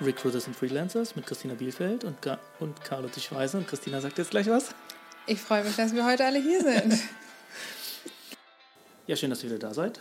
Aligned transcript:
Recruiters 0.00 0.46
and 0.46 0.56
Freelancers 0.56 1.14
mit 1.14 1.24
Christina 1.24 1.54
Bielfeld 1.54 2.04
und, 2.04 2.20
Ga 2.20 2.38
und 2.58 2.82
Carlo 2.82 3.08
Tischweiser. 3.08 3.58
Und 3.58 3.68
Christina 3.68 4.00
sagt 4.00 4.18
jetzt 4.18 4.30
gleich 4.30 4.48
was. 4.48 4.74
Ich 5.26 5.40
freue 5.40 5.62
mich, 5.62 5.76
dass 5.76 5.94
wir 5.94 6.04
heute 6.04 6.24
alle 6.24 6.40
hier 6.40 6.60
sind. 6.60 6.94
ja, 9.06 9.14
schön, 9.14 9.30
dass 9.30 9.44
ihr 9.44 9.50
wieder 9.50 9.60
da 9.60 9.72
seid. 9.72 10.00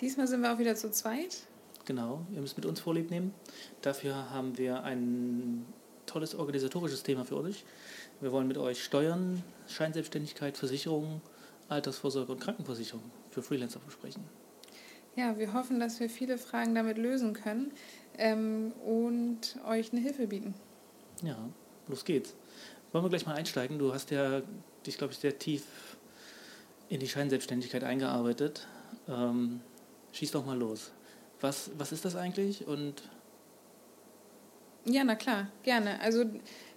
Diesmal 0.00 0.26
sind 0.26 0.40
wir 0.40 0.54
auch 0.54 0.58
wieder 0.58 0.74
zu 0.74 0.90
zweit. 0.90 1.42
Genau, 1.84 2.26
ihr 2.32 2.40
müsst 2.40 2.56
mit 2.56 2.64
uns 2.64 2.80
Vorlieb 2.80 3.10
nehmen. 3.10 3.34
Dafür 3.82 4.30
haben 4.30 4.56
wir 4.56 4.82
ein 4.84 5.66
tolles 6.06 6.34
organisatorisches 6.34 7.02
Thema 7.02 7.24
für 7.24 7.36
euch. 7.36 7.64
Wir 8.20 8.32
wollen 8.32 8.48
mit 8.48 8.56
euch 8.56 8.82
Steuern, 8.82 9.42
Scheinselbstständigkeit, 9.68 10.56
Versicherungen, 10.56 11.20
Altersvorsorge 11.68 12.32
und 12.32 12.40
Krankenversicherung 12.40 13.02
für 13.30 13.42
Freelancer 13.42 13.80
besprechen. 13.80 14.24
Ja, 15.14 15.36
wir 15.36 15.52
hoffen, 15.52 15.80
dass 15.80 16.00
wir 16.00 16.08
viele 16.08 16.38
Fragen 16.38 16.74
damit 16.74 16.96
lösen 16.96 17.34
können 17.34 17.72
ähm, 18.18 18.72
und 18.84 19.56
euch 19.66 19.92
eine 19.92 20.00
Hilfe 20.00 20.26
bieten. 20.26 20.54
Ja, 21.22 21.36
los 21.88 22.04
geht's. 22.04 22.34
Wollen 22.92 23.04
wir 23.04 23.10
gleich 23.10 23.26
mal 23.26 23.34
einsteigen? 23.34 23.78
Du 23.78 23.92
hast 23.92 24.10
ja 24.10 24.42
dich, 24.86 24.98
glaube 24.98 25.12
ich, 25.12 25.18
sehr 25.18 25.38
tief 25.38 25.64
in 26.88 27.00
die 27.00 27.08
Scheinselbstständigkeit 27.08 27.84
eingearbeitet. 27.84 28.66
Ähm, 29.08 29.60
schieß 30.12 30.32
doch 30.32 30.44
mal 30.44 30.56
los. 30.56 30.92
Was, 31.40 31.70
was 31.76 31.92
ist 31.92 32.04
das 32.04 32.16
eigentlich 32.16 32.66
und 32.66 33.02
ja, 34.84 35.04
na 35.04 35.16
klar, 35.16 35.48
gerne. 35.64 36.00
Also 36.00 36.24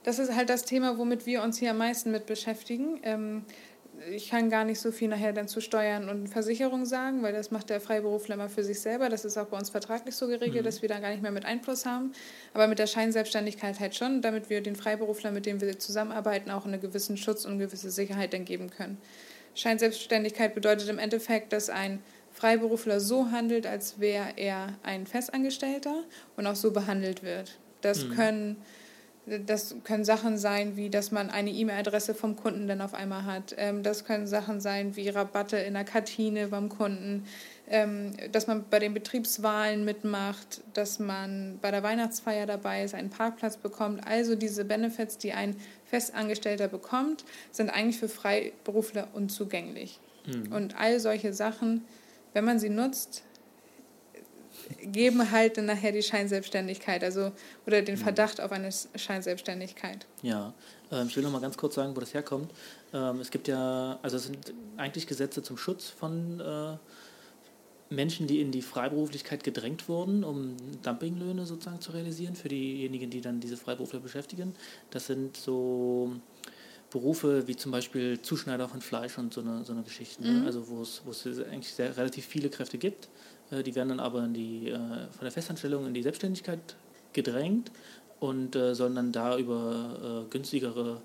das 0.03 0.19
ist 0.19 0.35
halt 0.35 0.49
das 0.49 0.65
Thema, 0.65 0.97
womit 0.97 1.25
wir 1.25 1.41
uns 1.43 1.57
hier 1.57 1.71
am 1.71 1.77
meisten 1.77 2.11
mit 2.11 2.25
beschäftigen. 2.25 2.99
Ähm, 3.03 3.45
ich 4.09 4.29
kann 4.29 4.49
gar 4.49 4.63
nicht 4.63 4.79
so 4.79 4.91
viel 4.91 5.07
nachher 5.07 5.33
dann 5.33 5.47
zu 5.47 5.61
Steuern 5.61 6.09
und 6.09 6.27
Versicherung 6.27 6.85
sagen, 6.85 7.21
weil 7.23 7.33
das 7.33 7.51
macht 7.51 7.69
der 7.69 7.81
Freiberufler 7.81 8.35
immer 8.35 8.49
für 8.49 8.63
sich 8.63 8.79
selber. 8.79 9.09
Das 9.09 9.25
ist 9.25 9.37
auch 9.37 9.47
bei 9.47 9.57
uns 9.57 9.69
vertraglich 9.69 10.15
so 10.15 10.27
geregelt, 10.27 10.61
mhm. 10.61 10.65
dass 10.65 10.81
wir 10.81 10.89
da 10.89 10.99
gar 10.99 11.11
nicht 11.11 11.21
mehr 11.21 11.31
mit 11.31 11.45
Einfluss 11.45 11.85
haben. 11.85 12.13
Aber 12.53 12.67
mit 12.67 12.79
der 12.79 12.87
Scheinselbstständigkeit 12.87 13.79
halt 13.79 13.95
schon, 13.95 14.21
damit 14.21 14.49
wir 14.49 14.61
den 14.61 14.75
Freiberufler, 14.75 15.31
mit 15.31 15.45
dem 15.45 15.61
wir 15.61 15.77
zusammenarbeiten, 15.79 16.51
auch 16.51 16.65
einen 16.65 16.81
gewissen 16.81 17.17
Schutz 17.17 17.45
und 17.45 17.59
gewisse 17.59 17.91
Sicherheit 17.91 18.33
dann 18.33 18.45
geben 18.45 18.69
können. 18.69 18.97
Scheinselbstständigkeit 19.55 20.55
bedeutet 20.55 20.89
im 20.89 20.99
Endeffekt, 20.99 21.53
dass 21.53 21.69
ein 21.69 22.01
Freiberufler 22.31 22.99
so 22.99 23.31
handelt, 23.31 23.67
als 23.67 23.99
wäre 23.99 24.33
er 24.37 24.77
ein 24.83 25.05
Festangestellter 25.05 26.03
und 26.37 26.47
auch 26.47 26.55
so 26.55 26.71
behandelt 26.71 27.23
wird. 27.23 27.59
Das 27.81 28.05
mhm. 28.05 28.15
können 28.15 28.57
das 29.25 29.75
können 29.83 30.03
Sachen 30.03 30.37
sein, 30.37 30.75
wie 30.75 30.89
dass 30.89 31.11
man 31.11 31.29
eine 31.29 31.51
E-Mail-Adresse 31.51 32.15
vom 32.15 32.35
Kunden 32.35 32.67
dann 32.67 32.81
auf 32.81 32.93
einmal 32.93 33.25
hat. 33.25 33.53
Ähm, 33.57 33.83
das 33.83 34.03
können 34.03 34.25
Sachen 34.25 34.59
sein 34.59 34.95
wie 34.95 35.09
Rabatte 35.09 35.57
in 35.57 35.75
der 35.75 35.83
Kantine 35.83 36.47
beim 36.47 36.69
Kunden, 36.69 37.25
ähm, 37.69 38.13
dass 38.31 38.47
man 38.47 38.65
bei 38.69 38.79
den 38.79 38.93
Betriebswahlen 38.93 39.85
mitmacht, 39.85 40.61
dass 40.73 40.99
man 40.99 41.59
bei 41.61 41.69
der 41.69 41.83
Weihnachtsfeier 41.83 42.47
dabei 42.47 42.83
ist, 42.83 42.95
einen 42.95 43.11
Parkplatz 43.11 43.57
bekommt. 43.57 44.05
Also 44.07 44.35
diese 44.35 44.65
Benefits, 44.65 45.19
die 45.19 45.33
ein 45.33 45.55
Festangestellter 45.85 46.67
bekommt, 46.67 47.23
sind 47.51 47.69
eigentlich 47.69 47.99
für 47.99 48.09
Freiberufler 48.09 49.07
unzugänglich. 49.13 49.99
Mhm. 50.25 50.51
Und 50.51 50.79
all 50.79 50.99
solche 50.99 51.33
Sachen, 51.33 51.85
wenn 52.33 52.45
man 52.45 52.59
sie 52.59 52.69
nutzt, 52.69 53.23
geben 54.79 55.31
halt 55.31 55.57
dann 55.57 55.65
nachher 55.65 55.91
die 55.91 56.03
Scheinselbstständigkeit, 56.03 57.03
also 57.03 57.31
oder 57.65 57.81
den 57.81 57.95
mhm. 57.95 57.99
Verdacht 57.99 58.41
auf 58.41 58.51
eine 58.51 58.69
Scheinselbstständigkeit. 58.95 60.05
Ja, 60.21 60.53
ähm, 60.91 61.07
ich 61.07 61.15
will 61.15 61.23
noch 61.23 61.31
mal 61.31 61.41
ganz 61.41 61.57
kurz 61.57 61.75
sagen, 61.75 61.95
wo 61.95 61.99
das 61.99 62.13
herkommt. 62.13 62.51
Ähm, 62.93 63.19
es 63.19 63.31
gibt 63.31 63.47
ja, 63.47 63.99
also 64.01 64.17
es 64.17 64.25
sind 64.25 64.53
eigentlich 64.77 65.07
Gesetze 65.07 65.43
zum 65.43 65.57
Schutz 65.57 65.89
von 65.89 66.39
äh, 66.39 66.77
Menschen, 67.93 68.25
die 68.27 68.41
in 68.41 68.51
die 68.51 68.61
Freiberuflichkeit 68.61 69.43
gedrängt 69.43 69.89
wurden, 69.89 70.23
um 70.23 70.55
Dumpinglöhne 70.81 71.45
sozusagen 71.45 71.81
zu 71.81 71.91
realisieren 71.91 72.35
für 72.35 72.47
diejenigen, 72.47 73.09
die 73.09 73.21
dann 73.21 73.39
diese 73.39 73.57
Freiberufler 73.57 73.99
beschäftigen. 73.99 74.53
Das 74.91 75.07
sind 75.07 75.35
so 75.35 76.13
Berufe 76.89 77.47
wie 77.47 77.55
zum 77.55 77.71
Beispiel 77.71 78.21
Zuschneider 78.21 78.67
von 78.69 78.81
Fleisch 78.81 79.17
und 79.17 79.33
so 79.33 79.41
eine, 79.41 79.63
so 79.65 79.73
eine 79.73 79.83
Geschichte, 79.83 80.23
ne? 80.23 80.39
mhm. 80.39 80.45
also 80.45 80.67
wo 80.69 80.81
es, 80.81 81.01
wo 81.05 81.11
es 81.11 81.25
eigentlich 81.25 81.73
sehr, 81.73 81.95
relativ 81.97 82.25
viele 82.25 82.49
Kräfte 82.49 82.77
gibt 82.77 83.09
die 83.51 83.75
werden 83.75 83.89
dann 83.89 83.99
aber 83.99 84.27
die, 84.27 84.69
äh, 84.69 84.77
von 84.77 85.21
der 85.21 85.31
Festanstellung 85.31 85.87
in 85.87 85.93
die 85.93 86.03
Selbstständigkeit 86.03 86.75
gedrängt 87.13 87.71
und 88.19 88.55
äh, 88.55 88.73
sollen 88.73 88.95
dann 88.95 89.11
da 89.11 89.37
über 89.37 90.25
günstigere 90.29 91.01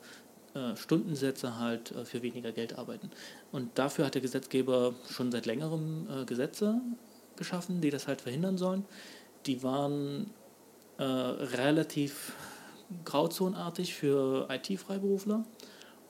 Stundensätze 0.74 1.58
halt 1.58 1.92
für 2.04 2.22
weniger 2.22 2.50
Geld 2.50 2.78
arbeiten. 2.78 3.10
Und 3.52 3.78
dafür 3.78 4.06
hat 4.06 4.14
der 4.14 4.22
Gesetzgeber 4.22 4.94
schon 5.10 5.30
seit 5.30 5.44
längerem 5.44 6.06
Gesetze 6.24 6.80
geschaffen, 7.36 7.82
die 7.82 7.90
das 7.90 8.08
halt 8.08 8.22
verhindern 8.22 8.56
sollen. 8.56 8.86
Die 9.44 9.62
waren 9.62 10.30
äh, 10.98 11.02
relativ 11.02 12.32
grauzonenartig 13.04 13.94
für 13.94 14.48
IT-Freiberufler. 14.50 15.44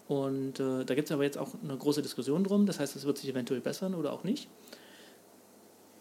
Und 0.09 0.61
äh, 0.61 0.85
da 0.85 0.95
gibt 0.95 1.09
es 1.09 1.13
aber 1.13 1.25
jetzt 1.25 1.39
auch 1.39 1.51
eine 1.63 1.77
große 1.77 2.03
Diskussion 2.03 2.45
drum. 2.45 2.67
Das 2.67 2.79
heißt, 2.79 2.95
es 2.95 3.05
wird 3.05 3.19
sich 3.19 3.29
eventuell 3.29 3.61
bessern 3.61 3.95
oder 3.95 4.13
auch 4.13 4.23
nicht. 4.23 4.49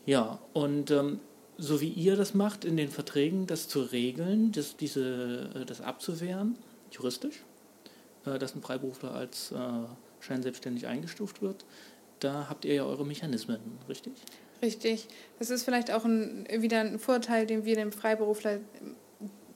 Ja, 0.05 0.39
und 0.53 0.91
ähm, 0.91 1.19
so 1.57 1.81
wie 1.81 1.89
ihr 1.89 2.15
das 2.15 2.33
macht 2.33 2.65
in 2.65 2.77
den 2.77 2.89
Verträgen, 2.89 3.47
das 3.47 3.67
zu 3.67 3.81
regeln, 3.81 4.51
das, 4.51 4.77
diese, 4.77 5.49
äh, 5.55 5.65
das 5.65 5.81
abzuwehren, 5.81 6.57
juristisch, 6.91 7.43
äh, 8.25 8.37
dass 8.37 8.55
ein 8.55 8.61
Freiberufler 8.61 9.13
als 9.13 9.51
äh, 9.51 9.55
scheinselbstständig 10.19 10.87
eingestuft 10.87 11.41
wird, 11.41 11.65
da 12.19 12.47
habt 12.49 12.65
ihr 12.65 12.75
ja 12.75 12.85
eure 12.85 13.05
Mechanismen, 13.05 13.59
richtig? 13.89 14.13
Richtig. 14.61 15.07
Das 15.37 15.49
ist 15.49 15.63
vielleicht 15.63 15.91
auch 15.91 16.05
ein, 16.05 16.47
wieder 16.49 16.79
ein 16.79 16.97
Vorteil, 16.99 17.45
den 17.45 17.65
wir 17.65 17.75
dem 17.75 17.91
Freiberufler 17.91 18.59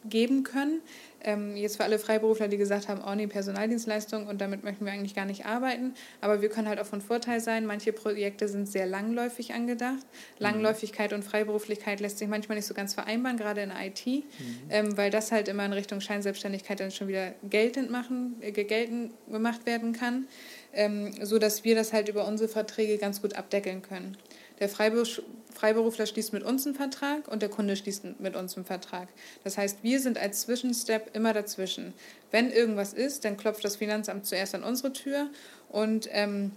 geben 0.05 0.43
können. 0.43 0.81
Ähm, 1.21 1.57
jetzt 1.57 1.77
für 1.77 1.83
alle 1.83 1.99
Freiberufler, 1.99 2.47
die 2.47 2.57
gesagt 2.57 2.87
haben, 2.87 3.01
oh 3.05 3.13
nee, 3.13 3.27
Personaldienstleistung 3.27 4.27
und 4.27 4.39
damit 4.39 4.63
möchten 4.63 4.85
wir 4.85 4.93
eigentlich 4.93 5.15
gar 5.15 5.25
nicht 5.25 5.45
arbeiten. 5.45 5.93
Aber 6.21 6.41
wir 6.41 6.49
können 6.49 6.69
halt 6.69 6.79
auch 6.79 6.85
von 6.85 7.01
Vorteil 7.01 7.41
sein. 7.41 7.65
Manche 7.65 7.91
Projekte 7.91 8.47
sind 8.47 8.69
sehr 8.69 8.85
langläufig 8.85 9.53
angedacht. 9.53 9.97
Mhm. 9.97 10.43
Langläufigkeit 10.43 11.11
und 11.11 11.23
Freiberuflichkeit 11.23 11.99
lässt 11.99 12.19
sich 12.19 12.29
manchmal 12.29 12.55
nicht 12.55 12.67
so 12.67 12.73
ganz 12.73 12.93
vereinbaren, 12.93 13.37
gerade 13.37 13.61
in 13.61 13.71
IT, 13.71 14.05
mhm. 14.05 14.23
ähm, 14.69 14.97
weil 14.97 15.11
das 15.11 15.31
halt 15.31 15.49
immer 15.49 15.65
in 15.65 15.73
Richtung 15.73 15.99
Scheinselbstständigkeit 15.99 16.79
dann 16.79 16.91
schon 16.91 17.09
wieder 17.09 17.33
geltend, 17.49 17.91
machen, 17.91 18.37
äh, 18.39 18.51
geltend 18.51 19.11
gemacht 19.29 19.65
werden 19.65 19.91
kann, 19.91 20.27
ähm, 20.73 21.11
so 21.21 21.37
dass 21.37 21.65
wir 21.65 21.75
das 21.75 21.91
halt 21.91 22.07
über 22.07 22.25
unsere 22.25 22.49
Verträge 22.49 22.97
ganz 22.97 23.21
gut 23.21 23.35
abdeckeln 23.35 23.81
können. 23.81 24.15
Der 24.59 24.69
Freiberufler 24.69 26.05
schließt 26.05 26.33
mit 26.33 26.43
uns 26.43 26.65
einen 26.65 26.75
Vertrag 26.75 27.27
und 27.27 27.41
der 27.41 27.49
Kunde 27.49 27.75
schließt 27.75 28.19
mit 28.19 28.35
uns 28.35 28.55
einen 28.55 28.65
Vertrag. 28.65 29.07
Das 29.43 29.57
heißt, 29.57 29.83
wir 29.83 29.99
sind 29.99 30.17
als 30.17 30.41
Zwischenstep 30.41 31.15
immer 31.15 31.33
dazwischen. 31.33 31.93
Wenn 32.31 32.51
irgendwas 32.51 32.93
ist, 32.93 33.25
dann 33.25 33.37
klopft 33.37 33.63
das 33.63 33.77
Finanzamt 33.77 34.25
zuerst 34.25 34.55
an 34.55 34.63
unsere 34.63 34.93
Tür 34.93 35.29
und 35.69 36.07
ähm, 36.11 36.51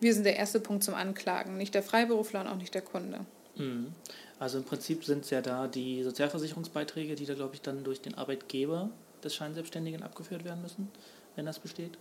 wir 0.00 0.14
sind 0.14 0.24
der 0.24 0.36
erste 0.36 0.60
Punkt 0.60 0.82
zum 0.82 0.94
Anklagen, 0.94 1.56
nicht 1.56 1.74
der 1.74 1.82
Freiberufler 1.82 2.40
und 2.40 2.46
auch 2.46 2.56
nicht 2.56 2.74
der 2.74 2.82
Kunde. 2.82 3.20
Mhm. 3.56 3.92
Also 4.38 4.58
im 4.58 4.64
Prinzip 4.64 5.04
sind 5.04 5.24
es 5.24 5.30
ja 5.30 5.42
da 5.42 5.68
die 5.68 6.02
Sozialversicherungsbeiträge, 6.02 7.14
die 7.14 7.26
da, 7.26 7.34
glaube 7.34 7.54
ich, 7.54 7.60
dann 7.60 7.84
durch 7.84 8.00
den 8.00 8.14
Arbeitgeber 8.14 8.88
des 9.22 9.34
Scheinselbstständigen 9.34 10.02
abgeführt 10.02 10.44
werden 10.44 10.62
müssen, 10.62 10.88
wenn 11.36 11.44
das 11.44 11.58
besteht. 11.58 11.98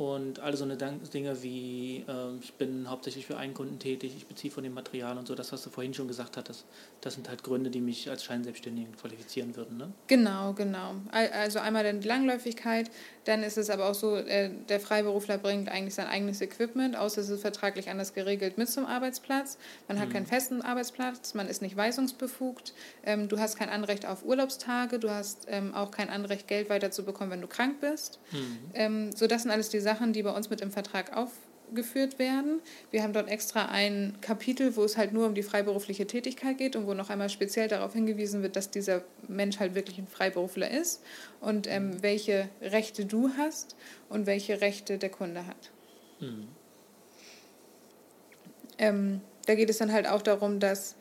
Und 0.00 0.40
alle 0.40 0.56
so 0.56 0.64
eine 0.64 0.78
Dinge 0.78 1.42
wie, 1.42 2.06
äh, 2.08 2.34
ich 2.40 2.54
bin 2.54 2.88
hauptsächlich 2.88 3.26
für 3.26 3.36
einen 3.36 3.52
Kunden 3.52 3.78
tätig, 3.78 4.14
ich 4.16 4.26
beziehe 4.26 4.50
von 4.50 4.64
dem 4.64 4.72
Material 4.72 5.18
und 5.18 5.28
so, 5.28 5.34
das, 5.34 5.52
was 5.52 5.62
du 5.62 5.68
vorhin 5.68 5.92
schon 5.92 6.08
gesagt 6.08 6.38
hattest, 6.38 6.64
das 7.02 7.16
sind 7.16 7.28
halt 7.28 7.42
Gründe, 7.42 7.68
die 7.68 7.82
mich 7.82 8.08
als 8.08 8.24
Scheinselbstständigen 8.24 8.96
qualifizieren 8.96 9.56
würden. 9.56 9.76
Ne? 9.76 9.92
Genau, 10.06 10.54
genau. 10.54 10.94
Also 11.10 11.58
einmal 11.58 11.84
dann 11.84 12.00
die 12.00 12.08
Langläufigkeit, 12.08 12.90
dann 13.24 13.42
ist 13.42 13.58
es 13.58 13.68
aber 13.68 13.90
auch 13.90 13.94
so, 13.94 14.16
äh, 14.16 14.50
der 14.70 14.80
Freiberufler 14.80 15.36
bringt 15.36 15.68
eigentlich 15.68 15.96
sein 15.96 16.06
eigenes 16.06 16.40
Equipment, 16.40 16.96
außer 16.96 17.20
es 17.20 17.28
ist 17.28 17.42
vertraglich 17.42 17.90
anders 17.90 18.14
geregelt, 18.14 18.56
mit 18.56 18.70
zum 18.70 18.86
Arbeitsplatz. 18.86 19.58
Man 19.86 20.00
hat 20.00 20.08
mhm. 20.08 20.12
keinen 20.14 20.26
festen 20.26 20.62
Arbeitsplatz, 20.62 21.34
man 21.34 21.46
ist 21.46 21.60
nicht 21.60 21.76
weisungsbefugt, 21.76 22.72
ähm, 23.04 23.28
du 23.28 23.38
hast 23.38 23.58
kein 23.58 23.68
Anrecht 23.68 24.06
auf 24.06 24.24
Urlaubstage, 24.24 24.98
du 24.98 25.10
hast 25.10 25.46
ähm, 25.48 25.74
auch 25.74 25.90
kein 25.90 26.08
Anrecht, 26.08 26.48
Geld 26.48 26.70
weiterzubekommen, 26.70 27.30
wenn 27.30 27.42
du 27.42 27.48
krank 27.48 27.82
bist. 27.82 28.18
Mhm. 28.32 28.58
Ähm, 28.72 29.12
so, 29.12 29.26
das 29.26 29.42
sind 29.42 29.50
alles 29.50 29.68
die 29.68 29.80
Sachen, 29.80 29.89
die 30.12 30.22
bei 30.22 30.30
uns 30.30 30.50
mit 30.50 30.60
im 30.60 30.70
Vertrag 30.70 31.16
aufgeführt 31.16 32.18
werden. 32.18 32.60
Wir 32.90 33.02
haben 33.02 33.12
dort 33.12 33.28
extra 33.28 33.66
ein 33.66 34.16
Kapitel, 34.20 34.76
wo 34.76 34.84
es 34.84 34.96
halt 34.96 35.12
nur 35.12 35.26
um 35.26 35.34
die 35.34 35.42
freiberufliche 35.42 36.06
Tätigkeit 36.06 36.58
geht 36.58 36.76
und 36.76 36.86
wo 36.86 36.94
noch 36.94 37.10
einmal 37.10 37.28
speziell 37.28 37.68
darauf 37.68 37.92
hingewiesen 37.92 38.42
wird, 38.42 38.56
dass 38.56 38.70
dieser 38.70 39.02
Mensch 39.28 39.58
halt 39.58 39.74
wirklich 39.74 39.98
ein 39.98 40.06
Freiberufler 40.06 40.70
ist 40.70 41.02
und 41.40 41.66
ähm, 41.66 42.02
welche 42.02 42.48
Rechte 42.60 43.04
du 43.04 43.30
hast 43.36 43.76
und 44.08 44.26
welche 44.26 44.60
Rechte 44.60 44.98
der 44.98 45.10
Kunde 45.10 45.46
hat. 45.46 45.70
Mhm. 46.20 46.48
Ähm, 48.78 49.20
da 49.46 49.54
geht 49.54 49.70
es 49.70 49.78
dann 49.78 49.92
halt 49.92 50.08
auch 50.08 50.22
darum, 50.22 50.58
dass 50.58 50.96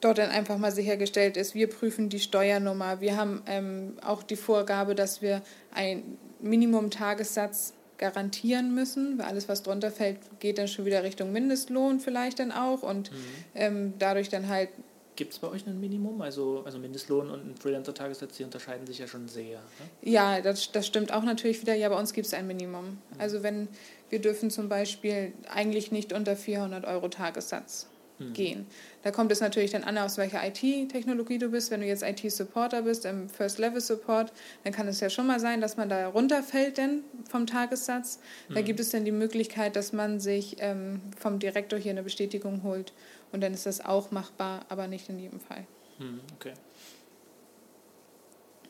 dort 0.00 0.18
dann 0.18 0.30
einfach 0.30 0.58
mal 0.58 0.72
sichergestellt 0.72 1.36
ist, 1.36 1.54
wir 1.54 1.68
prüfen 1.68 2.08
die 2.08 2.20
Steuernummer, 2.20 3.00
wir 3.00 3.16
haben 3.16 3.42
ähm, 3.46 3.96
auch 4.02 4.22
die 4.22 4.36
Vorgabe, 4.36 4.94
dass 4.94 5.22
wir 5.22 5.42
ein 5.72 6.18
Minimum-Tagessatz 6.40 7.72
garantieren 7.98 8.74
müssen, 8.74 9.18
weil 9.18 9.26
alles, 9.26 9.48
was 9.48 9.62
drunter 9.62 9.90
fällt, 9.90 10.18
geht 10.38 10.58
dann 10.58 10.68
schon 10.68 10.84
wieder 10.84 11.02
Richtung 11.02 11.32
Mindestlohn 11.32 12.00
vielleicht 12.00 12.38
dann 12.38 12.52
auch 12.52 12.82
und 12.82 13.10
mhm. 13.10 13.16
ähm, 13.54 13.94
dadurch 13.98 14.28
dann 14.28 14.48
halt 14.48 14.68
Gibt 15.16 15.32
es 15.32 15.38
bei 15.38 15.48
euch 15.48 15.66
ein 15.66 15.80
Minimum? 15.80 16.20
Also, 16.20 16.62
also 16.66 16.78
Mindestlohn 16.78 17.30
und 17.30 17.46
ein 17.46 17.56
Freelancer-Tagessatz, 17.56 18.36
die 18.36 18.44
unterscheiden 18.44 18.86
sich 18.86 18.98
ja 18.98 19.06
schon 19.06 19.28
sehr. 19.28 19.60
Ne? 19.60 19.62
Ja, 20.02 20.42
das, 20.42 20.70
das 20.72 20.86
stimmt 20.86 21.10
auch 21.10 21.22
natürlich 21.22 21.62
wieder. 21.62 21.74
Ja, 21.74 21.88
bei 21.88 21.98
uns 21.98 22.12
gibt 22.12 22.26
es 22.26 22.34
ein 22.34 22.46
Minimum. 22.46 22.84
Mhm. 22.84 22.98
Also 23.16 23.42
wenn 23.42 23.68
wir 24.10 24.20
dürfen 24.20 24.50
zum 24.50 24.68
Beispiel 24.68 25.32
eigentlich 25.48 25.90
nicht 25.90 26.12
unter 26.12 26.36
400 26.36 26.84
Euro 26.84 27.08
Tagessatz 27.08 27.86
mhm. 28.18 28.32
gehen. 28.32 28.66
Da 29.02 29.10
kommt 29.10 29.30
es 29.32 29.40
natürlich 29.40 29.70
dann 29.70 29.84
an, 29.84 29.98
aus 29.98 30.18
welcher 30.18 30.40
IT-Technologie 30.46 31.38
du 31.38 31.48
bist. 31.50 31.70
Wenn 31.70 31.80
du 31.80 31.86
jetzt 31.86 32.02
IT-Supporter 32.02 32.82
bist, 32.82 33.04
im 33.04 33.28
First-Level-Support, 33.28 34.32
dann 34.64 34.72
kann 34.72 34.88
es 34.88 35.00
ja 35.00 35.10
schon 35.10 35.26
mal 35.26 35.40
sein, 35.40 35.60
dass 35.60 35.76
man 35.76 35.88
da 35.88 36.08
runterfällt 36.08 36.78
denn 36.78 37.04
vom 37.28 37.46
Tagessatz. 37.46 38.18
Da 38.48 38.60
mhm. 38.60 38.64
gibt 38.64 38.80
es 38.80 38.90
dann 38.90 39.04
die 39.04 39.12
Möglichkeit, 39.12 39.76
dass 39.76 39.92
man 39.92 40.20
sich 40.20 40.56
ähm, 40.60 41.00
vom 41.18 41.38
Direktor 41.38 41.78
hier 41.78 41.92
eine 41.92 42.02
Bestätigung 42.02 42.62
holt 42.62 42.92
und 43.32 43.40
dann 43.42 43.54
ist 43.54 43.66
das 43.66 43.84
auch 43.84 44.10
machbar, 44.10 44.64
aber 44.68 44.88
nicht 44.88 45.08
in 45.08 45.18
jedem 45.18 45.40
Fall. 45.40 45.66
Mhm, 45.98 46.20
okay. 46.34 46.52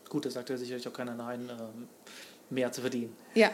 Gut, 0.08 0.24
da 0.24 0.30
sagt 0.30 0.50
ja 0.50 0.56
sicherlich 0.56 0.86
auch 0.86 0.92
keiner 0.92 1.14
Nein, 1.14 1.48
äh, 1.48 2.54
mehr 2.54 2.70
zu 2.70 2.80
verdienen. 2.80 3.14
Ja, 3.34 3.50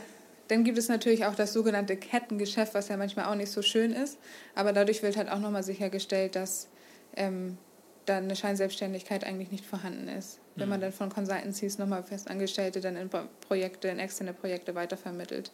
dann 0.53 0.65
gibt 0.65 0.77
es 0.77 0.91
natürlich 0.91 1.25
auch 1.25 1.35
das 1.35 1.55
sogenannte 1.55 1.97
Kettengeschäft, 1.97 2.75
was 2.75 2.89
ja 2.89 2.99
manchmal 2.99 3.25
auch 3.25 3.35
nicht 3.35 3.51
so 3.51 3.63
schön 3.63 3.91
ist. 3.91 4.19
Aber 4.55 4.75
dadurch 4.75 5.03
wird 5.03 5.17
halt 5.17 5.31
auch 5.31 5.39
nochmal 5.39 5.63
sichergestellt, 5.63 6.37
dass 6.37 6.69
ähm, 7.17 7.57
da 8.05 8.19
eine 8.19 8.37
Scheinselbstständigkeit 8.37 9.25
eigentlich 9.25 9.51
nicht 9.51 9.65
vorhanden 9.65 10.09
ist. 10.09 10.41
Wenn 10.55 10.69
man 10.69 10.81
mhm. 10.81 10.83
dann 10.83 10.93
von 10.93 11.09
Consultancies 11.09 11.79
nochmal 11.79 12.03
Festangestellte 12.03 12.83
dann 12.83 12.97
in 12.97 13.09
Projekte, 13.49 13.89
in 13.89 13.99
externe 13.99 14.35
Projekte 14.35 14.75
weitervermittelt. 14.75 15.53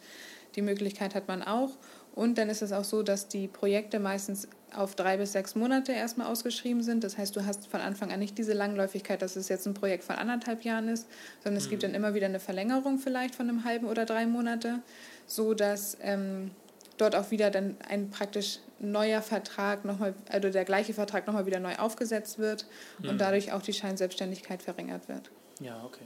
Die 0.56 0.62
Möglichkeit 0.62 1.14
hat 1.14 1.28
man 1.28 1.44
auch. 1.44 1.70
Und 2.16 2.36
dann 2.36 2.50
ist 2.50 2.62
es 2.62 2.72
auch 2.72 2.82
so, 2.82 3.04
dass 3.04 3.28
die 3.28 3.46
Projekte 3.46 4.00
meistens 4.00 4.48
auf 4.74 4.94
drei 4.94 5.16
bis 5.16 5.32
sechs 5.32 5.54
Monate 5.54 5.92
erstmal 5.92 6.26
ausgeschrieben 6.26 6.82
sind. 6.82 7.04
Das 7.04 7.18
heißt, 7.18 7.34
du 7.36 7.44
hast 7.46 7.66
von 7.66 7.80
Anfang 7.80 8.12
an 8.12 8.20
nicht 8.20 8.36
diese 8.38 8.52
Langläufigkeit, 8.52 9.22
dass 9.22 9.36
es 9.36 9.48
jetzt 9.48 9.66
ein 9.66 9.74
Projekt 9.74 10.04
von 10.04 10.16
anderthalb 10.16 10.62
Jahren 10.62 10.88
ist, 10.88 11.06
sondern 11.42 11.58
es 11.58 11.68
gibt 11.68 11.82
mhm. 11.82 11.88
dann 11.88 11.94
immer 11.94 12.14
wieder 12.14 12.26
eine 12.26 12.40
Verlängerung 12.40 12.98
vielleicht 12.98 13.34
von 13.34 13.48
einem 13.48 13.64
halben 13.64 13.86
oder 13.86 14.04
drei 14.04 14.26
Monate, 14.26 14.80
so 15.26 15.54
dass 15.54 15.96
ähm, 16.00 16.50
dort 16.98 17.14
auch 17.14 17.30
wieder 17.30 17.50
dann 17.50 17.76
ein 17.88 18.10
praktisch 18.10 18.58
neuer 18.80 19.22
Vertrag 19.22 19.84
nochmal, 19.84 20.14
also 20.28 20.50
der 20.50 20.64
gleiche 20.64 20.94
Vertrag 20.94 21.26
nochmal 21.26 21.46
wieder 21.46 21.60
neu 21.60 21.76
aufgesetzt 21.76 22.38
wird 22.38 22.66
mhm. 22.98 23.10
und 23.10 23.18
dadurch 23.18 23.52
auch 23.52 23.62
die 23.62 23.72
Scheinselbstständigkeit 23.72 24.62
verringert 24.62 25.08
wird. 25.08 25.30
Ja, 25.60 25.82
okay. 25.84 26.04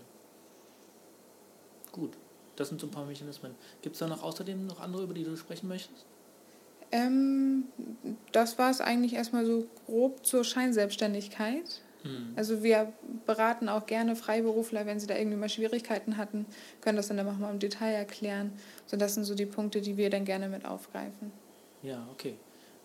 Gut. 1.93 2.13
Das 2.57 2.69
sind 2.69 2.81
so 2.81 2.87
ein 2.87 2.91
paar 2.91 3.07
Mechanismen. 3.07 3.55
Gibt 3.81 3.95
es 3.95 4.01
da 4.01 4.07
noch 4.07 4.23
außerdem 4.23 4.67
noch 4.67 4.81
andere, 4.81 5.05
über 5.05 5.15
die 5.15 5.25
du 5.25 5.37
sprechen 5.37 5.69
möchtest? 5.69 6.05
Ähm, 6.93 7.65
das 8.33 8.59
war 8.59 8.71
es 8.71 8.81
eigentlich 8.81 9.15
erstmal 9.15 9.47
so 9.47 9.67
grob 9.87 10.25
zur 10.25 10.45
Scheinselbstständigkeit. 10.45 11.81
Mhm. 12.05 12.33
Also 12.37 12.63
wir 12.63 12.93
beraten 13.27 13.69
auch 13.69 13.87
gerne 13.87 14.17
Freiberufler, 14.17 14.87
wenn 14.87 15.01
sie 15.01 15.07
da 15.07 15.17
irgendwie 15.17 15.37
mal 15.37 15.49
Schwierigkeiten 15.49 16.17
hatten, 16.17 16.47
können 16.81 16.97
das 16.97 17.09
dann 17.09 17.19
auch 17.21 17.39
mal 17.39 17.51
im 17.51 17.59
Detail 17.59 17.93
erklären. 17.93 18.53
So, 18.87 18.97
das 18.97 19.15
sind 19.15 19.25
so 19.25 19.35
die 19.35 19.47
Punkte, 19.47 19.81
die 19.81 19.97
wir 19.97 20.11
dann 20.11 20.25
gerne 20.25 20.49
mit 20.49 20.65
aufgreifen. 20.65 21.33
Ja, 21.83 22.07
okay. 22.13 22.35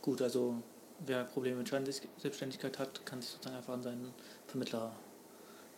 Gut, 0.02 0.22
also 0.22 0.56
wer 1.06 1.24
Probleme 1.26 1.58
mit 1.58 1.70
Scheinselbstständigkeit 1.70 2.80
hat, 2.80 3.06
kann 3.06 3.22
sich 3.22 3.32
sozusagen 3.32 3.58
einfach 3.58 3.74
an 3.74 3.84
seinen 3.84 4.14
Vermittler 4.48 4.94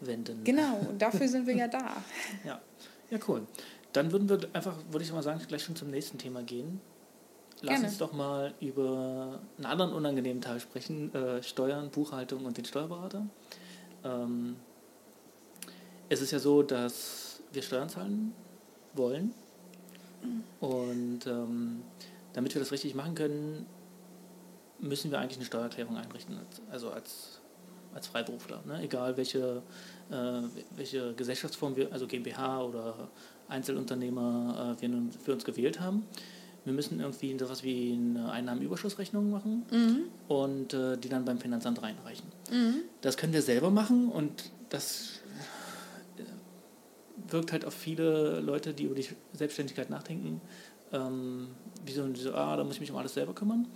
wenden. 0.01 0.43
Genau, 0.43 0.87
dafür 0.97 1.27
sind 1.27 1.47
wir 1.47 1.55
ja 1.55 1.67
da. 1.67 1.97
Ja, 2.45 2.61
ja 3.09 3.17
cool. 3.27 3.47
Dann 3.93 4.11
würden 4.11 4.29
wir 4.29 4.39
einfach, 4.53 4.75
würde 4.91 5.03
ich 5.03 5.11
mal 5.11 5.23
sagen, 5.23 5.41
gleich 5.47 5.63
schon 5.63 5.75
zum 5.75 5.89
nächsten 5.89 6.17
Thema 6.17 6.43
gehen. 6.43 6.79
Lass 7.61 7.73
Gerne. 7.73 7.87
uns 7.87 7.97
doch 7.97 8.13
mal 8.13 8.53
über 8.61 9.39
einen 9.57 9.65
anderen 9.65 9.93
unangenehmen 9.93 10.41
Teil 10.41 10.59
sprechen: 10.59 11.13
äh, 11.13 11.43
Steuern, 11.43 11.89
Buchhaltung 11.89 12.45
und 12.45 12.57
den 12.57 12.65
Steuerberater. 12.65 13.25
Ähm, 14.03 14.55
es 16.07 16.21
ist 16.21 16.31
ja 16.31 16.39
so, 16.39 16.63
dass 16.63 17.41
wir 17.51 17.61
Steuern 17.61 17.89
zahlen 17.89 18.33
wollen. 18.93 19.33
Und 20.59 21.25
ähm, 21.27 21.81
damit 22.33 22.53
wir 22.53 22.59
das 22.59 22.71
richtig 22.71 22.95
machen 22.95 23.15
können, 23.15 23.65
müssen 24.79 25.11
wir 25.11 25.19
eigentlich 25.19 25.37
eine 25.37 25.45
Steuererklärung 25.45 25.97
einrichten, 25.97 26.39
also 26.71 26.89
als, 26.89 27.39
als 27.93 28.07
Freiberufler. 28.07 28.61
Ne? 28.65 28.81
Egal 28.81 29.17
welche, 29.17 29.61
äh, 30.09 30.41
welche 30.75 31.13
Gesellschaftsform 31.13 31.75
wir, 31.75 31.91
also 31.91 32.07
GmbH 32.07 32.63
oder 32.63 33.09
Einzelunternehmer 33.47 34.75
äh, 34.77 34.81
wir 34.81 34.89
nun 34.89 35.11
für 35.11 35.33
uns 35.33 35.43
gewählt 35.43 35.79
haben. 35.79 36.05
Wir 36.65 36.73
müssen 36.73 36.99
irgendwie 36.99 37.37
sowas 37.39 37.63
wie 37.63 37.93
eine 37.93 38.31
Einnahmenüberschussrechnung 38.31 39.29
machen 39.31 39.65
mhm. 39.71 40.01
und 40.27 40.73
äh, 40.73 40.97
die 40.97 41.09
dann 41.09 41.25
beim 41.25 41.39
Finanzamt 41.39 41.81
reinreichen. 41.81 42.27
Mhm. 42.51 42.81
Das 43.01 43.17
können 43.17 43.33
wir 43.33 43.41
selber 43.41 43.69
machen 43.69 44.09
und 44.09 44.51
das 44.69 45.21
äh, 46.17 47.31
wirkt 47.31 47.51
halt 47.51 47.65
auf 47.65 47.73
viele 47.73 48.39
Leute, 48.39 48.73
die 48.73 48.83
über 48.83 48.95
die 48.95 49.07
Selbstständigkeit 49.33 49.89
nachdenken, 49.89 50.41
ähm, 50.91 51.47
wie 51.85 51.91
so, 51.91 52.13
so, 52.15 52.33
ah, 52.33 52.57
da 52.57 52.63
muss 52.63 52.75
ich 52.75 52.81
mich 52.81 52.91
um 52.91 52.97
alles 52.97 53.13
selber 53.13 53.33
kümmern. 53.33 53.67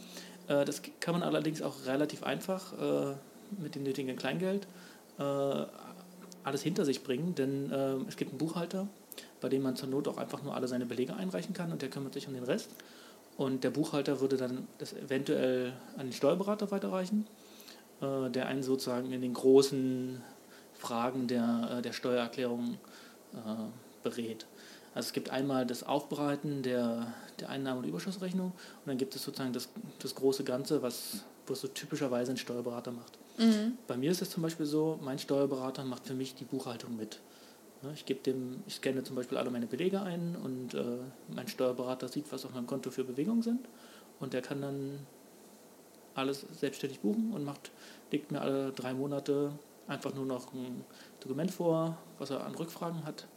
Äh, 0.48 0.66
das 0.66 0.82
kann 1.00 1.14
man 1.14 1.24
allerdings 1.24 1.62
auch 1.62 1.86
relativ 1.86 2.24
einfach 2.24 2.74
äh, 2.74 3.16
mit 3.62 3.76
dem 3.76 3.84
nötigen 3.84 4.16
Kleingeld 4.16 4.68
äh, 5.20 5.24
alles 6.44 6.62
hinter 6.62 6.86
sich 6.86 7.04
bringen, 7.04 7.36
denn 7.36 7.72
äh, 7.72 7.96
es 8.08 8.18
gibt 8.18 8.32
einen 8.32 8.38
Buchhalter, 8.38 8.88
bei 9.42 9.50
dem 9.50 9.64
man 9.64 9.76
zur 9.76 9.90
Not 9.90 10.08
auch 10.08 10.18
einfach 10.18 10.42
nur 10.44 10.56
alle 10.56 10.68
seine 10.68 10.86
Belege 10.86 11.16
einreichen 11.16 11.54
kann 11.54 11.72
und 11.72 11.82
der 11.82 11.90
kümmert 11.90 12.14
sich 12.14 12.28
um 12.28 12.34
den 12.34 12.44
Rest. 12.44 12.70
Und 13.38 13.64
der 13.64 13.72
Buchhalter 13.72 14.20
würde 14.22 14.38
dann 14.38 14.68
das 14.78 14.94
eventuell 14.94 15.74
an 15.98 16.06
den 16.08 16.14
Steuerberater 16.14 16.72
weiterreichen, 16.72 17.26
äh, 18.02 18.30
der 18.30 18.48
einen 18.48 18.64
sozusagen 18.64 19.12
in 19.12 19.22
den 19.22 19.34
großen 19.34 20.22
Fragen 20.74 21.28
der, 21.28 21.78
äh, 21.78 21.82
der 21.82 21.94
Steuererklärung 21.94 22.78
äh, 23.34 23.38
berät. 24.04 24.46
Also 24.94 25.08
es 25.08 25.14
gibt 25.14 25.32
einmal 25.32 25.66
das 25.66 25.84
Aufbereiten 25.84 26.62
der, 26.62 27.14
der 27.40 27.50
Einnahmen- 27.50 27.80
und 27.80 27.90
Überschussrechnung 27.90 28.48
und 28.52 28.88
dann 28.88 28.98
gibt 28.98 29.16
es 29.16 29.24
sozusagen 29.24 29.54
das, 29.54 29.70
das 30.00 30.14
große 30.14 30.44
Ganze, 30.44 30.84
was, 30.84 31.24
was 31.48 31.62
so 31.62 31.68
typischerweise 31.68 32.32
ein 32.32 32.38
Steuerberater 32.38 32.92
macht. 32.92 33.18
Mhm. 33.38 33.78
Bei 33.88 33.98
mir 33.98 34.12
ist 34.12 34.22
es 34.22 34.30
zum 34.30 34.44
Beispiel 34.44 34.68
so, 34.68 35.00
mein 35.02 35.18
Steuerberater 35.18 35.84
macht 35.84 36.06
für 36.06 36.14
mich 36.14 36.36
die 36.36 36.46
Buchhaltung 36.46 36.96
mit. 36.96 37.20
Ne, 37.84 37.92
ich 37.94 38.06
gebe 38.06 38.22
dem, 38.22 38.64
ich 38.66 38.76
scanne 38.76 39.04
zum 39.04 39.18
Beispiel 39.18 39.38
alle 39.38 39.52
meine 39.52 39.68
Belege 39.68 40.02
ein 40.02 40.38
und 40.42 40.74
äh, 40.74 41.00
mein 41.36 41.50
Steuerberater 41.50 42.08
sieht, 42.08 42.32
was 42.32 42.46
auf 42.46 42.54
meinem 42.54 42.68
Konto 42.68 42.92
für 42.92 43.04
Bewegungen 43.04 43.42
sind 43.42 43.68
und 44.20 44.34
der 44.34 44.42
kann 44.42 44.62
dann 44.62 45.00
alles 46.16 46.46
selbstständig 46.58 47.02
buchen 47.02 47.34
und 47.34 47.44
macht, 47.44 47.72
legt 48.12 48.32
mir 48.32 48.40
alle 48.40 48.72
drei 48.72 48.94
Monate 48.94 49.52
einfach 49.88 50.14
nur 50.14 50.26
noch 50.26 50.54
ein 50.54 50.86
Dokument 51.20 51.52
vor, 51.52 51.98
was 52.20 52.30
er 52.30 52.46
an 52.46 52.56
Rückfragen 52.56 53.04
hat 53.06 53.28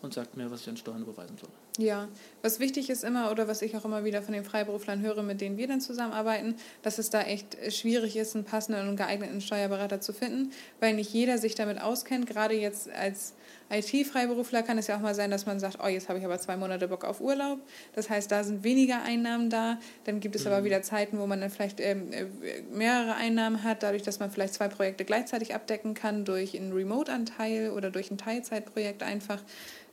und 0.00 0.12
sagt 0.12 0.36
mir, 0.36 0.50
was 0.50 0.62
ich 0.62 0.68
an 0.68 0.76
Steuern 0.76 1.02
überweisen 1.02 1.38
soll. 1.38 1.50
Ja, 1.78 2.08
was 2.42 2.58
wichtig 2.58 2.90
ist 2.90 3.04
immer 3.04 3.30
oder 3.30 3.46
was 3.46 3.62
ich 3.62 3.76
auch 3.76 3.84
immer 3.84 4.04
wieder 4.04 4.20
von 4.20 4.34
den 4.34 4.44
Freiberuflern 4.44 5.00
höre, 5.00 5.22
mit 5.22 5.40
denen 5.40 5.56
wir 5.56 5.68
dann 5.68 5.80
zusammenarbeiten, 5.80 6.56
dass 6.82 6.98
es 6.98 7.08
da 7.08 7.22
echt 7.22 7.56
schwierig 7.72 8.16
ist, 8.16 8.34
einen 8.34 8.44
passenden 8.44 8.88
und 8.88 8.96
geeigneten 8.96 9.40
Steuerberater 9.40 10.00
zu 10.00 10.12
finden, 10.12 10.52
weil 10.80 10.94
nicht 10.94 11.12
jeder 11.12 11.38
sich 11.38 11.54
damit 11.54 11.80
auskennt. 11.80 12.26
Gerade 12.26 12.54
jetzt 12.54 12.90
als 12.90 13.34
IT-Freiberufler 13.72 14.62
kann 14.62 14.78
es 14.78 14.86
ja 14.86 14.96
auch 14.96 15.00
mal 15.00 15.14
sein, 15.14 15.30
dass 15.30 15.46
man 15.46 15.58
sagt, 15.58 15.78
oh, 15.82 15.88
jetzt 15.88 16.08
habe 16.08 16.18
ich 16.18 16.24
aber 16.24 16.38
zwei 16.38 16.56
Monate 16.56 16.88
Bock 16.88 17.04
auf 17.04 17.20
Urlaub. 17.20 17.60
Das 17.94 18.10
heißt, 18.10 18.30
da 18.30 18.44
sind 18.44 18.64
weniger 18.64 19.02
Einnahmen 19.02 19.50
da. 19.50 19.78
Dann 20.04 20.20
gibt 20.20 20.36
es 20.36 20.44
mhm. 20.44 20.52
aber 20.52 20.64
wieder 20.64 20.82
Zeiten, 20.82 21.18
wo 21.18 21.26
man 21.26 21.40
dann 21.40 21.50
vielleicht 21.50 21.80
ähm, 21.80 22.12
äh, 22.12 22.26
mehrere 22.70 23.14
Einnahmen 23.14 23.62
hat, 23.62 23.82
dadurch, 23.82 24.02
dass 24.02 24.20
man 24.20 24.30
vielleicht 24.30 24.54
zwei 24.54 24.68
Projekte 24.68 25.04
gleichzeitig 25.04 25.54
abdecken 25.54 25.94
kann, 25.94 26.24
durch 26.24 26.56
einen 26.56 26.72
Remote-Anteil 26.72 27.70
oder 27.70 27.90
durch 27.90 28.10
ein 28.10 28.18
Teilzeitprojekt 28.18 29.02
einfach. 29.02 29.42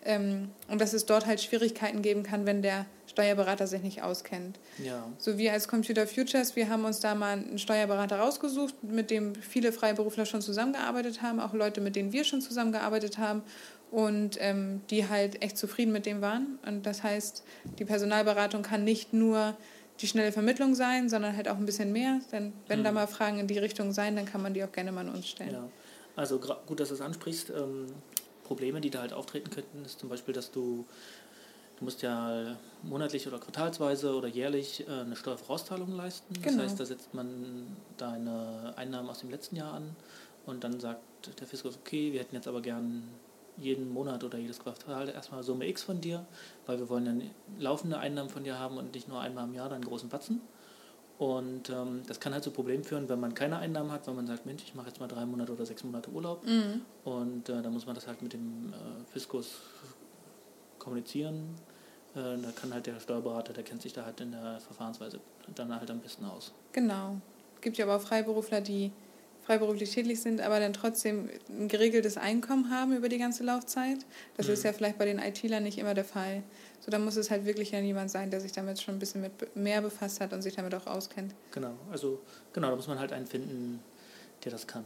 Ähm, 0.06 0.50
und 0.70 0.80
dass 0.80 0.94
es 0.94 1.06
dort 1.06 1.26
halt 1.26 1.42
Schwierigkeiten 1.42 2.02
geben 2.02 2.24
kann, 2.24 2.46
wenn 2.46 2.62
der 2.62 2.86
Steuerberater 3.08 3.68
sich 3.68 3.82
nicht 3.82 4.02
auskennt. 4.02 4.60
Ja. 4.84 5.06
So 5.18 5.38
wir 5.38 5.52
als 5.52 5.68
Computer 5.68 6.08
Futures, 6.08 6.56
wir 6.56 6.70
haben 6.70 6.86
uns 6.86 7.00
da 7.00 7.16
mal 7.16 7.34
einen 7.34 7.60
Steuerberater 7.60 8.20
rausgesucht, 8.20 8.76
mit 8.84 9.12
dem 9.12 9.36
viele 9.36 9.72
Freiberufler 9.72 10.26
schon 10.26 10.42
zusammengearbeitet 10.42 11.22
haben, 11.22 11.40
auch 11.40 11.54
Leute, 11.54 11.82
mit 11.82 11.96
denen 11.96 12.14
wir 12.14 12.24
schon 12.24 12.42
zusammengearbeitet 12.42 13.18
haben 13.18 13.42
und 13.92 14.38
ähm, 14.40 14.82
die 14.90 15.10
halt 15.10 15.42
echt 15.42 15.58
zufrieden 15.58 15.92
mit 15.92 16.06
dem 16.06 16.22
waren. 16.22 16.60
Und 16.66 16.86
das 16.86 17.04
heißt, 17.04 17.44
die 17.80 17.86
Personalberatung 17.86 18.62
kann 18.62 18.84
nicht 18.84 19.12
nur 19.14 19.58
die 20.00 20.08
schnelle 20.08 20.32
Vermittlung 20.32 20.76
sein, 20.76 21.10
sondern 21.10 21.36
halt 21.36 21.50
auch 21.50 21.58
ein 21.58 21.66
bisschen 21.66 21.92
mehr. 21.92 22.22
Denn 22.32 22.54
wenn 22.68 22.80
hm. 22.80 22.84
da 22.86 22.92
mal 22.92 23.08
Fragen 23.08 23.40
in 23.40 23.48
die 23.48 23.58
Richtung 23.58 23.92
sein, 23.92 24.16
dann 24.16 24.26
kann 24.26 24.42
man 24.42 24.54
die 24.54 24.64
auch 24.64 24.72
gerne 24.72 24.92
mal 24.92 25.02
an 25.02 25.10
uns 25.10 25.28
stellen. 25.28 25.52
Ja. 25.52 25.70
Also 26.16 26.40
gut, 26.40 26.80
dass 26.80 26.90
du 26.90 26.96
es 26.96 27.02
ansprichst. 27.02 27.52
Probleme, 28.50 28.82
die 28.82 28.90
da 28.90 29.02
halt 29.02 29.14
auftreten 29.14 29.52
könnten, 29.52 29.86
ist 29.86 30.00
zum 30.00 30.10
Beispiel, 30.10 30.34
dass 30.34 30.50
du 30.50 30.86
Du 31.80 31.86
musst 31.86 32.02
ja 32.02 32.58
monatlich 32.84 33.26
oder 33.26 33.40
quartalsweise 33.40 34.14
oder 34.14 34.28
jährlich 34.28 34.86
äh, 34.86 34.92
eine 34.92 35.16
Steuervorauszahlung 35.16 35.96
leisten. 35.96 36.34
Das 36.34 36.52
genau. 36.52 36.64
heißt, 36.64 36.78
da 36.78 36.86
setzt 36.86 37.14
man 37.14 37.78
deine 37.96 38.74
Einnahmen 38.76 39.10
aus 39.10 39.20
dem 39.20 39.30
letzten 39.30 39.56
Jahr 39.56 39.76
an 39.76 39.96
und 40.46 40.66
dann 40.66 40.82
sagt 40.82 41.40
der 41.40 41.48
Fiskus, 41.48 41.78
okay, 41.78 42.12
wir 42.12 42.20
hätten 42.20 42.36
jetzt 42.36 42.50
aber 42.50 42.62
gern 42.62 43.04
jeden 43.56 43.94
Monat 43.94 44.26
oder 44.26 44.38
jedes 44.38 44.60
Quartal 44.60 45.08
erstmal 45.08 45.42
Summe 45.42 45.70
X 45.70 45.84
von 45.84 46.02
dir, 46.02 46.26
weil 46.66 46.80
wir 46.80 46.90
wollen 46.90 47.06
dann 47.06 47.30
laufende 47.58 47.98
Einnahmen 47.98 48.30
von 48.30 48.44
dir 48.44 48.60
haben 48.60 48.78
und 48.78 48.94
nicht 48.94 49.08
nur 49.08 49.22
einmal 49.22 49.46
im 49.46 49.54
Jahr 49.54 49.70
deinen 49.70 49.86
großen 49.86 50.10
Batzen. 50.10 50.42
Und 51.20 51.70
ähm, 51.70 52.02
das 52.08 52.22
kann 52.22 52.32
halt 52.32 52.46
zu 52.46 52.52
Problemen 52.52 52.86
führen, 52.86 53.10
wenn 53.10 53.20
man 53.20 53.34
keine 53.34 53.58
Einnahmen 53.58 53.92
hat, 53.92 54.08
weil 54.08 54.14
man 54.14 54.26
sagt, 54.26 54.46
Mensch, 54.46 54.64
ich 54.64 54.74
mache 54.74 54.88
jetzt 54.88 55.02
mal 55.02 55.08
drei 55.08 55.26
Monate 55.26 55.52
oder 55.52 55.66
sechs 55.66 55.84
Monate 55.84 56.10
Urlaub. 56.10 56.46
Mhm. 56.46 56.82
Und 57.04 57.50
äh, 57.50 57.62
da 57.62 57.70
muss 57.70 57.86
man 57.86 57.94
das 57.94 58.08
halt 58.08 58.22
mit 58.22 58.32
dem 58.32 58.72
äh, 58.72 59.12
Fiskus 59.12 59.60
kommunizieren. 60.80 61.56
Äh, 62.16 62.38
da 62.42 62.52
kann 62.56 62.74
halt 62.74 62.88
der 62.88 63.02
Steuerberater, 63.02 63.52
der 63.52 63.64
kennt 63.64 63.82
sich 63.82 63.92
da 63.92 64.06
halt 64.06 64.22
in 64.22 64.32
der 64.32 64.62
Verfahrensweise 64.62 65.20
dann 65.56 65.78
halt 65.78 65.92
am 65.92 66.00
besten 66.00 66.24
aus. 66.24 66.54
Genau. 66.72 67.18
Es 67.56 67.62
gibt 67.62 67.78
ja 67.78 67.84
aber 67.84 67.98
auch 67.98 68.02
Freiberufler, 68.02 68.62
die 68.62 68.94
freiberuflich 69.50 69.90
tätig 69.90 70.22
sind, 70.22 70.42
aber 70.42 70.60
dann 70.60 70.74
trotzdem 70.74 71.28
ein 71.50 71.68
geregeltes 71.68 72.18
Einkommen 72.18 72.70
haben 72.70 72.96
über 72.96 73.10
die 73.10 73.18
ganze 73.18 73.44
Laufzeit. 73.44 73.98
Das 74.38 74.46
mhm. 74.46 74.54
ist 74.54 74.64
ja 74.64 74.74
vielleicht 74.74 75.00
bei 75.00 75.06
den 75.06 75.18
IT-Lern 75.18 75.64
nicht 75.64 75.80
immer 75.80 75.96
der 75.96 76.06
Fall. 76.06 76.44
So, 76.82 76.92
da 76.92 77.00
muss 77.00 77.16
es 77.16 77.32
halt 77.32 77.46
wirklich 77.46 77.72
ja 77.72 77.80
jemand 77.80 78.12
sein, 78.12 78.30
der 78.30 78.42
sich 78.42 78.52
damit 78.52 78.80
schon 78.80 78.96
ein 78.96 79.00
bisschen 79.00 79.22
mit 79.22 79.56
mehr 79.56 79.82
befasst 79.82 80.22
hat 80.22 80.34
und 80.34 80.44
sich 80.44 80.56
damit 80.56 80.76
auch 80.76 80.86
auskennt. 80.86 81.34
Genau, 81.52 81.72
also 81.92 82.20
genau, 82.54 82.70
da 82.70 82.76
muss 82.76 82.88
man 82.88 83.00
halt 83.00 83.12
einen 83.12 83.26
finden, 83.26 83.80
der 84.44 84.52
das 84.52 84.68
kann. 84.68 84.84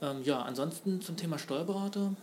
Ähm, 0.00 0.22
ja, 0.24 0.40
ansonsten 0.40 1.02
zum 1.02 1.18
Thema 1.18 1.38
Steuerberater. 1.38 2.14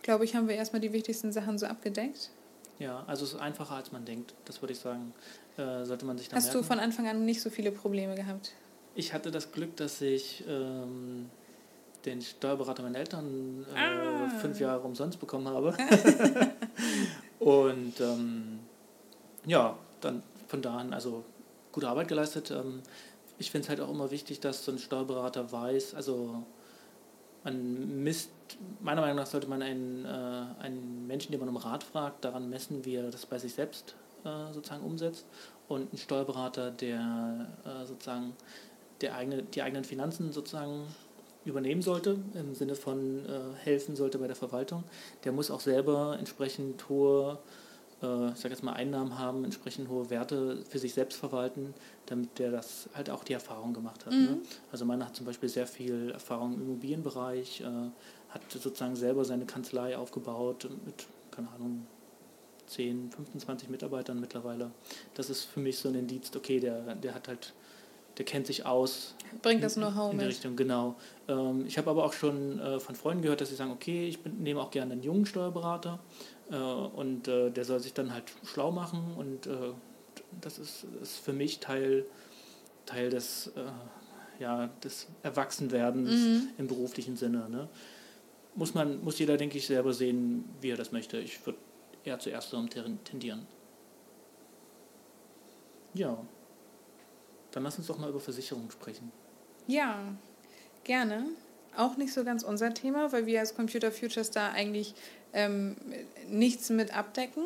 Glaube 0.00 0.24
ich, 0.24 0.34
haben 0.34 0.48
wir 0.48 0.54
erstmal 0.54 0.80
die 0.80 0.94
wichtigsten 0.94 1.32
Sachen 1.32 1.58
so 1.58 1.66
abgedeckt. 1.66 2.30
Ja, 2.78 3.04
also 3.06 3.26
es 3.26 3.34
ist 3.34 3.40
einfacher, 3.40 3.74
als 3.74 3.92
man 3.92 4.06
denkt. 4.06 4.32
Das 4.46 4.62
würde 4.62 4.72
ich 4.72 4.78
sagen 4.78 5.12
äh, 5.56 5.84
sollte 5.84 6.06
man 6.06 6.18
sich 6.18 6.28
da 6.28 6.36
Hast 6.36 6.46
merken. 6.46 6.60
du 6.60 6.66
von 6.66 6.80
Anfang 6.80 7.08
an 7.08 7.24
nicht 7.24 7.40
so 7.40 7.50
viele 7.50 7.72
Probleme 7.72 8.14
gehabt? 8.14 8.52
Ich 8.94 9.12
hatte 9.12 9.30
das 9.30 9.52
Glück, 9.52 9.76
dass 9.76 10.00
ich 10.00 10.44
ähm, 10.48 11.30
den 12.04 12.22
Steuerberater 12.22 12.82
meiner 12.82 12.98
Eltern 12.98 13.66
äh, 13.74 13.78
ah. 13.78 14.28
fünf 14.40 14.60
Jahre 14.60 14.82
umsonst 14.82 15.20
bekommen 15.20 15.48
habe. 15.48 15.76
und 17.38 18.00
ähm, 18.00 18.60
ja, 19.46 19.76
dann 20.00 20.22
von 20.48 20.62
da 20.62 20.76
an 20.76 20.92
also 20.92 21.24
gute 21.70 21.88
Arbeit 21.88 22.08
geleistet. 22.08 22.50
Ähm, 22.50 22.82
ich 23.38 23.50
finde 23.50 23.64
es 23.64 23.68
halt 23.68 23.80
auch 23.80 23.90
immer 23.90 24.10
wichtig, 24.10 24.40
dass 24.40 24.64
so 24.64 24.72
ein 24.72 24.78
Steuerberater 24.78 25.50
weiß, 25.50 25.94
also 25.94 26.44
man 27.44 28.04
misst, 28.04 28.30
meiner 28.80 29.00
Meinung 29.00 29.16
nach 29.16 29.26
sollte 29.26 29.48
man 29.48 29.62
einen, 29.62 30.04
äh, 30.04 30.62
einen 30.62 31.06
Menschen, 31.06 31.32
den 31.32 31.40
man 31.40 31.48
um 31.48 31.56
Rat 31.56 31.82
fragt, 31.82 32.24
daran 32.24 32.48
messen, 32.48 32.84
wie 32.84 32.94
er 32.94 33.10
das 33.10 33.26
bei 33.26 33.38
sich 33.38 33.54
selbst 33.54 33.96
äh, 34.24 34.52
sozusagen 34.52 34.84
umsetzt 34.84 35.26
und 35.68 35.92
ein 35.92 35.98
Steuerberater, 35.98 36.70
der 36.70 37.48
äh, 37.64 37.86
sozusagen 37.86 38.34
der 39.00 39.14
eigene, 39.16 39.42
die 39.42 39.62
eigenen 39.62 39.84
Finanzen 39.84 40.32
sozusagen 40.32 40.86
übernehmen 41.44 41.82
sollte, 41.82 42.18
im 42.34 42.54
Sinne 42.54 42.74
von 42.74 43.24
äh, 43.26 43.30
helfen 43.64 43.96
sollte 43.96 44.18
bei 44.18 44.26
der 44.26 44.36
Verwaltung, 44.36 44.84
der 45.24 45.32
muss 45.32 45.50
auch 45.50 45.60
selber 45.60 46.16
entsprechend 46.18 46.88
hohe, 46.88 47.38
äh, 48.00 48.30
ich 48.30 48.36
sage 48.38 48.54
jetzt 48.54 48.62
mal 48.62 48.74
Einnahmen 48.74 49.18
haben, 49.18 49.44
entsprechend 49.44 49.88
hohe 49.88 50.08
Werte 50.10 50.62
für 50.68 50.78
sich 50.78 50.94
selbst 50.94 51.18
verwalten, 51.18 51.74
damit 52.06 52.38
der 52.38 52.52
das 52.52 52.88
halt 52.94 53.10
auch 53.10 53.24
die 53.24 53.32
Erfahrung 53.32 53.74
gemacht 53.74 54.06
hat. 54.06 54.12
Ne? 54.12 54.18
Mhm. 54.18 54.26
Ne? 54.26 54.38
Also 54.70 54.84
meiner 54.84 55.06
hat 55.06 55.16
zum 55.16 55.26
Beispiel 55.26 55.48
sehr 55.48 55.66
viel 55.66 56.10
Erfahrung 56.10 56.54
im 56.54 56.62
Immobilienbereich, 56.62 57.62
äh, 57.62 57.64
hat 58.28 58.42
sozusagen 58.48 58.94
selber 58.94 59.24
seine 59.24 59.44
Kanzlei 59.44 59.96
aufgebaut 59.96 60.68
mit, 60.86 61.06
keine 61.32 61.48
Ahnung, 61.50 61.86
10, 62.72 63.10
15, 63.10 63.40
20 63.40 63.70
Mitarbeitern 63.70 64.20
mittlerweile. 64.20 64.70
Das 65.14 65.30
ist 65.30 65.44
für 65.44 65.60
mich 65.60 65.78
so 65.78 65.88
ein 65.88 65.94
Indiz, 65.94 66.30
okay, 66.34 66.60
der, 66.60 66.94
der 66.94 67.14
hat 67.14 67.28
halt, 67.28 67.52
der 68.18 68.24
kennt 68.24 68.46
sich 68.46 68.66
aus. 68.66 69.14
Bringt 69.42 69.62
das 69.62 69.74
Know-how 69.74 70.12
in, 70.12 70.20
in 70.20 70.26
Richtung, 70.26 70.56
genau. 70.56 70.96
Ähm, 71.28 71.64
ich 71.66 71.78
habe 71.78 71.90
aber 71.90 72.04
auch 72.04 72.12
schon 72.12 72.58
äh, 72.58 72.80
von 72.80 72.94
Freunden 72.94 73.22
gehört, 73.22 73.40
dass 73.40 73.50
sie 73.50 73.54
sagen, 73.54 73.70
okay, 73.70 74.08
ich 74.08 74.20
bin, 74.20 74.42
nehme 74.42 74.60
auch 74.60 74.70
gerne 74.70 74.92
einen 74.92 75.02
jungen 75.02 75.26
Steuerberater 75.26 75.98
äh, 76.50 76.56
und 76.56 77.28
äh, 77.28 77.50
der 77.50 77.64
soll 77.64 77.80
sich 77.80 77.94
dann 77.94 78.12
halt 78.12 78.24
schlau 78.44 78.70
machen 78.70 79.14
und 79.16 79.46
äh, 79.46 79.72
das 80.40 80.58
ist, 80.58 80.86
ist 81.02 81.18
für 81.18 81.32
mich 81.32 81.60
Teil, 81.60 82.06
Teil 82.86 83.10
des, 83.10 83.48
äh, 83.48 84.42
ja, 84.42 84.68
des 84.82 85.08
Erwachsenwerdens 85.22 86.10
mhm. 86.10 86.48
im 86.58 86.66
beruflichen 86.66 87.16
Sinne. 87.16 87.48
Ne? 87.48 87.68
Muss, 88.54 88.74
man, 88.74 89.02
muss 89.02 89.18
jeder, 89.18 89.36
denke 89.36 89.58
ich, 89.58 89.66
selber 89.66 89.92
sehen, 89.92 90.44
wie 90.60 90.70
er 90.70 90.76
das 90.76 90.92
möchte. 90.92 91.18
Ich 91.18 91.44
würde 91.46 91.58
eher 92.04 92.18
zu 92.18 92.30
ersterem 92.30 92.68
tendieren. 93.04 93.46
Ja, 95.94 96.18
dann 97.52 97.62
lass 97.62 97.78
uns 97.78 97.86
doch 97.86 97.98
mal 97.98 98.08
über 98.08 98.20
Versicherungen 98.20 98.70
sprechen. 98.70 99.12
Ja, 99.66 100.14
gerne. 100.84 101.26
Auch 101.76 101.96
nicht 101.96 102.12
so 102.12 102.24
ganz 102.24 102.42
unser 102.42 102.74
Thema, 102.74 103.12
weil 103.12 103.26
wir 103.26 103.40
als 103.40 103.54
Computer 103.54 103.92
Futures 103.92 104.30
da 104.30 104.50
eigentlich 104.50 104.94
ähm, 105.32 105.76
nichts 106.28 106.70
mit 106.70 106.96
abdecken. 106.96 107.44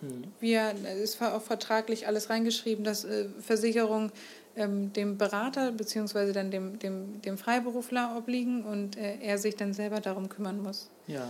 Hm. 0.00 0.24
Wir, 0.40 0.74
es 0.84 1.14
ist 1.14 1.22
auch 1.22 1.42
vertraglich 1.42 2.06
alles 2.06 2.30
reingeschrieben, 2.30 2.84
dass 2.84 3.04
äh, 3.04 3.28
Versicherungen 3.40 4.12
ähm, 4.56 4.92
dem 4.92 5.18
Berater 5.18 5.72
bzw. 5.72 6.32
dann 6.32 6.50
dem, 6.50 6.78
dem, 6.78 7.20
dem 7.22 7.38
Freiberufler 7.38 8.16
obliegen 8.16 8.64
und 8.64 8.96
äh, 8.96 9.18
er 9.20 9.38
sich 9.38 9.56
dann 9.56 9.72
selber 9.72 10.00
darum 10.00 10.28
kümmern 10.28 10.60
muss. 10.62 10.88
Ja. 11.06 11.28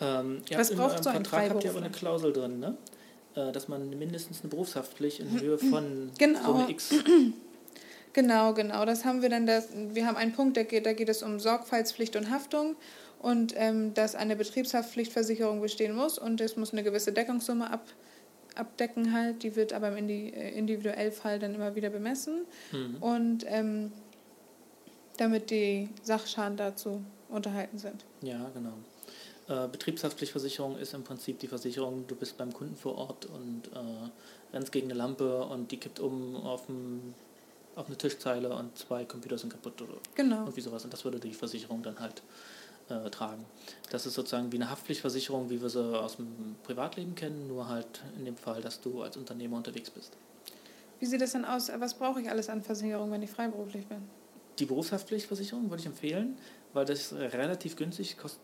Ähm, 0.00 0.42
Was 0.54 0.74
braucht 0.74 1.02
so 1.02 1.10
ein 1.10 1.24
Vertrag 1.24 1.50
habt 1.50 1.64
ihr 1.64 1.70
aber 1.70 1.80
eine 1.80 1.90
Klausel 1.90 2.32
drin, 2.32 2.60
ne? 2.60 2.76
Äh, 3.34 3.52
dass 3.52 3.68
man 3.68 3.88
mindestens 3.90 4.40
eine 4.40 4.50
Berufshaftpflicht 4.50 5.20
in 5.20 5.40
Höhe 5.40 5.58
von 5.58 6.10
genau. 6.18 6.44
so 6.44 6.54
eine 6.54 6.70
X. 6.70 6.94
Genau, 8.14 8.52
genau. 8.54 8.84
Das 8.84 9.04
haben 9.04 9.22
wir 9.22 9.28
dann. 9.28 9.46
Das, 9.46 9.68
wir 9.72 10.06
haben 10.06 10.16
einen 10.16 10.32
Punkt, 10.32 10.56
da 10.56 10.64
geht, 10.64 10.86
da 10.86 10.92
geht 10.92 11.08
es 11.08 11.22
um 11.22 11.38
Sorgfaltspflicht 11.38 12.16
und 12.16 12.30
Haftung 12.30 12.74
und 13.20 13.54
ähm, 13.56 13.94
dass 13.94 14.14
eine 14.14 14.34
Betriebshaftpflichtversicherung 14.34 15.60
bestehen 15.60 15.94
muss 15.94 16.18
und 16.18 16.40
es 16.40 16.56
muss 16.56 16.72
eine 16.72 16.82
gewisse 16.82 17.12
Deckungssumme 17.12 17.70
ab, 17.70 17.86
abdecken 18.56 19.12
halt. 19.12 19.42
Die 19.42 19.54
wird 19.54 19.72
aber 19.72 19.96
im 19.96 20.08
äh, 20.08 20.50
individuellen 20.50 21.12
Fall 21.12 21.38
dann 21.38 21.54
immer 21.54 21.76
wieder 21.76 21.90
bemessen 21.90 22.46
mhm. 22.72 22.96
und 23.00 23.44
ähm, 23.46 23.92
damit 25.18 25.50
die 25.50 25.88
Sachschaden 26.02 26.56
dazu 26.56 27.02
unterhalten 27.28 27.78
sind. 27.78 28.04
Ja, 28.22 28.50
genau. 28.54 28.72
Äh, 29.48 29.66
Betriebshaftpflichtversicherung 29.68 30.76
ist 30.76 30.92
im 30.92 31.04
Prinzip 31.04 31.38
die 31.38 31.46
Versicherung, 31.46 32.06
du 32.06 32.14
bist 32.14 32.36
beim 32.36 32.52
Kunden 32.52 32.76
vor 32.76 32.98
Ort 32.98 33.26
und 33.26 33.62
äh, 33.68 34.54
rennst 34.54 34.72
gegen 34.72 34.88
eine 34.88 34.98
Lampe 34.98 35.42
und 35.44 35.72
die 35.72 35.78
kippt 35.78 36.00
um 36.00 36.36
auf, 36.36 36.68
ein, 36.68 37.14
auf 37.74 37.86
eine 37.86 37.96
Tischzeile 37.96 38.54
und 38.54 38.76
zwei 38.76 39.06
Computer 39.06 39.38
sind 39.38 39.50
kaputt 39.50 39.80
oder 39.80 39.94
genau. 40.14 40.40
irgendwie 40.40 40.60
sowas. 40.60 40.84
Und 40.84 40.92
das 40.92 41.04
würde 41.04 41.18
die 41.18 41.32
Versicherung 41.32 41.82
dann 41.82 41.98
halt 41.98 42.22
äh, 42.90 43.08
tragen. 43.08 43.46
Das 43.90 44.04
ist 44.04 44.14
sozusagen 44.14 44.52
wie 44.52 44.56
eine 44.56 44.68
Haftpflichtversicherung, 44.68 45.48
wie 45.48 45.62
wir 45.62 45.70
sie 45.70 45.98
aus 45.98 46.16
dem 46.16 46.56
Privatleben 46.64 47.14
kennen, 47.14 47.48
nur 47.48 47.68
halt 47.68 48.02
in 48.18 48.26
dem 48.26 48.36
Fall, 48.36 48.60
dass 48.60 48.82
du 48.82 49.00
als 49.02 49.16
Unternehmer 49.16 49.56
unterwegs 49.56 49.88
bist. 49.88 50.12
Wie 51.00 51.06
sieht 51.06 51.22
das 51.22 51.32
denn 51.32 51.46
aus? 51.46 51.70
Was 51.78 51.94
brauche 51.94 52.20
ich 52.20 52.28
alles 52.28 52.50
an 52.50 52.62
Versicherung, 52.62 53.10
wenn 53.12 53.22
ich 53.22 53.30
freiberuflich 53.30 53.86
bin? 53.86 54.02
Die 54.58 54.66
Berufshaftpflichtversicherung 54.66 55.70
würde 55.70 55.80
ich 55.80 55.86
empfehlen, 55.86 56.36
weil 56.74 56.84
das 56.84 57.14
relativ 57.14 57.76
günstig 57.76 58.18
kostet 58.18 58.40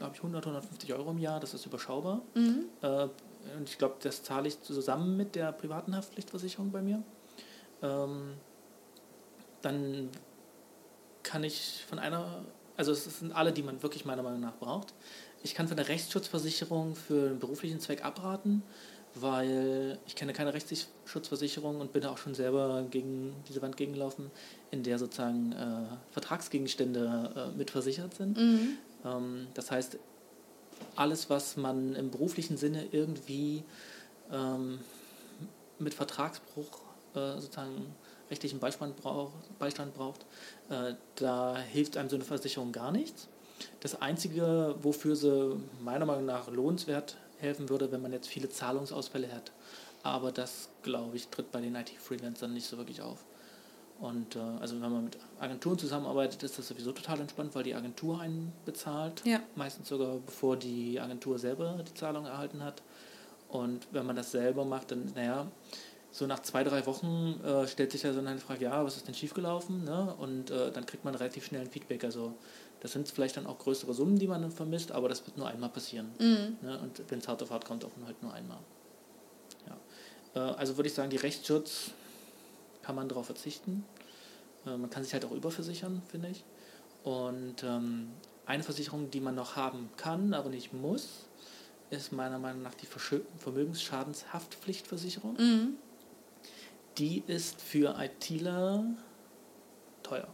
glaube 0.00 0.14
ich, 0.14 0.20
100, 0.20 0.46
150 0.46 0.94
Euro 0.94 1.10
im 1.10 1.18
Jahr. 1.18 1.40
Das 1.40 1.52
ist 1.52 1.66
überschaubar. 1.66 2.22
Mhm. 2.34 2.64
Äh, 2.80 3.08
und 3.56 3.68
ich 3.68 3.76
glaube, 3.76 3.96
das 4.02 4.22
zahle 4.22 4.48
ich 4.48 4.60
zusammen 4.62 5.16
mit 5.16 5.34
der 5.34 5.52
privaten 5.52 5.94
Haftpflichtversicherung 5.94 6.70
bei 6.70 6.80
mir. 6.80 7.02
Ähm, 7.82 8.32
dann 9.60 10.08
kann 11.22 11.44
ich 11.44 11.84
von 11.86 11.98
einer, 11.98 12.44
also 12.78 12.92
es 12.92 13.04
sind 13.04 13.32
alle, 13.32 13.52
die 13.52 13.62
man 13.62 13.82
wirklich 13.82 14.06
meiner 14.06 14.22
Meinung 14.22 14.40
nach 14.40 14.56
braucht. 14.56 14.94
Ich 15.42 15.54
kann 15.54 15.68
von 15.68 15.76
der 15.76 15.88
Rechtsschutzversicherung 15.88 16.94
für 16.96 17.28
einen 17.28 17.38
beruflichen 17.38 17.78
Zweck 17.78 18.02
abraten, 18.02 18.62
weil 19.14 19.98
ich 20.06 20.16
kenne 20.16 20.32
keine 20.32 20.54
Rechtsschutzversicherung 20.54 21.80
und 21.80 21.92
bin 21.92 22.06
auch 22.06 22.16
schon 22.16 22.34
selber 22.34 22.86
gegen 22.90 23.34
diese 23.48 23.60
Wand 23.60 23.76
gegengelaufen, 23.76 24.30
in 24.70 24.82
der 24.82 24.98
sozusagen 24.98 25.52
äh, 25.52 26.12
Vertragsgegenstände 26.12 27.52
äh, 27.52 27.58
mitversichert 27.58 28.14
sind. 28.14 28.38
Mhm. 28.38 28.78
Ähm, 29.04 29.48
das 29.54 29.70
heißt, 29.70 29.98
alles, 30.96 31.30
was 31.30 31.56
man 31.56 31.94
im 31.94 32.10
beruflichen 32.10 32.56
Sinne 32.56 32.86
irgendwie 32.92 33.64
ähm, 34.32 34.80
mit 35.78 35.94
Vertragsbruch 35.94 36.80
äh, 37.14 37.40
sozusagen 37.40 37.94
rechtlichen 38.30 38.60
Beistand 38.60 38.96
braucht, 38.96 39.32
Beistand 39.58 39.94
braucht 39.94 40.24
äh, 40.70 40.94
da 41.16 41.58
hilft 41.58 41.96
einem 41.96 42.08
so 42.08 42.16
eine 42.16 42.24
Versicherung 42.24 42.72
gar 42.72 42.92
nichts. 42.92 43.28
Das 43.80 44.00
Einzige, 44.00 44.76
wofür 44.80 45.16
sie 45.16 45.60
meiner 45.82 46.06
Meinung 46.06 46.24
nach 46.24 46.48
lohnenswert 46.48 47.16
helfen 47.38 47.68
würde, 47.68 47.92
wenn 47.92 48.00
man 48.00 48.12
jetzt 48.12 48.28
viele 48.28 48.48
Zahlungsausfälle 48.48 49.32
hat. 49.32 49.52
Aber 50.02 50.32
das, 50.32 50.68
glaube 50.82 51.16
ich, 51.16 51.28
tritt 51.28 51.52
bei 51.52 51.60
den 51.60 51.74
IT-Freelancern 51.74 52.54
nicht 52.54 52.66
so 52.66 52.78
wirklich 52.78 53.02
auf. 53.02 53.24
Und 54.00 54.34
äh, 54.34 54.38
also 54.60 54.80
wenn 54.80 54.90
man 54.90 55.04
mit 55.04 55.18
Agenturen 55.38 55.78
zusammenarbeitet, 55.78 56.42
ist 56.42 56.58
das 56.58 56.68
sowieso 56.68 56.92
total 56.92 57.20
entspannt, 57.20 57.54
weil 57.54 57.64
die 57.64 57.74
Agentur 57.74 58.20
einen 58.20 58.52
bezahlt. 58.64 59.22
Ja. 59.26 59.40
Meistens 59.56 59.88
sogar 59.88 60.16
bevor 60.24 60.56
die 60.56 60.98
Agentur 60.98 61.38
selber 61.38 61.82
die 61.86 61.94
Zahlung 61.94 62.24
erhalten 62.24 62.64
hat. 62.64 62.82
Und 63.48 63.86
wenn 63.90 64.06
man 64.06 64.16
das 64.16 64.30
selber 64.30 64.64
macht, 64.64 64.90
dann, 64.90 65.12
naja, 65.14 65.46
so 66.12 66.26
nach 66.26 66.40
zwei, 66.40 66.64
drei 66.64 66.86
Wochen 66.86 67.40
äh, 67.44 67.68
stellt 67.68 67.92
sich 67.92 68.02
ja 68.02 68.12
so 68.12 68.20
eine 68.20 68.38
Frage, 68.38 68.64
ja, 68.64 68.84
was 68.84 68.96
ist 68.96 69.06
denn 69.06 69.14
schiefgelaufen? 69.14 69.84
Ne? 69.84 70.14
Und 70.18 70.50
äh, 70.50 70.72
dann 70.72 70.86
kriegt 70.86 71.04
man 71.04 71.14
relativ 71.14 71.44
schnell 71.44 71.60
ein 71.60 71.70
Feedback. 71.70 72.02
Also 72.02 72.34
das 72.80 72.92
sind 72.92 73.08
vielleicht 73.08 73.36
dann 73.36 73.46
auch 73.46 73.58
größere 73.58 73.92
Summen, 73.92 74.18
die 74.18 74.26
man 74.26 74.40
dann 74.40 74.50
vermisst, 74.50 74.92
aber 74.92 75.08
das 75.08 75.26
wird 75.26 75.36
nur 75.36 75.46
einmal 75.46 75.68
passieren. 75.68 76.10
Mhm. 76.18 76.56
Ne? 76.62 76.78
Und 76.82 77.02
wenn 77.08 77.18
es 77.18 77.28
hart 77.28 77.42
auf 77.42 77.50
hart 77.50 77.64
kommt, 77.64 77.84
auch 77.84 77.90
halt 78.06 78.22
nur 78.22 78.32
einmal. 78.32 78.58
Ja. 79.68 80.40
Äh, 80.40 80.54
also 80.54 80.76
würde 80.76 80.88
ich 80.88 80.94
sagen, 80.94 81.10
die 81.10 81.18
Rechtsschutz 81.18 81.92
kann 82.82 82.94
man 82.94 83.08
darauf 83.08 83.26
verzichten. 83.26 83.84
Äh, 84.66 84.76
man 84.76 84.90
kann 84.90 85.02
sich 85.04 85.12
halt 85.12 85.24
auch 85.24 85.32
überversichern, 85.32 86.02
finde 86.08 86.28
ich. 86.28 86.44
Und 87.04 87.62
ähm, 87.62 88.10
eine 88.46 88.62
Versicherung, 88.62 89.10
die 89.10 89.20
man 89.20 89.34
noch 89.34 89.56
haben 89.56 89.88
kann, 89.96 90.34
aber 90.34 90.50
nicht 90.50 90.72
muss, 90.72 91.26
ist 91.90 92.12
meiner 92.12 92.38
Meinung 92.38 92.62
nach 92.62 92.74
die 92.74 92.86
Vermögensschadenshaftpflichtversicherung. 93.38 95.34
Mhm. 95.34 95.76
Die 96.98 97.22
ist 97.26 97.60
für 97.60 97.96
ITler 97.98 98.84
teuer. 100.02 100.28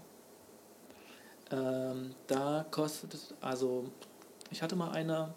Ähm, 1.51 2.15
da 2.27 2.67
kostet 2.71 3.15
es, 3.15 3.35
also 3.41 3.91
ich 4.51 4.63
hatte 4.63 4.77
mal 4.77 4.91
eine, 4.91 5.33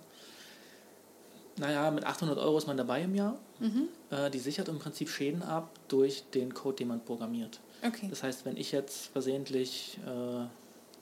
naja, 1.59 1.91
mit 1.91 2.05
800 2.05 2.37
Euro 2.37 2.57
ist 2.57 2.67
man 2.67 2.77
dabei 2.77 3.03
im 3.03 3.15
Jahr. 3.15 3.37
Mhm. 3.59 3.89
Äh, 4.09 4.29
die 4.29 4.39
sichert 4.39 4.67
im 4.69 4.79
Prinzip 4.79 5.09
Schäden 5.09 5.43
ab 5.43 5.69
durch 5.87 6.23
den 6.33 6.53
Code, 6.53 6.77
den 6.77 6.87
man 6.87 7.03
programmiert. 7.03 7.59
Okay. 7.85 8.07
Das 8.09 8.23
heißt, 8.23 8.45
wenn 8.45 8.57
ich 8.57 8.71
jetzt 8.71 9.07
versehentlich 9.07 9.99
äh, 10.05 10.09
ein 10.09 10.49